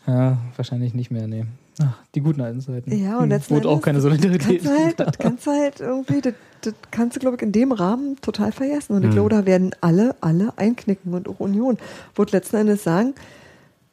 [0.08, 1.46] Ja, wahrscheinlich nicht mehr, nee.
[1.82, 2.92] Ach, die guten alten Zeiten.
[2.98, 4.64] Ja, und Hm, letzten Wurde auch keine Solidarität.
[4.64, 7.52] kannst du halt, das kannst du halt irgendwie, das, das kannst du, glaube ich, in
[7.52, 8.96] dem Rahmen total vergessen.
[8.96, 9.04] Hm.
[9.04, 11.78] Und ich glaube, da werden alle, alle einknicken und auch Union.
[12.16, 13.14] Wird letzten Endes sagen,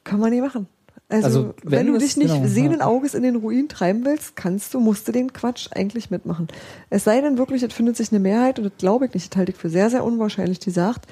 [0.05, 0.66] kann man nicht machen.
[1.08, 2.86] Also, Also, wenn, wenn du dich nicht genau, sehenden ja.
[2.86, 6.48] Auges in den Ruin treiben willst, kannst du, musst du den Quatsch eigentlich mitmachen.
[6.90, 9.38] Es sei denn wirklich, es findet sich eine Mehrheit, und das glaube ich nicht, das
[9.38, 11.06] halte ich für sehr, sehr unwahrscheinlich, die sagt,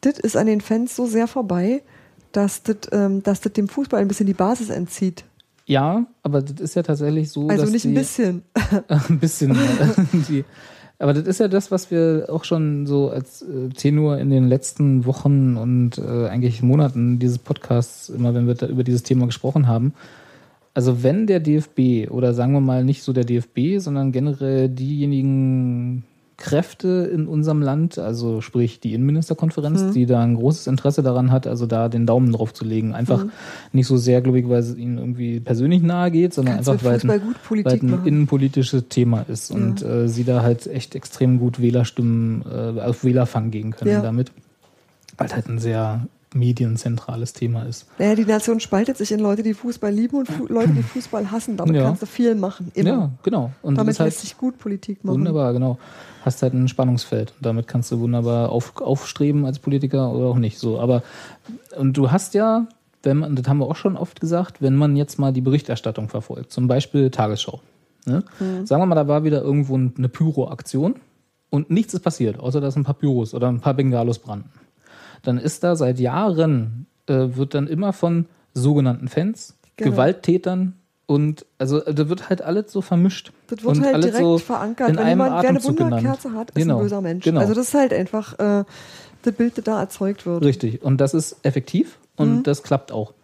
[0.00, 1.82] das ist an den Fans so sehr vorbei,
[2.32, 5.24] dass das, ähm, dass das dem Fußball ein bisschen die Basis entzieht.
[5.66, 8.42] Ja, aber das ist ja tatsächlich so, Also dass nicht ein die, bisschen.
[8.88, 9.56] ein bisschen.
[10.28, 10.44] die,
[11.02, 14.48] aber das ist ja das, was wir auch schon so als äh, Tenor in den
[14.48, 19.26] letzten Wochen und äh, eigentlich Monaten dieses Podcasts, immer wenn wir da über dieses Thema
[19.26, 19.94] gesprochen haben.
[20.74, 26.04] Also wenn der DFB oder sagen wir mal nicht so der DFB, sondern generell diejenigen
[26.36, 31.46] Kräfte in unserem Land, also sprich die Innenministerkonferenz, die da ein großes Interesse daran hat,
[31.46, 32.94] also da den Daumen drauf zu legen.
[32.94, 33.26] Einfach
[33.72, 36.84] nicht so sehr, glaube ich, weil es ihnen irgendwie persönlich nahe geht, sondern Kannst einfach
[36.84, 41.38] weil, Fußball ein- weil ein innenpolitisches Thema ist und äh, sie da halt echt extrem
[41.38, 44.00] gut Wählerstimmen äh, auf Wählerfang gehen können Ja.
[44.02, 44.32] damit.
[45.18, 47.86] Weil halt ein sehr medienzentrales Thema ist.
[47.98, 51.30] Naja, die Nation spaltet sich in Leute, die Fußball lieben und Fu Leute, die Fußball
[51.30, 51.56] hassen.
[51.56, 51.84] Damit Ja.
[51.84, 52.70] kannst du viel machen.
[52.74, 52.88] Immer.
[52.90, 53.50] Ja, genau.
[53.62, 55.14] Und Damit halt lässt sich gut Politik machen.
[55.16, 55.78] wunderbar, genau.
[56.24, 57.32] Hast halt ein Spannungsfeld.
[57.36, 60.78] Und damit kannst du wunderbar auf, aufstreben als Politiker oder auch nicht so.
[60.80, 61.02] Aber
[61.78, 62.66] und du hast ja,
[63.02, 66.08] wenn man, das haben wir auch schon oft gesagt, wenn man jetzt mal die Berichterstattung
[66.08, 67.60] verfolgt, zum Beispiel Tagesschau.
[68.06, 68.22] Ne?
[68.40, 68.66] Mhm.
[68.66, 70.96] Sagen wir mal, da war wieder irgendwo eine Pyro-Aktion
[71.50, 74.48] und nichts ist passiert, außer dass ein paar Pyros oder ein paar Bengalos brannten.
[75.22, 79.92] Dann ist da seit Jahren, äh, wird dann immer von sogenannten Fans, Genau.
[79.92, 80.74] Gewalttätern
[81.06, 83.32] und also äh, da wird halt alles so vermischt.
[83.48, 84.90] Das wird und halt direkt so verankert.
[84.90, 85.64] in Wenn einem jemand, wer eine.
[85.64, 87.24] Wunderkerze hat, ist Genau, ein böser Mensch.
[87.24, 87.40] Genau.
[87.40, 88.64] Also das ist halt einfach äh,
[89.22, 90.44] das Bild, das da erzeugt wird.
[90.44, 90.82] Richtig.
[90.82, 92.42] Und das ist effektiv und Mhm.
[92.42, 93.14] das klappt auch.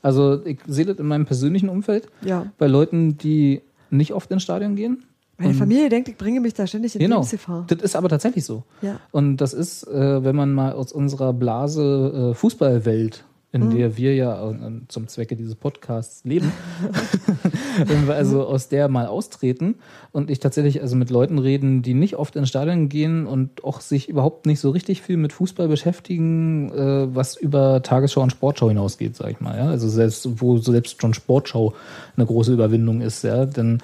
[0.00, 2.46] Also ich sehe das in meinem persönlichen Umfeld Ja.
[2.56, 3.60] bei Leuten, die
[3.90, 5.04] nicht oft ins Stadion gehen.
[5.38, 7.16] Meine Familie denkt, ich bringe mich da ständig in Genau.
[7.16, 7.64] Lebensgefahr.
[7.68, 8.64] Das ist aber tatsächlich so.
[8.82, 8.98] Ja.
[9.12, 13.76] Und das ist, äh, wenn man mal aus unserer Blase äh, Fußballwelt, in Mhm.
[13.76, 14.56] der wir ja äh,
[14.88, 16.52] zum Zwecke dieses Podcasts leben,
[17.86, 19.76] wenn wir also aus der mal austreten
[20.12, 23.80] und ich tatsächlich also mit Leuten reden, die nicht oft ins Stadion gehen und auch
[23.80, 28.68] sich überhaupt nicht so richtig viel mit Fußball beschäftigen, äh, was über Tagesschau und Sportschau
[28.68, 29.56] hinausgeht, sag ich mal.
[29.56, 29.68] Ja?
[29.70, 31.72] Also selbst, wo selbst schon Sportschau
[32.16, 33.46] eine große Überwindung ist, ja.
[33.46, 33.78] Denn,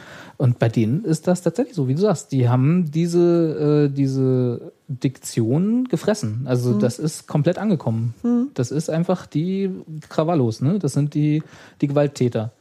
[0.45, 2.31] Und bei denen ist das tatsächlich so, wie du sagst.
[2.31, 6.43] Die haben diese, äh, diese Diktion gefressen.
[6.45, 6.81] Also Mhm.
[6.81, 8.13] das ist komplett angekommen.
[8.53, 9.71] Das ist einfach die
[10.11, 10.79] Krawallos, ne?
[10.79, 11.43] Das sind die,
[11.81, 12.53] die Gewalttäter.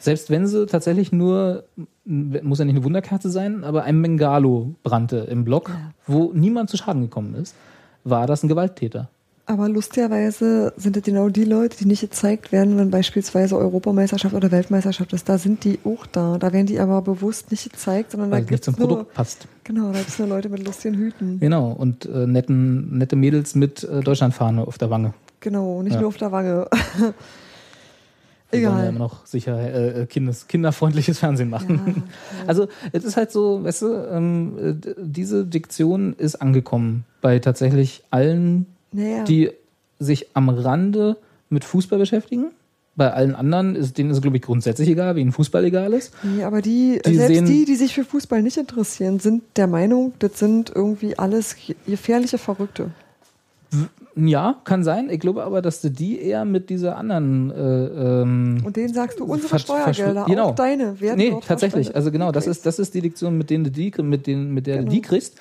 [0.00, 1.64] Selbst wenn sie tatsächlich nur,
[2.04, 5.70] muss ja nicht eine Wunderkerze sein, aber ein Bengalo brannte im Block,
[6.06, 7.54] wo niemand zu Schaden gekommen ist,
[8.04, 9.08] war das ein Gewalttäter.
[9.50, 14.52] Aber lustigerweise sind es genau die Leute, die nicht gezeigt werden, wenn beispielsweise Europameisterschaft oder
[14.52, 15.28] Weltmeisterschaft ist.
[15.28, 16.38] Da sind die auch da.
[16.38, 18.88] Da werden die aber bewusst nicht gezeigt, sondern Weil da es gibt zum es nur,
[18.88, 19.48] Produkt passt.
[19.64, 21.40] genau, da gibt's nur Leute mit lustigen Hüten.
[21.40, 25.14] Genau, und äh, netten, nette Mädels mit äh, Deutschlandfahne auf der Wange.
[25.40, 26.00] Genau, nicht Ja.
[26.00, 26.68] nur auf der Wange.
[26.68, 27.14] Wir wollen
[28.62, 28.88] ja Egal.
[28.90, 31.80] immer noch sicher äh, kindes, kinderfreundliches Fernsehen machen.
[31.86, 32.02] Ja,
[32.46, 34.52] Also es ist halt so, weißt du, ähm,
[34.86, 39.24] äh, diese Diktion ist angekommen bei tatsächlich allen, Naja.
[39.24, 39.50] die
[39.98, 41.16] sich am Rande
[41.48, 42.46] mit Fußball beschäftigen.
[42.96, 46.12] Bei allen anderen ist denen ist glaube ich grundsätzlich egal, wie ihnen Fußball egal ist.
[46.22, 49.66] Nee, aber die, Die selbst sehen- die, die sich für Fußball nicht interessieren, sind der
[49.68, 51.56] Meinung, das sind irgendwie alles
[51.86, 52.90] gefährliche Verrückte.
[54.16, 55.08] Ja, kann sein.
[55.08, 59.20] Ich glaube aber, dass du die eher mit dieser anderen äh, ähm, Und denen sagst
[59.20, 60.46] du, unsere Steuergelder, genau.
[60.48, 61.94] auch deine, werden Nee, tatsächlich.
[61.94, 64.66] Also genau, das ist, das ist die Diktion, mit denen du die, mit denen, mit
[64.66, 64.88] der Genau.
[64.90, 65.36] du die kriegst.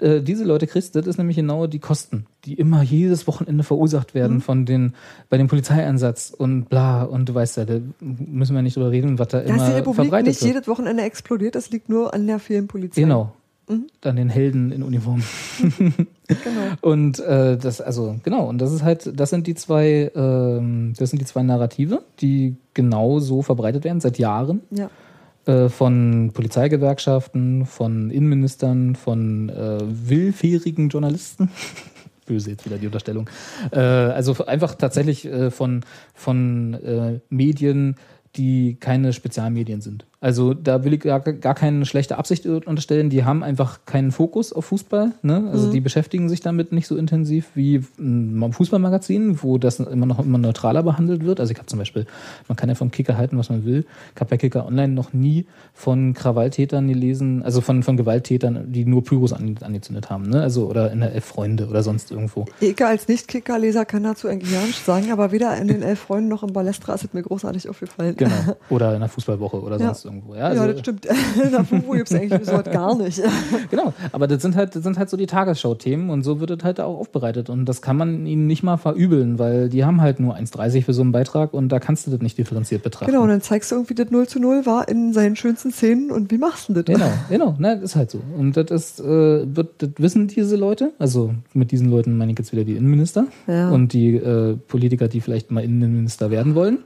[0.00, 4.14] Äh, diese Leute kriegst, das ist nämlich genau die Kosten, die immer jedes Wochenende verursacht
[4.14, 4.40] werden Mhm.
[4.42, 4.94] von den,
[5.28, 7.02] bei dem Polizeieinsatz und bla.
[7.02, 9.74] Und du weißt ja, da müssen wir nicht drüber reden, was da Dass die immer
[9.74, 10.54] Republik verbreitet nicht wird.
[10.54, 13.00] jedes Wochenende explodiert, das liegt nur an der vielen Polizei.
[13.00, 13.32] Genau.
[13.68, 13.86] Mhm.
[14.02, 15.22] An den Helden in Uniform.
[15.82, 16.06] genau.
[16.80, 21.10] Und äh, das, also genau, und das ist halt, das sind die zwei, ähm, das
[21.10, 24.60] sind die zwei Narrative, die genau so verbreitet werden seit Jahren.
[24.70, 24.90] Ja.
[25.48, 31.50] Äh, von Polizeigewerkschaften, von Innenministern, von äh, willfährigen Journalisten.
[32.26, 33.30] Böse jetzt wieder die Unterstellung.
[33.72, 35.84] Äh, also einfach tatsächlich äh, von,
[36.14, 37.96] von äh, Medien,
[38.36, 40.04] die keine Spezialmedien sind.
[40.20, 43.08] Also da will ich gar, gar keine schlechte Absicht unterstellen.
[43.08, 45.12] Die haben einfach keinen Fokus auf Fußball.
[45.22, 45.48] Ne?
[45.52, 50.18] Also die beschäftigen sich damit nicht so intensiv wie ein Fußballmagazin, wo das immer noch
[50.18, 51.38] immer neutraler behandelt wird.
[51.38, 52.06] Also ich habe zum Beispiel,
[52.48, 53.86] man kann ja vom Kicker halten, was man will.
[54.14, 58.84] Ich habe bei Kicker Online noch nie von Krawalltätern gelesen, also von, von Gewalttätern, die
[58.84, 60.28] nur Pyros an, angezündet haben.
[60.28, 60.42] Ne?
[60.42, 62.46] Also oder in der Elf Freunde oder sonst irgendwo.
[62.58, 66.28] Ich als Nicht-Kicker-Leser kann dazu eigentlich gar nichts sagen, aber weder in den Elf Freunden
[66.28, 68.16] noch im Ballestra ist es mir großartig aufgefallen.
[68.16, 68.32] Genau.
[68.70, 69.94] Oder in der Fußballwoche oder Ja.
[70.08, 70.34] Irgendwo.
[70.34, 71.06] Ja, Ja, also, das stimmt.
[71.68, 73.22] FUFO gibt es eigentlich bis heute gar nicht.
[73.70, 76.64] Genau, aber das sind halt, das sind halt so die Tagesschau-Themen und so wird es
[76.64, 77.50] halt auch aufbereitet.
[77.50, 80.92] Und das kann man ihnen nicht mal verübeln, weil die haben halt nur 1,30 für
[80.94, 83.10] so einen Beitrag und da kannst du das nicht differenziert betrachten.
[83.10, 86.10] Genau, und dann zeigst du irgendwie, das 0 zu 0 war in seinen schönsten Szenen
[86.10, 86.84] und wie machst du das?
[86.84, 88.20] Genau, genau, ne, das ist halt so.
[88.36, 89.04] Und das ist, äh,
[89.56, 93.26] wird, das wissen diese Leute, also mit diesen Leuten meine ich jetzt wieder die Innenminister
[93.46, 93.70] Ja.
[93.70, 96.78] und die äh, Politiker, die vielleicht mal Innenminister werden wollen.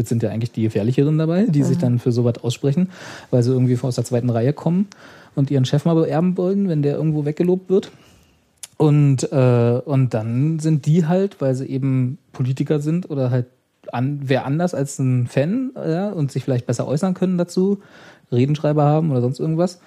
[0.00, 2.88] Das sind ja eigentlich die gefährlicheren dabei, die sich dann für sowas aussprechen,
[3.30, 4.88] weil sie irgendwie aus der zweiten Reihe kommen
[5.34, 7.90] und ihren Chef mal beerben wollen, wenn der irgendwo weggelobt wird.
[8.78, 13.46] Und, äh, und dann sind die halt, weil sie eben Politiker sind oder halt
[13.92, 17.80] an, wer anders als ein Fan ja, und sich vielleicht besser äußern können dazu,
[18.32, 19.80] Redenschreiber haben oder sonst irgendwas,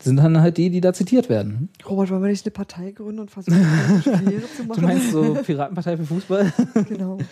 [0.00, 1.68] sind dann halt die, die da zitiert werden.
[1.88, 4.80] Robert, wollen wir nicht eine Partei gründen und versuchen, das schwerer zu machen?
[4.80, 6.52] Du meinst so Piratenpartei für Fußball?
[6.88, 7.18] Genau.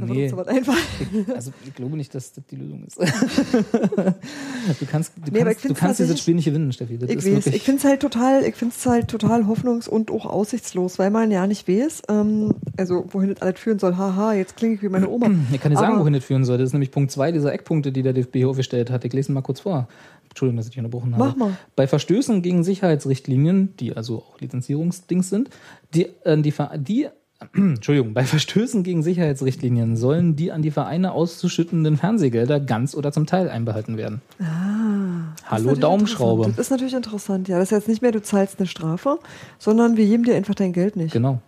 [0.00, 0.22] Da wird Nee.
[0.24, 0.76] uns sowas einfach.
[1.34, 2.98] Also ich glaube nicht, dass das die Lösung ist.
[4.80, 6.98] du kannst, du Nee, kannst, du kannst dieses Spiel nicht gewinnen, Steffi.
[6.98, 10.10] Das Ich weiß, ich finde es halt total, ich finde es halt total hoffnungs- und
[10.10, 13.96] auch aussichtslos, weil man ja nicht weiß, ähm, also wohin das alles führen soll.
[13.96, 15.30] Haha, jetzt klinge ich wie meine Oma.
[15.52, 16.58] Ich kann dir sagen, wohin das führen soll.
[16.58, 19.04] Das ist nämlich Punkt zwei dieser Eckpunkte, die der DFB aufgestellt hat.
[19.04, 19.88] Ich lese ihn mal kurz vor.
[20.28, 21.24] Entschuldigung, dass ich dich unterbrochen habe.
[21.24, 21.56] Mach mal.
[21.74, 25.50] Bei Verstößen gegen Sicherheitsrichtlinien, die also auch Lizenzierungsdings sind,
[25.92, 27.08] die, äh, die, die
[27.54, 33.26] Entschuldigung, bei Verstößen gegen Sicherheitsrichtlinien sollen die an die Vereine auszuschüttenden Fernsehgelder ganz oder zum
[33.26, 34.20] Teil einbehalten werden.
[34.38, 36.48] Ist Hallo Daumenschraube.
[36.48, 37.58] Das ist natürlich interessant, ja.
[37.58, 39.18] Das ist jetzt nicht mehr, du zahlst eine Strafe,
[39.58, 41.12] sondern wir geben dir einfach dein Geld nicht.
[41.12, 41.40] Genau.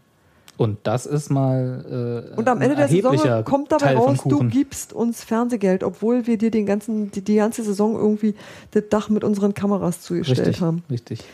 [0.57, 4.45] Und das ist mal äh, Und am Ende der Saison kommt dabei Teil raus, du
[4.45, 8.35] gibst uns Fernsehgeld, obwohl wir dir den ganzen, die, die ganze Saison irgendwie
[8.71, 10.83] das Dach mit unseren Kameras zugestellt Richtig, haben.
[10.91, 11.25] richtig.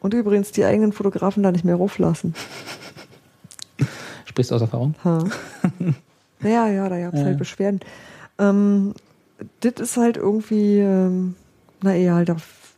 [0.00, 2.34] Und übrigens die eigenen Fotografen da nicht mehr rauflassen.
[4.38, 4.94] Sprichst aus Erfahrung?
[5.02, 5.24] Ha.
[6.44, 7.26] ja, ja, da gab es Ja.
[7.26, 7.80] halt Beschwerden.
[8.38, 8.94] Ähm,
[9.60, 11.34] das ist halt irgendwie, ähm,
[11.82, 12.74] na egal, da f-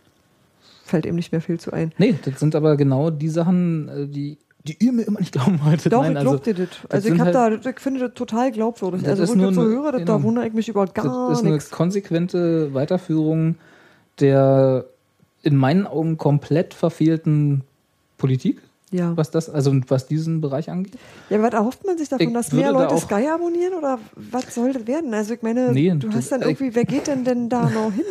[0.85, 1.93] fällt ihm nicht mehr viel zu ein.
[1.99, 5.61] Nee, das sind aber genau die Sachen, äh, die, die ihr mir immer nicht glauben
[5.63, 5.93] wolltet.
[5.93, 6.69] Doch, Nein, ich also, glaub dir das.
[6.89, 9.03] Also ich, hab halt- da, ich finde das total glaubwürdig.
[9.03, 10.17] Das Also wo ich so höre, das, genau.
[10.17, 11.71] da wundere ich mich über gar das ist eine nichts.
[11.71, 13.57] konsequente Weiterführung
[14.19, 14.87] der
[15.43, 17.65] in meinen Augen komplett verfehlten
[18.17, 18.61] Politik.
[18.93, 19.17] Ja.
[19.17, 20.95] was das, also was diesen Bereich angeht.
[21.29, 23.99] Ja, was erhofft man sich davon, Ich dass mehr da Leute auch- Sky abonnieren oder
[24.17, 25.15] was soll das werden?
[25.15, 28.05] Also ich meine, Nee, du hast dann irgendwie, wer geht denn denn da noch hin?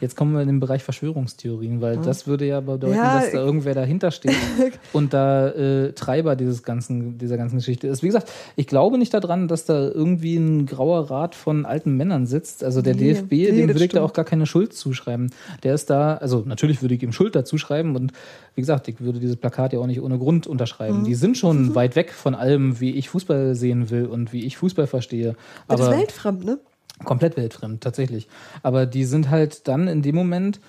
[0.00, 3.38] Jetzt kommen wir in den Bereich Verschwörungstheorien, weil das würde ja bedeuten, Ja, dass da
[3.38, 4.36] irgendwer dahinter steht
[4.92, 8.02] und da äh, Treiber dieses ganzen, dieser ganzen Geschichte ist.
[8.02, 12.26] Wie gesagt, ich glaube nicht daran, dass da irgendwie ein grauer Rat von alten Männern
[12.26, 12.62] sitzt.
[12.64, 15.30] Also der Nee, DFB, nee, dem würde ich da auch gar keine Schuld zuschreiben.
[15.64, 18.12] Der ist da, also natürlich würde ich ihm Schuld dazu schreiben und
[18.54, 21.00] wie gesagt, ich würde dieses Plakat ja auch nicht ohne Grund unterschreiben.
[21.00, 21.04] Mhm.
[21.04, 24.56] Die sind schon weit weg von allem, wie ich Fußball sehen will und wie ich
[24.56, 25.36] Fußball verstehe.
[25.68, 26.58] Das ist Aber weltfremd, ne?
[27.04, 28.28] komplett weltfremd, tatsächlich.
[28.62, 30.60] Aber die sind halt dann in dem Moment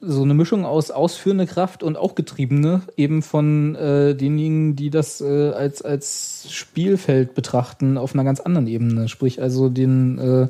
[0.00, 5.20] so eine Mischung aus ausführende Kraft und auch Getriebene, eben von äh, denjenigen, die das
[5.20, 9.08] äh, als, als Spielfeld betrachten, auf einer ganz anderen Ebene.
[9.08, 10.48] Sprich, also den äh,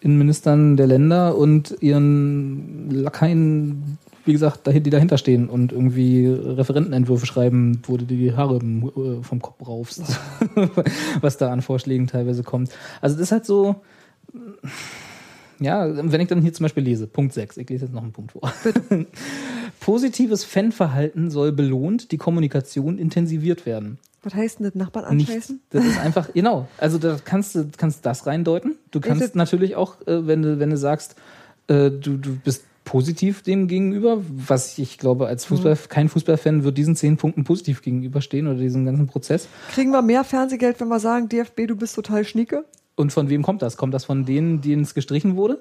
[0.00, 7.80] Innenministern der Länder und ihren Lakaien, wie gesagt, die dahinter stehen und irgendwie Referentenentwürfe schreiben,
[7.86, 10.02] wo du die Haare äh, vom Kopf raufst,
[11.20, 12.70] was da an Vorschlägen teilweise kommt.
[13.00, 13.76] Also das ist halt so,
[15.60, 18.12] ja, wenn ich dann hier zum Beispiel lese, Punkt 6, ich lese jetzt noch einen
[18.12, 18.52] Punkt vor.
[19.80, 23.98] Positives Fanverhalten soll belohnt, die Kommunikation intensiviert werden.
[24.22, 24.74] Was heißt denn das?
[24.74, 25.60] Nachbarn anscheißen?
[25.68, 26.66] Das ist einfach, genau.
[26.78, 28.76] Also da kannst du kannst das reindeuten.
[28.90, 31.14] Du kannst natürlich auch, äh, wenn du, wenn du sagst,
[31.66, 32.64] äh, du, du bist
[32.94, 37.82] positiv dem gegenüber, was ich glaube, als Fußball, kein Fußballfan wird diesen zehn Punkten positiv
[37.82, 39.48] gegenüberstehen oder diesem ganzen Prozess.
[39.72, 42.64] Kriegen wir mehr Fernsehgeld, wenn wir sagen, DFB, du bist total schnieke?
[42.94, 43.76] Und von wem kommt das?
[43.76, 45.60] Kommt das von denen, denen es gestrichen wurde?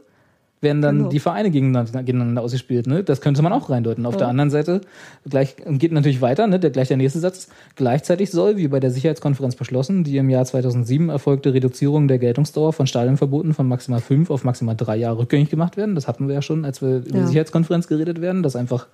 [0.63, 1.09] Werden dann Genau.
[1.09, 3.03] die Vereine gegeneinander, gegeneinander ausgespielt, ne?
[3.03, 4.05] Das könnte man auch reindeuten.
[4.05, 4.81] Auf der anderen Seite
[5.29, 6.59] gleich geht natürlich weiter, ne?
[6.59, 7.49] Der gleich der nächste Satz.
[7.75, 12.73] Gleichzeitig soll, wie bei der Sicherheitskonferenz beschlossen, die im Jahr 2007 erfolgte Reduzierung der Geltungsdauer
[12.73, 15.93] von Stadionverboten von maximal fünf auf maximal drei Jahre rückgängig gemacht werden.
[15.95, 17.21] Das hatten wir ja schon, als wir über Ja.
[17.21, 18.87] die Sicherheitskonferenz geredet werden, dass einfach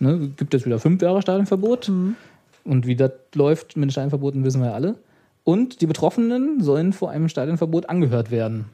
[0.00, 1.90] ne, gibt es wieder fünf Jahre Stadionverbot.
[2.64, 4.96] Und wie das läuft mit den Stadionverboten, wissen wir ja alle.
[5.44, 8.64] Und die Betroffenen sollen vor einem Stadionverbot angehört werden.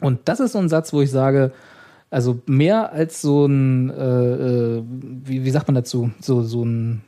[0.00, 1.52] Und das ist so ein Satz, wo ich sage,
[2.10, 7.02] also mehr als so ein, äh, äh, wie, wie sagt man dazu, so, so ein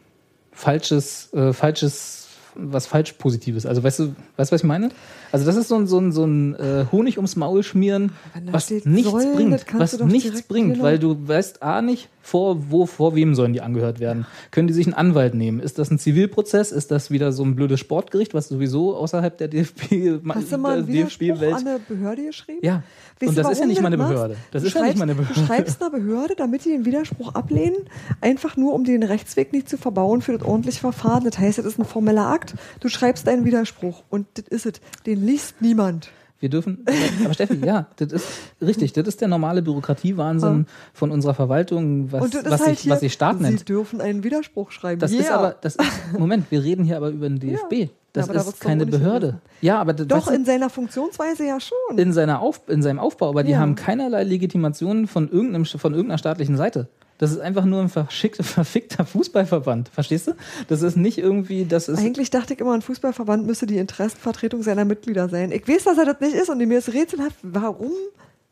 [0.53, 2.20] falsches, äh, falsches,
[2.55, 3.67] was falsch Positives.
[3.67, 4.91] Also weißt du, weißt du, was ich meine?
[5.33, 8.13] Also das ist so ein, so ein, so ein äh, Honig ums Maul schmieren,
[8.51, 12.71] was steht nichts das bringt, was nichts bringt, genau- weil du weißt A nicht, vor,
[12.71, 14.27] wo, vor wem sollen die angehört werden.
[14.51, 15.59] Können die sich einen Anwalt nehmen?
[15.59, 16.71] Ist das ein Zivilprozess?
[16.71, 20.79] Ist das wieder so ein blödes Sportgericht, was sowieso außerhalb der DFB, Hast du mal
[20.79, 22.59] einen Widerspruch DFB-Welt an eine Behörde geschrieben?
[22.63, 22.83] ja,
[23.21, 23.99] Weißt und das ist ja nicht meine?
[23.99, 24.37] Behörde.
[24.51, 25.39] Das ist ja nicht meine Behörde.
[25.39, 27.77] Du schreibst einer Behörde, damit die den Widerspruch ablehnen,
[28.23, 31.25] einfach nur um den Rechtsweg nicht zu verbauen für das ordentliche Verfahren.
[31.25, 32.40] Das heißt, das ist ein formeller Akt.
[32.81, 34.73] Du schreibst einen Widerspruch und das ist es.
[35.07, 36.11] Den liest niemand.
[36.39, 36.87] Wir dürfen,
[37.23, 38.27] aber Steffi, ja, das ist
[38.63, 38.95] richtig.
[38.95, 40.65] Das ist der normale Bürokratiewahnsinn
[40.95, 43.69] von unserer Verwaltung, was, das was, ist halt sich, hier, was sich Staat Sie nennt.
[43.69, 45.01] dürfen einen Widerspruch schreiben.
[45.01, 45.35] Das ist Yeah.
[45.39, 45.87] aber, das ist,
[46.19, 47.91] Moment, wir reden hier aber über den DFB.
[48.15, 49.41] Das aber da ist doch keine Behörde.
[49.61, 51.99] Ja, aber das, Doch, weißt du, in seiner Funktionsweise ja schon.
[51.99, 53.59] in, seiner Auf, in seinem Aufbau, aber die Ja.
[53.59, 56.89] haben keinerlei Legitimation von, irgendeinem, von irgendeiner staatlichen Seite.
[57.21, 59.91] Das ist einfach nur ein verfickter Fußballverband.
[59.91, 60.33] Verstehst du?
[60.69, 61.99] Das ist nicht irgendwie, das ist.
[61.99, 65.53] Eigentlich dachte ich immer, ein Fußballverband müsse die Interessenvertretung seiner Mitglieder sein.
[65.53, 67.93] Ich weiß, dass er das nicht ist und mir ist rätselhaft, warum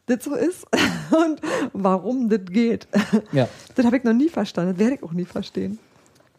[0.04, 0.66] das so ist
[1.10, 1.40] und
[1.72, 2.86] warum das geht.
[3.32, 3.48] Ja.
[3.74, 5.78] Das habe ich noch nie verstanden, das werde ich auch nie verstehen.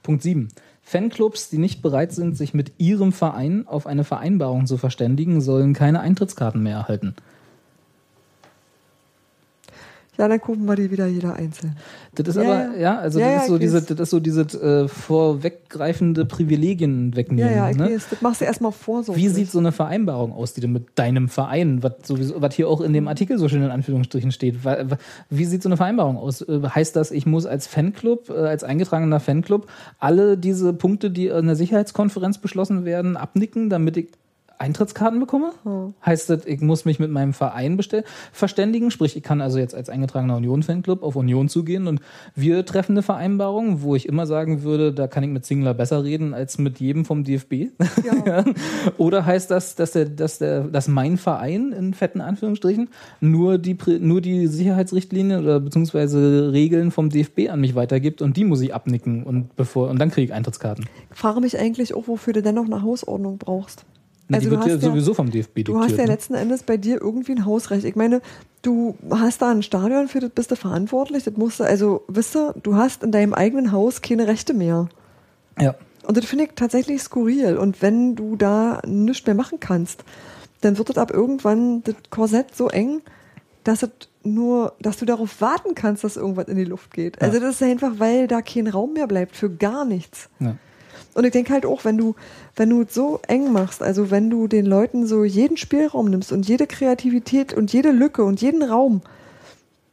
[0.03, 0.49] Punkt 7.
[0.83, 5.73] Fanclubs, die nicht bereit sind, sich mit ihrem Verein auf eine Vereinbarung zu verständigen, sollen
[5.73, 7.15] keine Eintrittskarten mehr erhalten.
[10.19, 11.77] Ja, dann gucken wir die wieder jeder einzeln.
[12.13, 12.79] Das ist Ja, aber, ja.
[12.79, 17.11] ja, also Ja, das, ja, ist so diese, das ist so diese äh, vorweggreifende Privilegien
[17.11, 17.55] Ja, wegnehmen.
[17.55, 17.89] ja, ich ne?
[18.09, 19.15] das machst du erstmal vor so.
[19.15, 22.67] Wie sieht so eine Vereinbarung aus, die du mit deinem Verein, was, sowieso, was hier
[22.67, 24.55] auch in dem Artikel so schön in Anführungsstrichen steht,
[25.29, 26.41] wie sieht so eine Vereinbarung aus?
[26.41, 29.67] Äh, Heißt das, ich muss als Fanclub, äh, als eingetragener Fanclub,
[29.99, 34.07] alle diese Punkte, die in der Sicherheitskonferenz beschlossen werden, abnicken, damit ich
[34.59, 35.51] Eintrittskarten bekomme?
[36.05, 38.91] Heißt das, ich muss mich mit meinem Verein bestell- verständigen?
[38.91, 42.01] Sprich, ich kann also jetzt als eingetragener Union-Fanclub auf Union zugehen und
[42.35, 46.03] wir treffen eine Vereinbarung, wo ich immer sagen würde, da kann ich mit Singler besser
[46.03, 47.53] reden als mit jedem vom DFB.
[48.25, 48.43] Ja.
[48.97, 53.77] Oder heißt das, dass, der, dass, der, dass mein Verein in fetten Anführungsstrichen nur die,
[53.99, 58.73] nur die Sicherheitsrichtlinien oder beziehungsweise Regeln vom DFB an mich weitergibt und die muss ich
[58.73, 60.85] abnicken und bevor und dann kriege ich Eintrittskarten.
[61.11, 63.85] Ich frage mich eigentlich auch, wofür du denn noch eine Hausordnung brauchst.
[64.31, 65.67] Also die du wird ja hast ja- sowieso vom DFB diktiert.
[65.69, 66.05] Du hast ja ne?
[66.05, 67.83] letzten Endes bei dir irgendwie ein Hausrecht.
[67.83, 68.21] Ich meine,
[68.61, 71.23] du hast da ein Stadion, für das bist du verantwortlich.
[71.23, 74.87] Das musst du, also, wisst ihr, du hast in deinem eigenen Haus keine Rechte mehr.
[75.59, 75.75] Ja.
[76.05, 77.57] Und das finde ich tatsächlich skurril.
[77.57, 80.03] Und wenn du da nichts mehr machen kannst,
[80.61, 83.01] dann wird das ab irgendwann das Korsett so eng,
[83.63, 83.89] dass es
[84.23, 87.21] nur, dass du darauf warten kannst, dass irgendwas in die Luft geht.
[87.21, 90.29] Also das ist einfach, weil da kein Raum mehr bleibt für gar nichts.
[90.39, 90.55] Ja.
[91.13, 92.15] Und ich denke halt auch, wenn du,
[92.55, 96.31] wenn du es so eng machst, also wenn du den Leuten so jeden Spielraum nimmst
[96.31, 99.01] und jede Kreativität und jede Lücke und jeden Raum,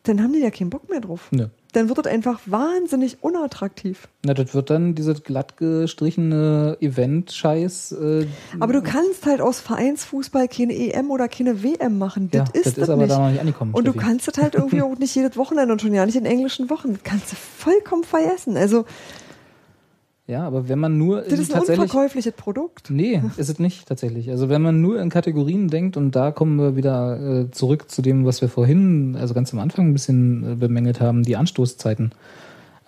[0.05, 1.29] dann haben die ja keinen Bock mehr drauf.
[1.33, 1.47] Ja.
[1.73, 4.09] Dann wird es einfach wahnsinnig unattraktiv.
[4.25, 7.93] Na, das wird dann diese glatt gestrichene Event-Scheiß.
[7.93, 8.27] Äh,
[8.61, 12.31] Aber du kannst halt aus Vereinsfußball keine EM oder keine WM machen.
[12.31, 13.11] Das ja, ist das das ist aber nicht.
[13.11, 13.75] da noch nicht angekommen.
[13.75, 14.07] und du Steffi.
[14.07, 16.93] kannst es halt irgendwie auch nicht jedes Wochenende und schon ja nicht in englischen Wochen.
[16.93, 18.57] Das kannst du vollkommen vergessen.
[18.57, 18.87] Also,
[20.29, 22.91] Ja, aber wenn man nur das in ist ein unverkäufliches Produkt.
[22.91, 24.29] Nee, ist es nicht tatsächlich.
[24.31, 28.03] Also wenn man nur in Kategorien denkt und da kommen wir wieder äh, zurück zu
[28.03, 32.11] dem, was wir vorhin, also ganz am Anfang ein bisschen äh, bemängelt haben, die Anstoßzeiten.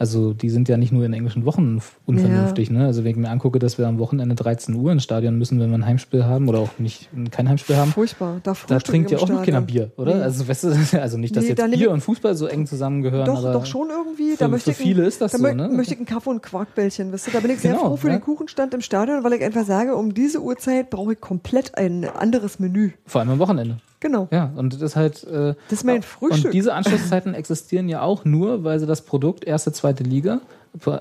[0.00, 2.70] Also die sind ja nicht nur in englischen Wochen unvernünftig.
[2.70, 2.86] Ne?
[2.86, 5.70] Also wenn ich mir angucke, dass wir am Wochenende 13 Uhr ins Stadion müssen, wenn
[5.70, 8.40] wir ein Heimspiel haben oder auch nicht kein Heimspiel haben, Furchtbar.
[8.44, 9.60] Da, da trinkt ja auch noch keiner.
[9.60, 10.14] Bier, oder?
[10.14, 10.22] Nee.
[10.22, 10.68] Also weißt du,
[11.02, 13.26] also nicht, dass Nee, jetzt da Bier und Fußball so eng zusammengehören.
[13.26, 14.32] Doch, aber doch schon irgendwie.
[14.32, 15.68] für- da möchte für ich ein- viele ist das da so, ne?
[15.68, 17.32] möchte ich einen Kaffee und Quarkbällchen, wisst ihr?
[17.32, 18.16] Da bin ich sehr Genau, froh für ja.
[18.18, 22.04] den Kuchenstand im Stadion, weil ich einfach sage, um diese Uhrzeit brauche ich komplett ein
[22.04, 22.92] anderes Menü.
[23.04, 23.78] Vor allem am Wochenende.
[24.00, 24.28] Genau.
[24.30, 25.24] Ja, und das ist halt.
[25.24, 26.46] Äh, Das ist mein Frühstück.
[26.46, 30.40] Und diese Anschlusszeiten existieren ja auch nur, weil sie das Produkt erste, zweite Liga,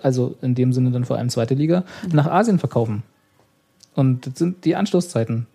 [0.02, 3.04] also in dem Sinne dann vor allem zweite Liga, nach Asien verkaufen.
[3.94, 5.48] Und das sind die Anschlusszeiten.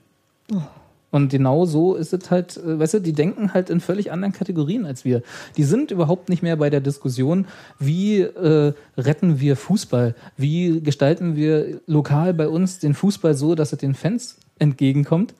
[1.10, 4.32] Und genau so ist es halt, äh, weißt du, die denken halt in völlig anderen
[4.32, 5.22] Kategorien als wir.
[5.56, 7.46] Die sind überhaupt nicht mehr bei der Diskussion,
[7.78, 10.14] wie äh, retten wir Fußball?
[10.36, 15.34] Wie gestalten wir lokal bei uns den Fußball so, dass es den Fans entgegenkommt?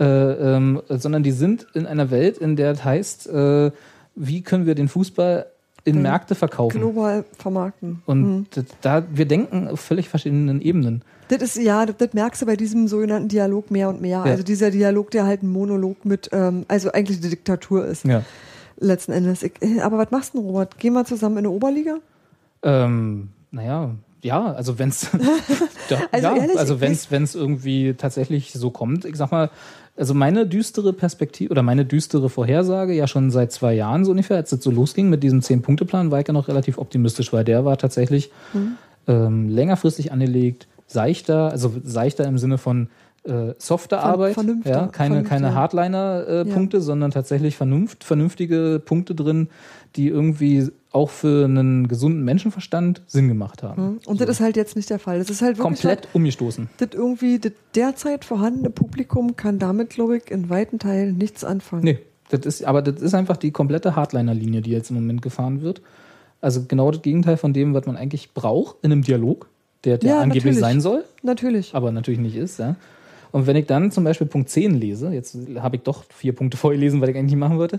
[0.00, 0.04] Äh,
[0.56, 3.70] ähm, sondern die sind in einer Welt, in der es heißt, äh,
[4.16, 5.46] wie können wir den Fußball
[5.84, 6.02] in Mhm.
[6.02, 6.78] Märkte verkaufen?
[6.80, 8.02] Global vermarkten.
[8.06, 11.02] Und das- da, wir denken auf völlig verschiedenen Ebenen.
[11.28, 14.18] Das ist, ja, das, das merkst du bei diesem sogenannten Dialog mehr und mehr.
[14.18, 14.22] Ja.
[14.24, 18.22] Also dieser Dialog, der halt ein Monolog mit, ähm, also eigentlich eine Diktatur ist, Ja.
[18.78, 19.42] letzten Endes.
[19.42, 20.78] Ich, äh, aber was machst du denn, Robert?
[20.78, 21.98] Gehen wir zusammen in eine Oberliga?
[22.62, 23.90] Ähm, naja,
[24.22, 25.08] ja, also wenn's
[25.88, 29.50] ja, Also ja, ehrlich, also wenn's wenn's irgendwie tatsächlich so kommt, ich sag mal,
[30.00, 34.38] also meine düstere Perspektive oder meine düstere Vorhersage ja schon seit zwei Jahren so ungefähr,
[34.38, 37.64] als es so losging mit diesem Zehn-Punkte-Plan, war ich ja noch relativ optimistisch, weil der
[37.66, 38.76] war tatsächlich Mhm.
[39.06, 42.88] ähm, längerfristig angelegt, seichter, also seichter im Sinne von
[43.24, 49.48] äh, softer Ver- Arbeit, ja, keine, keine Hardliner-Punkte, sondern tatsächlich vernunft, vernünftige Punkte drin,
[49.96, 53.98] die irgendwie auch für einen gesunden Menschenverstand Sinn gemacht haben.
[54.06, 55.18] Und das ist halt jetzt nicht der Fall.
[55.18, 56.68] Das ist halt Komplett umgestoßen.
[56.78, 61.84] Das irgendwie, das derzeit vorhandene Publikum kann damit, glaube ich, in weiten Teilen nichts anfangen.
[61.84, 61.98] Nee,
[62.30, 65.82] das ist, aber das ist einfach die komplette Hardliner-Linie, die jetzt im Moment gefahren wird.
[66.40, 69.46] Also genau das Gegenteil von dem, was man eigentlich braucht in einem Dialog,
[69.84, 70.60] der, der Ja, angeblich natürlich.
[70.60, 71.74] sein soll, Natürlich.
[71.74, 72.58] aber natürlich nicht ist.
[72.58, 72.76] Ja.
[73.32, 76.56] Und wenn ich dann zum Beispiel Punkt 10 lese, jetzt habe ich doch vier Punkte
[76.56, 77.78] vorgelesen, weil ich eigentlich nicht machen wollte.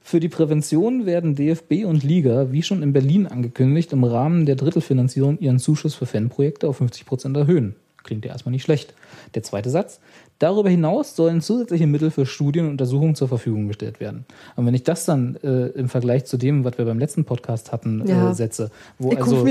[0.00, 4.56] Für die Prävention werden DFB und Liga, wie schon in Berlin angekündigt, im Rahmen der
[4.56, 7.74] Drittelfinanzierung ihren Zuschuss für Fanprojekte auf 50 Prozent erhöhen.
[8.04, 8.94] Klingt ja erstmal nicht schlecht.
[9.34, 10.00] Der zweite Satz.
[10.38, 14.24] Darüber hinaus sollen zusätzliche Mittel für Studien und Untersuchungen zur Verfügung gestellt werden.
[14.56, 17.70] Und wenn ich das dann äh, im Vergleich zu dem, was wir beim letzten Podcast
[17.72, 18.30] hatten, Ja.
[18.30, 19.44] äh, setze, wo Ich also,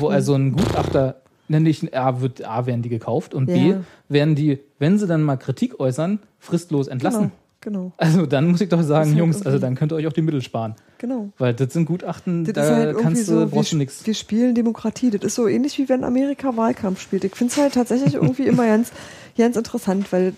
[0.00, 1.21] wo also ein Gutachter
[1.52, 3.80] nämlich A, wird, A werden die gekauft und B Ja.
[4.08, 7.30] werden die, wenn sie dann mal Kritik äußern, fristlos entlassen.
[7.60, 10.06] Genau, genau, Also dann muss ich doch sagen, halt Jungs, also dann könnt ihr euch
[10.08, 10.74] auch die Mittel sparen.
[10.98, 11.30] genau.
[11.38, 14.04] Weil das sind Gutachten, Das da halt kannst du, so, brauchst du wir, nichts.
[14.04, 15.10] wir spielen Demokratie.
[15.10, 17.22] Das ist so ähnlich wie wenn Amerika Wahlkampf spielt.
[17.24, 18.90] Ich finde es halt tatsächlich irgendwie immer ganz,
[19.38, 20.32] ganz interessant, weil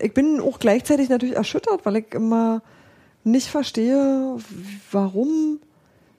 [0.00, 2.62] ich bin auch gleichzeitig natürlich erschüttert, weil ich immer
[3.24, 4.36] nicht verstehe,
[4.92, 5.58] warum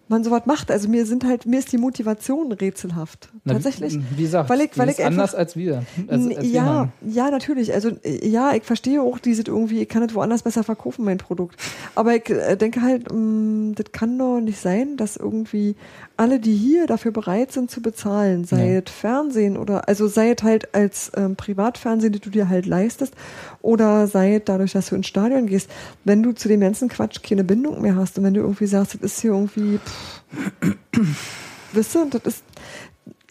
[0.10, 0.72] man sowas macht.
[0.72, 3.30] Also mir sind halt, mir ist die Motivation rätselhaft.
[3.46, 4.00] Na, Tatsächlich.
[4.16, 5.84] Wie gesagt, Weil ich- weil ist ich einfach- anders als wir.
[6.08, 6.92] Als, als wir ja, haben.
[7.06, 7.74] ja, natürlich.
[7.74, 11.60] Also ja, ich verstehe auch diese irgendwie, ich kann es woanders besser verkaufen, mein Produkt.
[11.96, 15.76] Aber ich äh, denke halt, mh, das kann doch nicht sein, dass irgendwie
[16.20, 18.82] alle, die hier dafür bereit sind zu bezahlen, sei Ja.
[18.86, 23.14] es Fernsehen oder, also sei es halt als ähm, Privatfernsehen, das du dir halt leistest,
[23.62, 25.70] oder sei es dadurch, dass du ins Stadion gehst,
[26.04, 28.96] wenn du zu dem ganzen Quatsch keine Bindung mehr hast und wenn du irgendwie sagst,
[28.96, 30.76] das ist hier irgendwie, pff,
[31.74, 32.44] wisst ihr, das ist,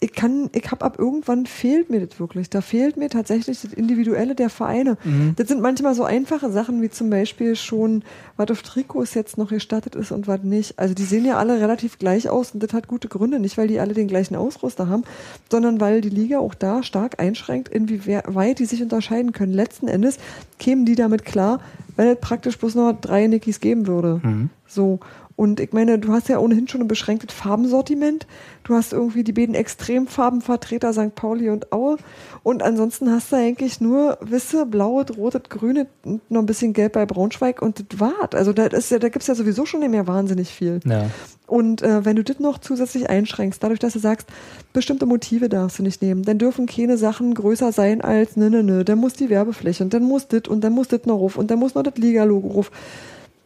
[0.01, 2.49] ich kann, ich habe ab irgendwann fehlt mir das wirklich.
[2.49, 4.97] Da fehlt mir tatsächlich das Individuelle der Vereine.
[5.03, 5.33] Mhm.
[5.35, 8.03] Das sind manchmal so einfache Sachen wie zum Beispiel schon,
[8.37, 10.79] was auf Trikots jetzt noch gestattet ist und was nicht.
[10.79, 13.39] Also die sehen ja alle relativ gleich aus und das hat gute Gründe.
[13.39, 15.03] Nicht, weil die alle den gleichen Ausrüster haben,
[15.51, 19.53] sondern weil die Liga auch da stark einschränkt, inwieweit die sich unterscheiden können.
[19.53, 20.17] Letzten Endes
[20.59, 21.59] kämen die damit klar,
[21.97, 24.21] wenn es praktisch bloß noch drei Nickys geben würde.
[24.23, 24.49] Mhm.
[24.65, 24.99] So.
[25.39, 28.27] Und ich meine, du hast ja ohnehin schon ein beschränktes Farbensortiment.
[28.65, 31.15] Du hast irgendwie die beiden Extremfarbenvertreter St.
[31.15, 31.95] Pauli und Aue.
[32.43, 36.91] Und ansonsten hast du eigentlich nur Wisse, blaue, rote, grüne und noch ein bisschen gelb
[36.91, 38.33] bei Braunschweig und das war's.
[38.33, 40.81] Also da, ist ja, da gibt's ja sowieso schon nicht mehr wahnsinnig viel.
[40.83, 41.05] Ja.
[41.47, 44.27] Und äh, wenn du das noch zusätzlich einschränkst, dadurch, dass du sagst,
[44.73, 48.61] bestimmte Motive darfst du nicht nehmen, dann dürfen keine Sachen größer sein als ne, ne,
[48.61, 51.37] ne, dann muss die Werbefläche und dann muss das und dann muss das noch ruf
[51.37, 52.71] und dann muss noch das Liga-Logo ruf.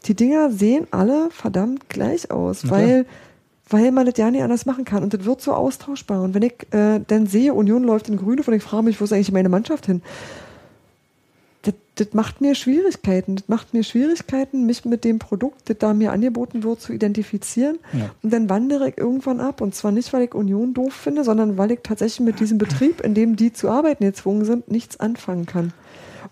[0.06, 3.06] Die Dinger sehen alle verdammt gleich aus, Na weil,
[3.70, 5.04] weil man das ja nicht anders machen kann.
[5.04, 6.22] Und das wird so austauschbar.
[6.22, 9.06] Und wenn ich äh, dann sehe, Union läuft in Grün und ich frage mich, wo
[9.06, 10.02] ist eigentlich meine Mannschaft hin?
[11.62, 13.38] Das, das macht mir Schwierigkeiten.
[13.38, 17.80] Das macht mir Schwierigkeiten, mich mit dem Produkt, das da mir angeboten wird, zu identifizieren.
[17.94, 18.10] Ja.
[18.22, 19.62] Und dann wandere ich irgendwann ab.
[19.62, 23.00] Und zwar nicht, weil ich Union doof finde, sondern weil ich tatsächlich mit diesem Betrieb,
[23.00, 25.72] in dem die zu arbeiten gezwungen sind, nichts anfangen kann.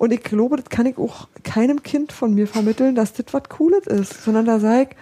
[0.02, 3.44] Und ich glaube, das kann ich auch keinem Kind von mir vermitteln, dass das was
[3.50, 4.24] Cooles ist.
[4.24, 4.98] Sondern da sage ich,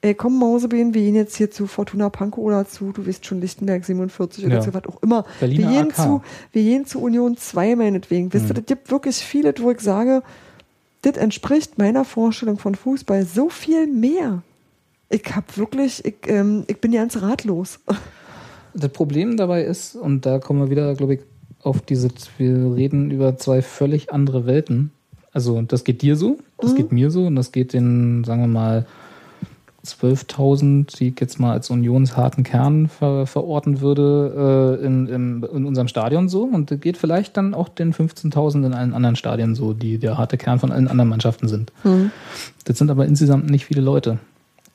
[0.00, 3.40] ey, komm Mausebeen, wir gehen jetzt hier zu Fortuna Pankow oder zu, du weißt schon,
[3.40, 4.60] Lichtenberg 47 oder Ja.
[4.60, 5.24] zu was auch immer.
[5.40, 5.96] Berliner wir gehen AK.
[5.96, 8.32] zu, wir gehen zu Union 2 meinetwegen.
[8.32, 10.22] Wisst ihr, das gibt wirklich viele, wo ich sage,
[11.02, 14.42] das entspricht meiner Vorstellung von Fußball so viel mehr.
[15.08, 17.80] Ich hab wirklich, ich, ähm, ich bin ganz ratlos.
[18.72, 21.20] Das Problem dabei ist, und da kommen wir wieder, glaube ich,
[21.62, 22.08] auf diese,
[22.38, 24.92] wir reden über zwei völlig andere Welten.
[25.32, 28.48] Also das geht dir so, das geht mir so und das geht den, sagen wir
[28.48, 28.86] mal,
[29.84, 35.64] 12.000, die ich jetzt mal als unionsharten Kern ver verorten würde, äh, in, in, in
[35.64, 36.42] unserem Stadion so.
[36.42, 40.18] Und das geht vielleicht dann auch den 15.000 in allen anderen Stadien so, die der
[40.18, 41.72] harte Kern von allen anderen Mannschaften sind.
[42.64, 44.18] Das sind aber insgesamt nicht viele Leute.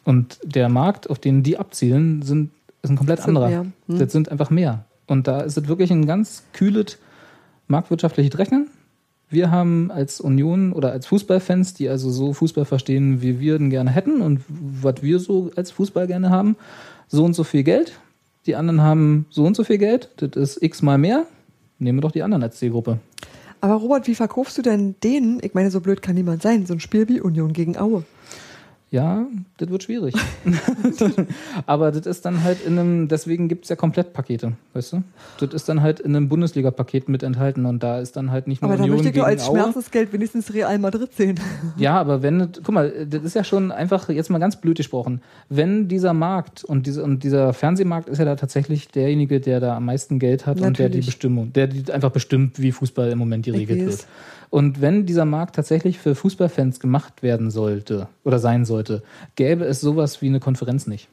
[0.06, 2.52] Und der Markt, auf den die abzielen, sind,
[2.82, 3.50] ist ein komplett anderer.
[3.50, 3.66] mehr.
[3.88, 4.00] Hm.
[4.00, 4.86] Das sind einfach mehr.
[5.08, 6.98] Und da ist es wirklich ein ganz kühles
[7.68, 8.68] marktwirtschaftliches Rechnen.
[9.30, 13.70] Wir haben als Union oder als Fußballfans, die also so Fußball verstehen, wie wir den
[13.70, 16.56] gerne hätten und was wir so als Fußball gerne haben,
[17.08, 18.00] so und so viel Geld.
[18.46, 20.10] Die anderen haben so und so viel Geld.
[20.18, 21.26] Das ist x mal mehr.
[21.80, 23.00] Nehmen wir doch die anderen als Zielgruppe.
[23.62, 26.74] Aber Robert, wie verkaufst du denn denen, ich meine, so blöd kann niemand sein, so
[26.74, 28.04] ein Spiel wie Union gegen Aue?
[28.94, 29.26] Ja,
[29.58, 30.14] das wird schwierig.
[31.66, 35.04] Aber das ist dann halt in einem, deswegen gibt es ja Komplettpakete, weißt du?
[35.40, 38.62] Das ist dann halt in einem Bundesliga-Paket mit enthalten und da ist dann halt nicht
[38.62, 39.58] nur Aber da Union möchte ich als Aue.
[39.58, 41.40] Schmerzensgeld wenigstens Real Madrid sehen.
[41.76, 45.22] Ja, aber wenn, guck mal, das ist ja schon einfach, jetzt mal ganz blöd gesprochen,
[45.50, 49.76] wenn dieser Markt und, diese, und dieser Fernsehmarkt ist ja da tatsächlich derjenige, der da
[49.76, 51.06] am meisten Geld hat und der die Natürlich.
[51.08, 54.06] Bestimmung, der die einfach bestimmt, wie Fußball im Moment geregelt wird.
[54.54, 59.02] Und wenn dieser Markt tatsächlich für Fußballfans gemacht werden sollte oder sein sollte,
[59.36, 61.08] gäbe es sowas wie eine Konferenz nicht.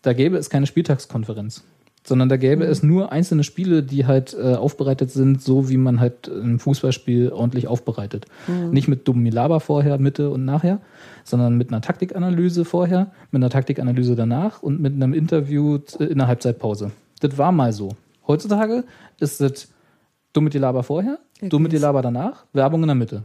[0.00, 1.64] Da gäbe es keine Spieltagskonferenz,
[2.02, 6.00] sondern da gäbe es nur einzelne Spiele, die halt äh, aufbereitet sind, so wie man
[6.00, 8.24] halt ein Fußballspiel ordentlich aufbereitet.
[8.72, 10.80] Nicht mit dummem Laber vorher, Mitte und nachher,
[11.24, 16.16] sondern mit einer Taktikanalyse vorher, mit einer Taktikanalyse danach und mit einem Interview äh, in
[16.16, 16.92] der Halbzeitpause.
[17.20, 17.90] Das war mal so.
[18.26, 18.84] Heutzutage
[19.20, 19.68] ist das
[20.32, 21.80] dumme Laber vorher, Ich dumme weiß.
[21.80, 23.22] Laber danach, Werbung in der Mitte.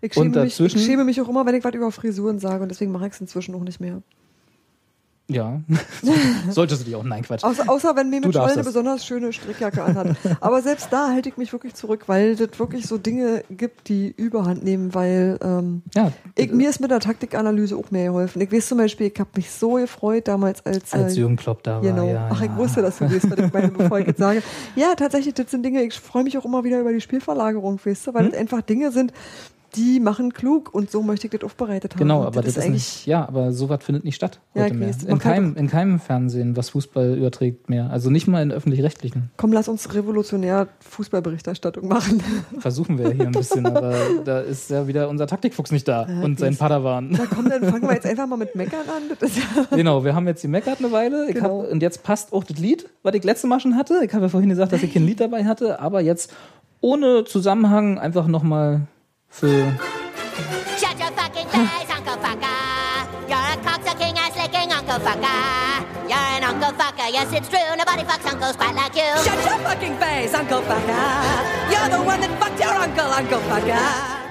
[0.00, 2.62] Ich Und schäme, mich, ich schäme mich auch immer, wenn ich was über Frisuren sage
[2.62, 4.02] und deswegen mache ich es inzwischen auch nicht mehr.
[5.34, 5.60] Ja.
[6.50, 7.04] Solltest du dich auch.
[7.04, 7.44] Nein, Quatsch.
[7.44, 10.16] Außer, außer wenn mir mit Scholl eine besonders schöne Strickjacke anhat.
[10.40, 14.12] Aber selbst da halte ich mich wirklich zurück, weil das wirklich so Dinge gibt, die
[14.16, 16.12] Überhand nehmen, weil ähm, Ja.
[16.36, 18.40] ich, mir ist mit der Taktikanalyse auch mehr geholfen.
[18.42, 21.62] Ich weiß zum Beispiel, ich habe mich so gefreut damals als, Als äh, Jürgen Klopp
[21.62, 21.80] da war.
[21.82, 22.08] Genau.
[22.08, 22.56] Ja, Ach, ich ja.
[22.56, 24.42] wusste, dass du weißt, was ich meine, bevor ich jetzt sage.
[24.76, 28.06] Ja, tatsächlich, das sind Dinge, ich freue mich auch immer wieder über die Spielverlagerung, weißt
[28.08, 28.30] du, weil Hm?
[28.32, 29.12] das einfach Dinge sind,
[29.74, 31.98] die machen klug und so möchte ich das aufbereitet haben.
[31.98, 34.90] Genau, aber das, ist eigentlich, nicht, ja, aber sowas findet nicht statt Ja, heute mehr.
[35.06, 37.90] In keinem, in keinem Fernsehen, was Fußball überträgt mehr.
[37.90, 39.30] Also nicht mal in öffentlich-rechtlichen.
[39.36, 42.22] komm, lass uns revolutionär Fußballberichterstattung machen.
[42.58, 43.94] Versuchen wir hier ein bisschen, aber
[44.24, 46.56] da ist ja wieder unser Taktikfuchs nicht da Ja, und sein.
[46.56, 47.08] Padawan.
[47.12, 49.16] Na komm, dann fangen wir jetzt einfach mal mit Meckern an.
[49.18, 51.32] Das ist ja Genau, wir haben jetzt die Meckert eine Weile.
[51.32, 51.62] Genau.
[51.62, 54.00] hab, und jetzt passt auch das Lied, was ich letzte Mal schon hatte.
[54.04, 56.32] Ich habe ja vorhin gesagt, dass ich kein Lied dabei hatte, aber jetzt
[56.80, 58.82] ohne Zusammenhang einfach nochmal
[59.32, 59.72] für
[60.78, 63.08] Shut your fucking face, Uncle Fucker.
[63.28, 66.08] You're a cocksucking ass licking Uncle Fucker.
[66.08, 67.76] You're an Uncle Fucker, yes, it's true.
[67.76, 69.10] Nobody fucks uncles quite like you.
[69.24, 71.72] Shut your fucking face, Uncle Fucker.
[71.72, 74.21] You're the one that fucked your uncle, Uncle Fucker.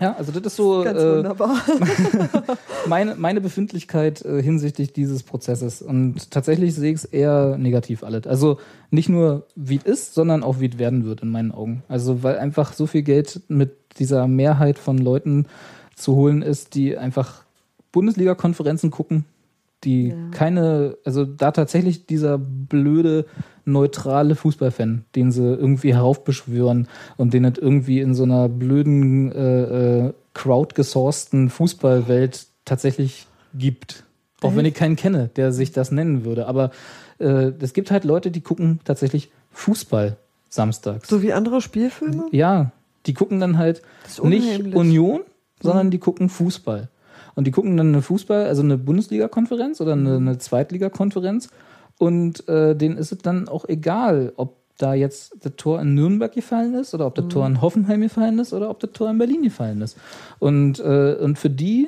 [0.00, 1.22] Ja, also das ist so ganz äh,
[2.88, 5.82] meine, meine Befindlichkeit äh, hinsichtlich dieses Prozesses.
[5.82, 8.26] Und tatsächlich sehe ich es eher negativ alles.
[8.26, 8.58] Also
[8.90, 11.82] nicht nur, wie es ist, sondern auch, wie es werden wird, in meinen Augen.
[11.88, 15.46] Also weil einfach so viel Geld mit dieser Mehrheit von Leuten
[15.96, 17.42] zu holen ist, die einfach
[17.90, 19.24] Bundesliga-Konferenzen gucken,
[19.84, 20.16] die Ja.
[20.32, 23.26] keine, also da tatsächlich dieser blöde,
[23.64, 30.06] neutrale Fußballfan, den sie irgendwie heraufbeschwören und den es irgendwie in so einer blöden, äh,
[30.06, 34.04] äh, crowdgesourcten Fußballwelt tatsächlich gibt.
[34.40, 36.46] Auch wenn ich keinen kenne, der sich das nennen würde.
[36.46, 36.70] Aber
[37.18, 40.16] äh, es gibt halt Leute, die gucken tatsächlich Fußball
[40.48, 41.08] samstags.
[41.08, 42.26] So wie andere Spielfilme?
[42.30, 42.72] Ja,
[43.06, 43.82] die gucken dann halt
[44.22, 44.74] nicht.
[44.74, 45.22] Union,
[45.60, 46.88] sondern die gucken Fußball.
[47.38, 51.50] Und die gucken dann eine Fußball, also eine Bundesliga-Konferenz oder eine, eine Zweitliga-Konferenz.
[51.96, 56.32] Und äh, denen ist es dann auch egal, ob da jetzt das Tor in Nürnberg
[56.32, 59.18] gefallen ist oder ob das Tor in Hoffenheim gefallen ist oder ob das Tor in
[59.18, 59.96] Berlin gefallen ist.
[60.40, 61.86] Und, äh, und für die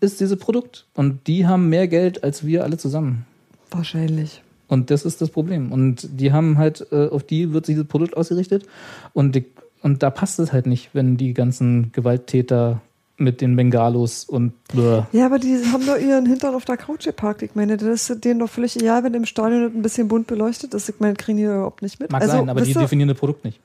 [0.00, 0.86] ist dieses Produkt.
[0.94, 3.26] Und die haben mehr Geld als wir alle zusammen.
[3.70, 4.40] Wahrscheinlich.
[4.68, 5.70] Und das ist das Problem.
[5.70, 8.64] Und die haben halt, äh, auf die wird dieses Produkt ausgerichtet.
[9.12, 9.44] Und, die,
[9.82, 12.80] und da passt es halt nicht, wenn die ganzen Gewalttäter
[13.22, 15.02] mit den Bengalos und blö.
[15.12, 17.42] Ja, aber die haben doch ihren Hintern auf der Couch geparkt.
[17.42, 20.74] Ich meine, das ist denen doch völlig egal, wenn im Stadion ein bisschen bunt beleuchtet
[20.74, 20.88] ist.
[20.88, 22.10] Ich meine, kriegen die überhaupt nicht mit.
[22.12, 23.60] Mag also, sein, aber die definieren das Produkt nicht.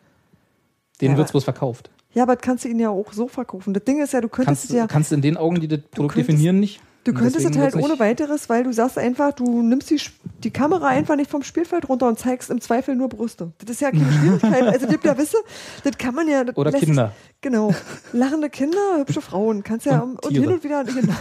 [1.02, 1.90] Denen Ja, wird's aber- bloß verkauft.
[2.14, 3.74] Ja, aber das kannst du ihnen ja auch so verkaufen.
[3.74, 5.82] Das Ding ist ja, du könntest Kannst, es ja, kannst in den Augen, die das
[5.82, 6.80] Produkt könntest- definieren, nicht.
[7.08, 10.00] Du könntest es halt ohne weiteres, weil du sagst einfach, du nimmst die,
[10.44, 13.52] die Kamera einfach nicht vom Spielfeld runter und zeigst im Zweifel nur Brüste.
[13.60, 14.62] Das ist ja keine Schwierigkeit.
[14.64, 15.38] Also, das, ja, wisse,
[15.84, 16.44] das kann man ja.
[16.56, 17.14] Oder sich- Kinder.
[17.42, 17.74] Genau.
[18.14, 19.64] Lachende Kinder, hübsche Frauen.
[19.64, 20.84] Kannst ja Und und, hin und wieder.
[20.84, 21.14] Genau.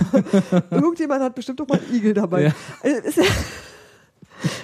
[0.70, 2.44] Irgendjemand hat bestimmt doch mal einen Igel dabei.
[2.44, 2.52] Ja.
[2.82, 3.24] Also, ist ja,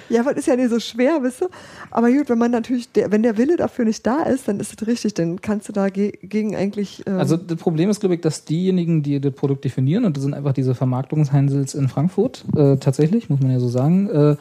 [0.09, 1.49] ja, das ist ja nicht so schwer, wisst ihr?
[1.91, 4.79] Aber gut, wenn man natürlich, der, wenn der Wille dafür nicht da ist, dann ist
[4.81, 5.13] es richtig.
[5.13, 7.03] Dann kannst du dagegen eigentlich.
[7.05, 10.23] Ähm, Also das Problem ist, glaube ich, dass diejenigen, die das Produkt definieren, und das
[10.23, 14.35] sind einfach diese Vermarktungsheinsels in Frankfurt, äh, tatsächlich, muss man ja so sagen, äh,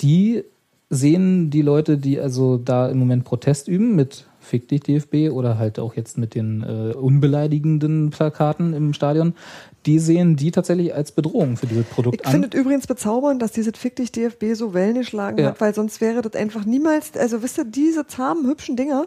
[0.00, 0.44] die
[0.90, 5.56] sehen die Leute, die also da im Moment Protest üben mit Fick dich DFB oder
[5.56, 9.34] halt auch jetzt mit den äh, unbeleidigenden Plakaten im Stadion,
[9.86, 12.32] die sehen die tatsächlich als Bedrohung für dieses Produkt Ich an.
[12.32, 15.46] finde es übrigens bezaubernd, dass dieses Fick dich DFB so Wellen geschlagen Ja.
[15.46, 19.06] hat, weil sonst wäre das einfach niemals, also wisst ihr, diese zahmen, hübschen Dinger,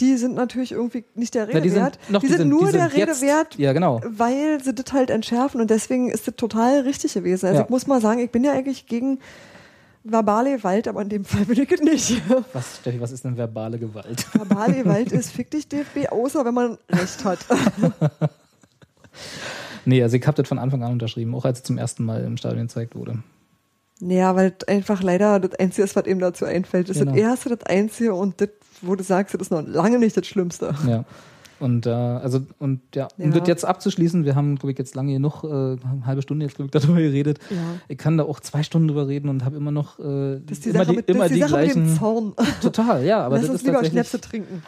[0.00, 1.98] die sind natürlich irgendwie nicht der Rede Ja, die sind wert.
[2.08, 4.00] noch- die, die sind sind- nur die sind der Rede jetzt- wert, ja, genau.
[4.06, 7.46] weil sie das halt entschärfen und deswegen ist das total richtig gewesen.
[7.46, 7.64] Also Ja.
[7.64, 9.18] ich muss mal sagen, ich bin ja eigentlich gegen
[10.04, 12.22] verbale Gewalt, aber in dem Fall bin ich es nicht.
[12.52, 14.24] Was, Steffi, was ist denn verbale Gewalt?
[14.32, 17.38] verbale Gewalt ist Fick dich DFB, außer wenn man Recht hat.
[19.88, 22.22] nee, also ich habe das von Anfang an unterschrieben, auch als es zum ersten Mal
[22.24, 23.18] im Stadion gezeigt wurde.
[24.00, 26.88] Naja, weil das einfach leider das Einzige ist, was ihm dazu einfällt.
[26.88, 27.12] Das ist Genau.
[27.12, 28.50] das Erste, das Einzige und das,
[28.82, 30.72] wo du sagst, das ist noch lange nicht das Schlimmste.
[30.86, 31.04] Ja.
[31.60, 33.38] Und äh, also und ja, um Ja.
[33.40, 36.54] das jetzt abzuschließen, wir haben, glaube ich, jetzt lange genug, äh, eine halbe Stunde jetzt,
[36.54, 37.40] glaube ich, darüber geredet.
[37.50, 37.56] Ja.
[37.88, 40.66] Ich kann da auch zwei Stunden drüber reden und habe immer noch äh, Das ist
[40.66, 41.98] die immer Sache, die, mit, das immer ist die die Sache mit dem gleichen.
[41.98, 42.32] Zorn.
[42.62, 43.84] Total, ja, aber Lass das uns ist lieber.
[43.84, 44.62] Schnäpse trinken.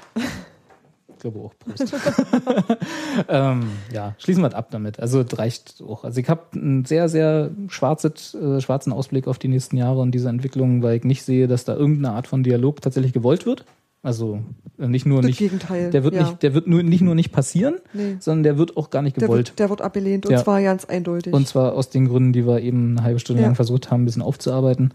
[1.21, 1.53] Ich glaube auch.
[1.59, 1.93] Prost.
[3.29, 4.99] ähm, ja, schließen wir es ab damit.
[5.01, 6.03] Also das reicht auch.
[6.05, 10.13] Also ich habe einen sehr, sehr schwarzes, äh, schwarzen Ausblick auf die nächsten Jahre und
[10.13, 13.67] diese Entwicklung, weil ich nicht sehe, dass da irgendeine Art von Dialog tatsächlich gewollt wird.
[14.03, 14.41] Also
[14.79, 15.39] äh, nicht nur Das nicht.
[15.41, 15.91] Gegenteil.
[15.91, 16.23] Der wird ja.
[16.23, 18.17] nicht, der wird nur, nicht nur nicht passieren, Nee.
[18.19, 19.51] sondern der wird auch gar nicht der, gewollt.
[19.51, 20.43] wird, der wird abgelehnt und Ja.
[20.43, 21.35] zwar ganz eindeutig.
[21.35, 23.49] Und zwar aus den Gründen, die wir eben eine halbe Stunde Ja.
[23.49, 24.95] lang versucht haben, ein bisschen aufzuarbeiten.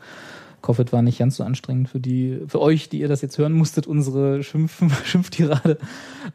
[0.69, 3.53] Es war nicht ganz so anstrengend für die, für euch, die ihr das jetzt hören
[3.53, 5.77] musstet, unsere Schimpf, Schimpftirade.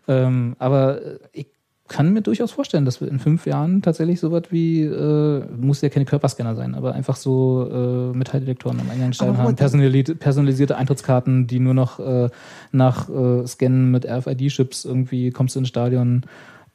[0.09, 1.47] Ähm, aber äh, ich
[1.91, 5.81] kann mir durchaus vorstellen, dass wir in fünf Jahren tatsächlich so was wie, äh, muss
[5.81, 11.59] ja keine Körperscanner sein, aber einfach so äh, Metalldetektoren am Eingangsstein haben, personalisierte Eintrittskarten, die
[11.59, 12.29] nur noch äh,
[12.71, 16.23] nach äh, Scannen mit RFID-Chips irgendwie kommst du ins Stadion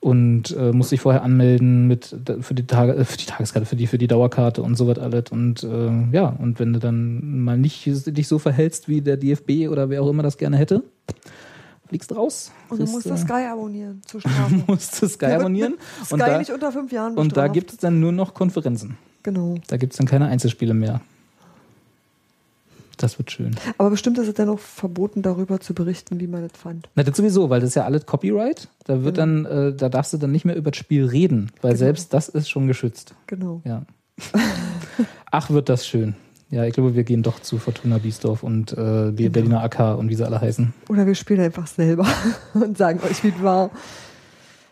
[0.06, 3.76] und äh, musst dich vorher anmelden mit für die Tage, äh, für die Tageskarte, für
[3.76, 7.42] die für die Dauerkarte und so was alles und äh, ja und wenn du dann
[7.44, 10.84] mal nicht dich so verhältst wie der DFB oder wer auch immer das gerne hätte,
[11.88, 12.52] fliegst raus.
[12.70, 14.64] Und du Kriegst, musst äh, das Sky abonnieren zur Strafe.
[14.68, 15.74] musst du Sky abonnieren
[16.04, 19.00] Sky und da, nicht unter fünf Jahren und da gibt es dann nur noch Konferenzen.
[19.24, 19.56] Genau.
[19.66, 21.02] Da gibt es dann keine Einzelspiele mehr.
[22.98, 23.56] Das wird schön.
[23.78, 26.90] Aber bestimmt ist es dann auch verboten, darüber zu berichten, wie man das fand.
[26.96, 28.68] Na, das sowieso, weil das ist ja alles Copyright.
[28.86, 31.72] Da wird dann, äh, da darfst du dann nicht mehr über das Spiel reden, weil
[31.74, 31.80] Genau.
[31.80, 33.14] selbst das ist schon geschützt.
[33.28, 33.62] Genau.
[33.66, 33.84] Ja.
[35.32, 36.16] Ach, wird das schön.
[36.52, 39.12] Ja, ich glaube, wir gehen doch zu Fortuna Biesdorf und äh, Genau.
[39.12, 40.74] die Berliner AK und wie sie alle heißen.
[40.90, 42.06] Oder wir spielen einfach selber
[42.54, 43.72] und sagen euch, wie es war.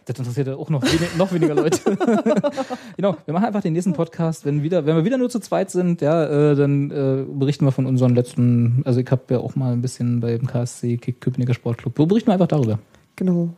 [0.06, 1.80] Das interessiert ja auch noch, wenig, noch weniger Leute.
[2.98, 5.72] genau, wir machen einfach den nächsten Podcast, wenn wieder, wenn wir wieder nur zu zweit
[5.72, 9.56] sind, ja, äh, dann äh, berichten wir von unseren letzten, also ich habe ja auch
[9.56, 11.98] mal ein bisschen beim KSC Kick Köpenicker Sportclub.
[11.98, 12.80] Wo berichten wir einfach darüber?
[13.16, 13.50] Genau.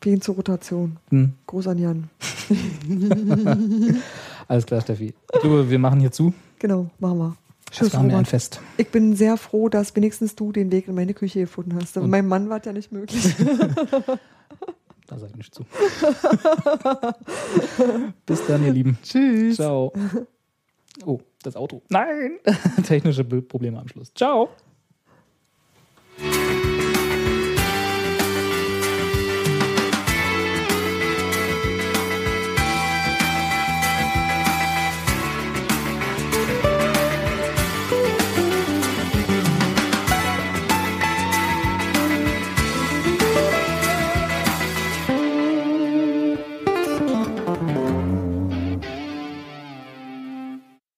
[0.00, 0.96] Gehen zur Rotation.
[1.08, 1.32] Hm.
[1.46, 2.10] Gruß an Jan.
[4.48, 5.14] Alles klar, Steffi.
[5.32, 6.34] Ich glaube, wir machen hier zu.
[6.58, 7.36] Genau, machen wir.
[7.66, 8.26] Das Tschüss, war mir ein.
[8.26, 8.60] Fest.
[8.76, 11.96] Ich bin sehr froh, dass wenigstens du den Weg in meine Küche gefunden hast.
[11.96, 13.34] Und- Meinem Mann war es ja nicht möglich.
[15.06, 15.64] da sage ich nicht zu.
[18.26, 18.98] Bis dann, ihr Lieben.
[19.02, 19.56] Tschüss.
[19.56, 19.92] Ciao.
[21.04, 21.82] Oh, das Auto.
[21.88, 22.38] Nein!
[22.86, 24.12] Technische Probleme am Schluss.
[24.14, 24.50] Ciao!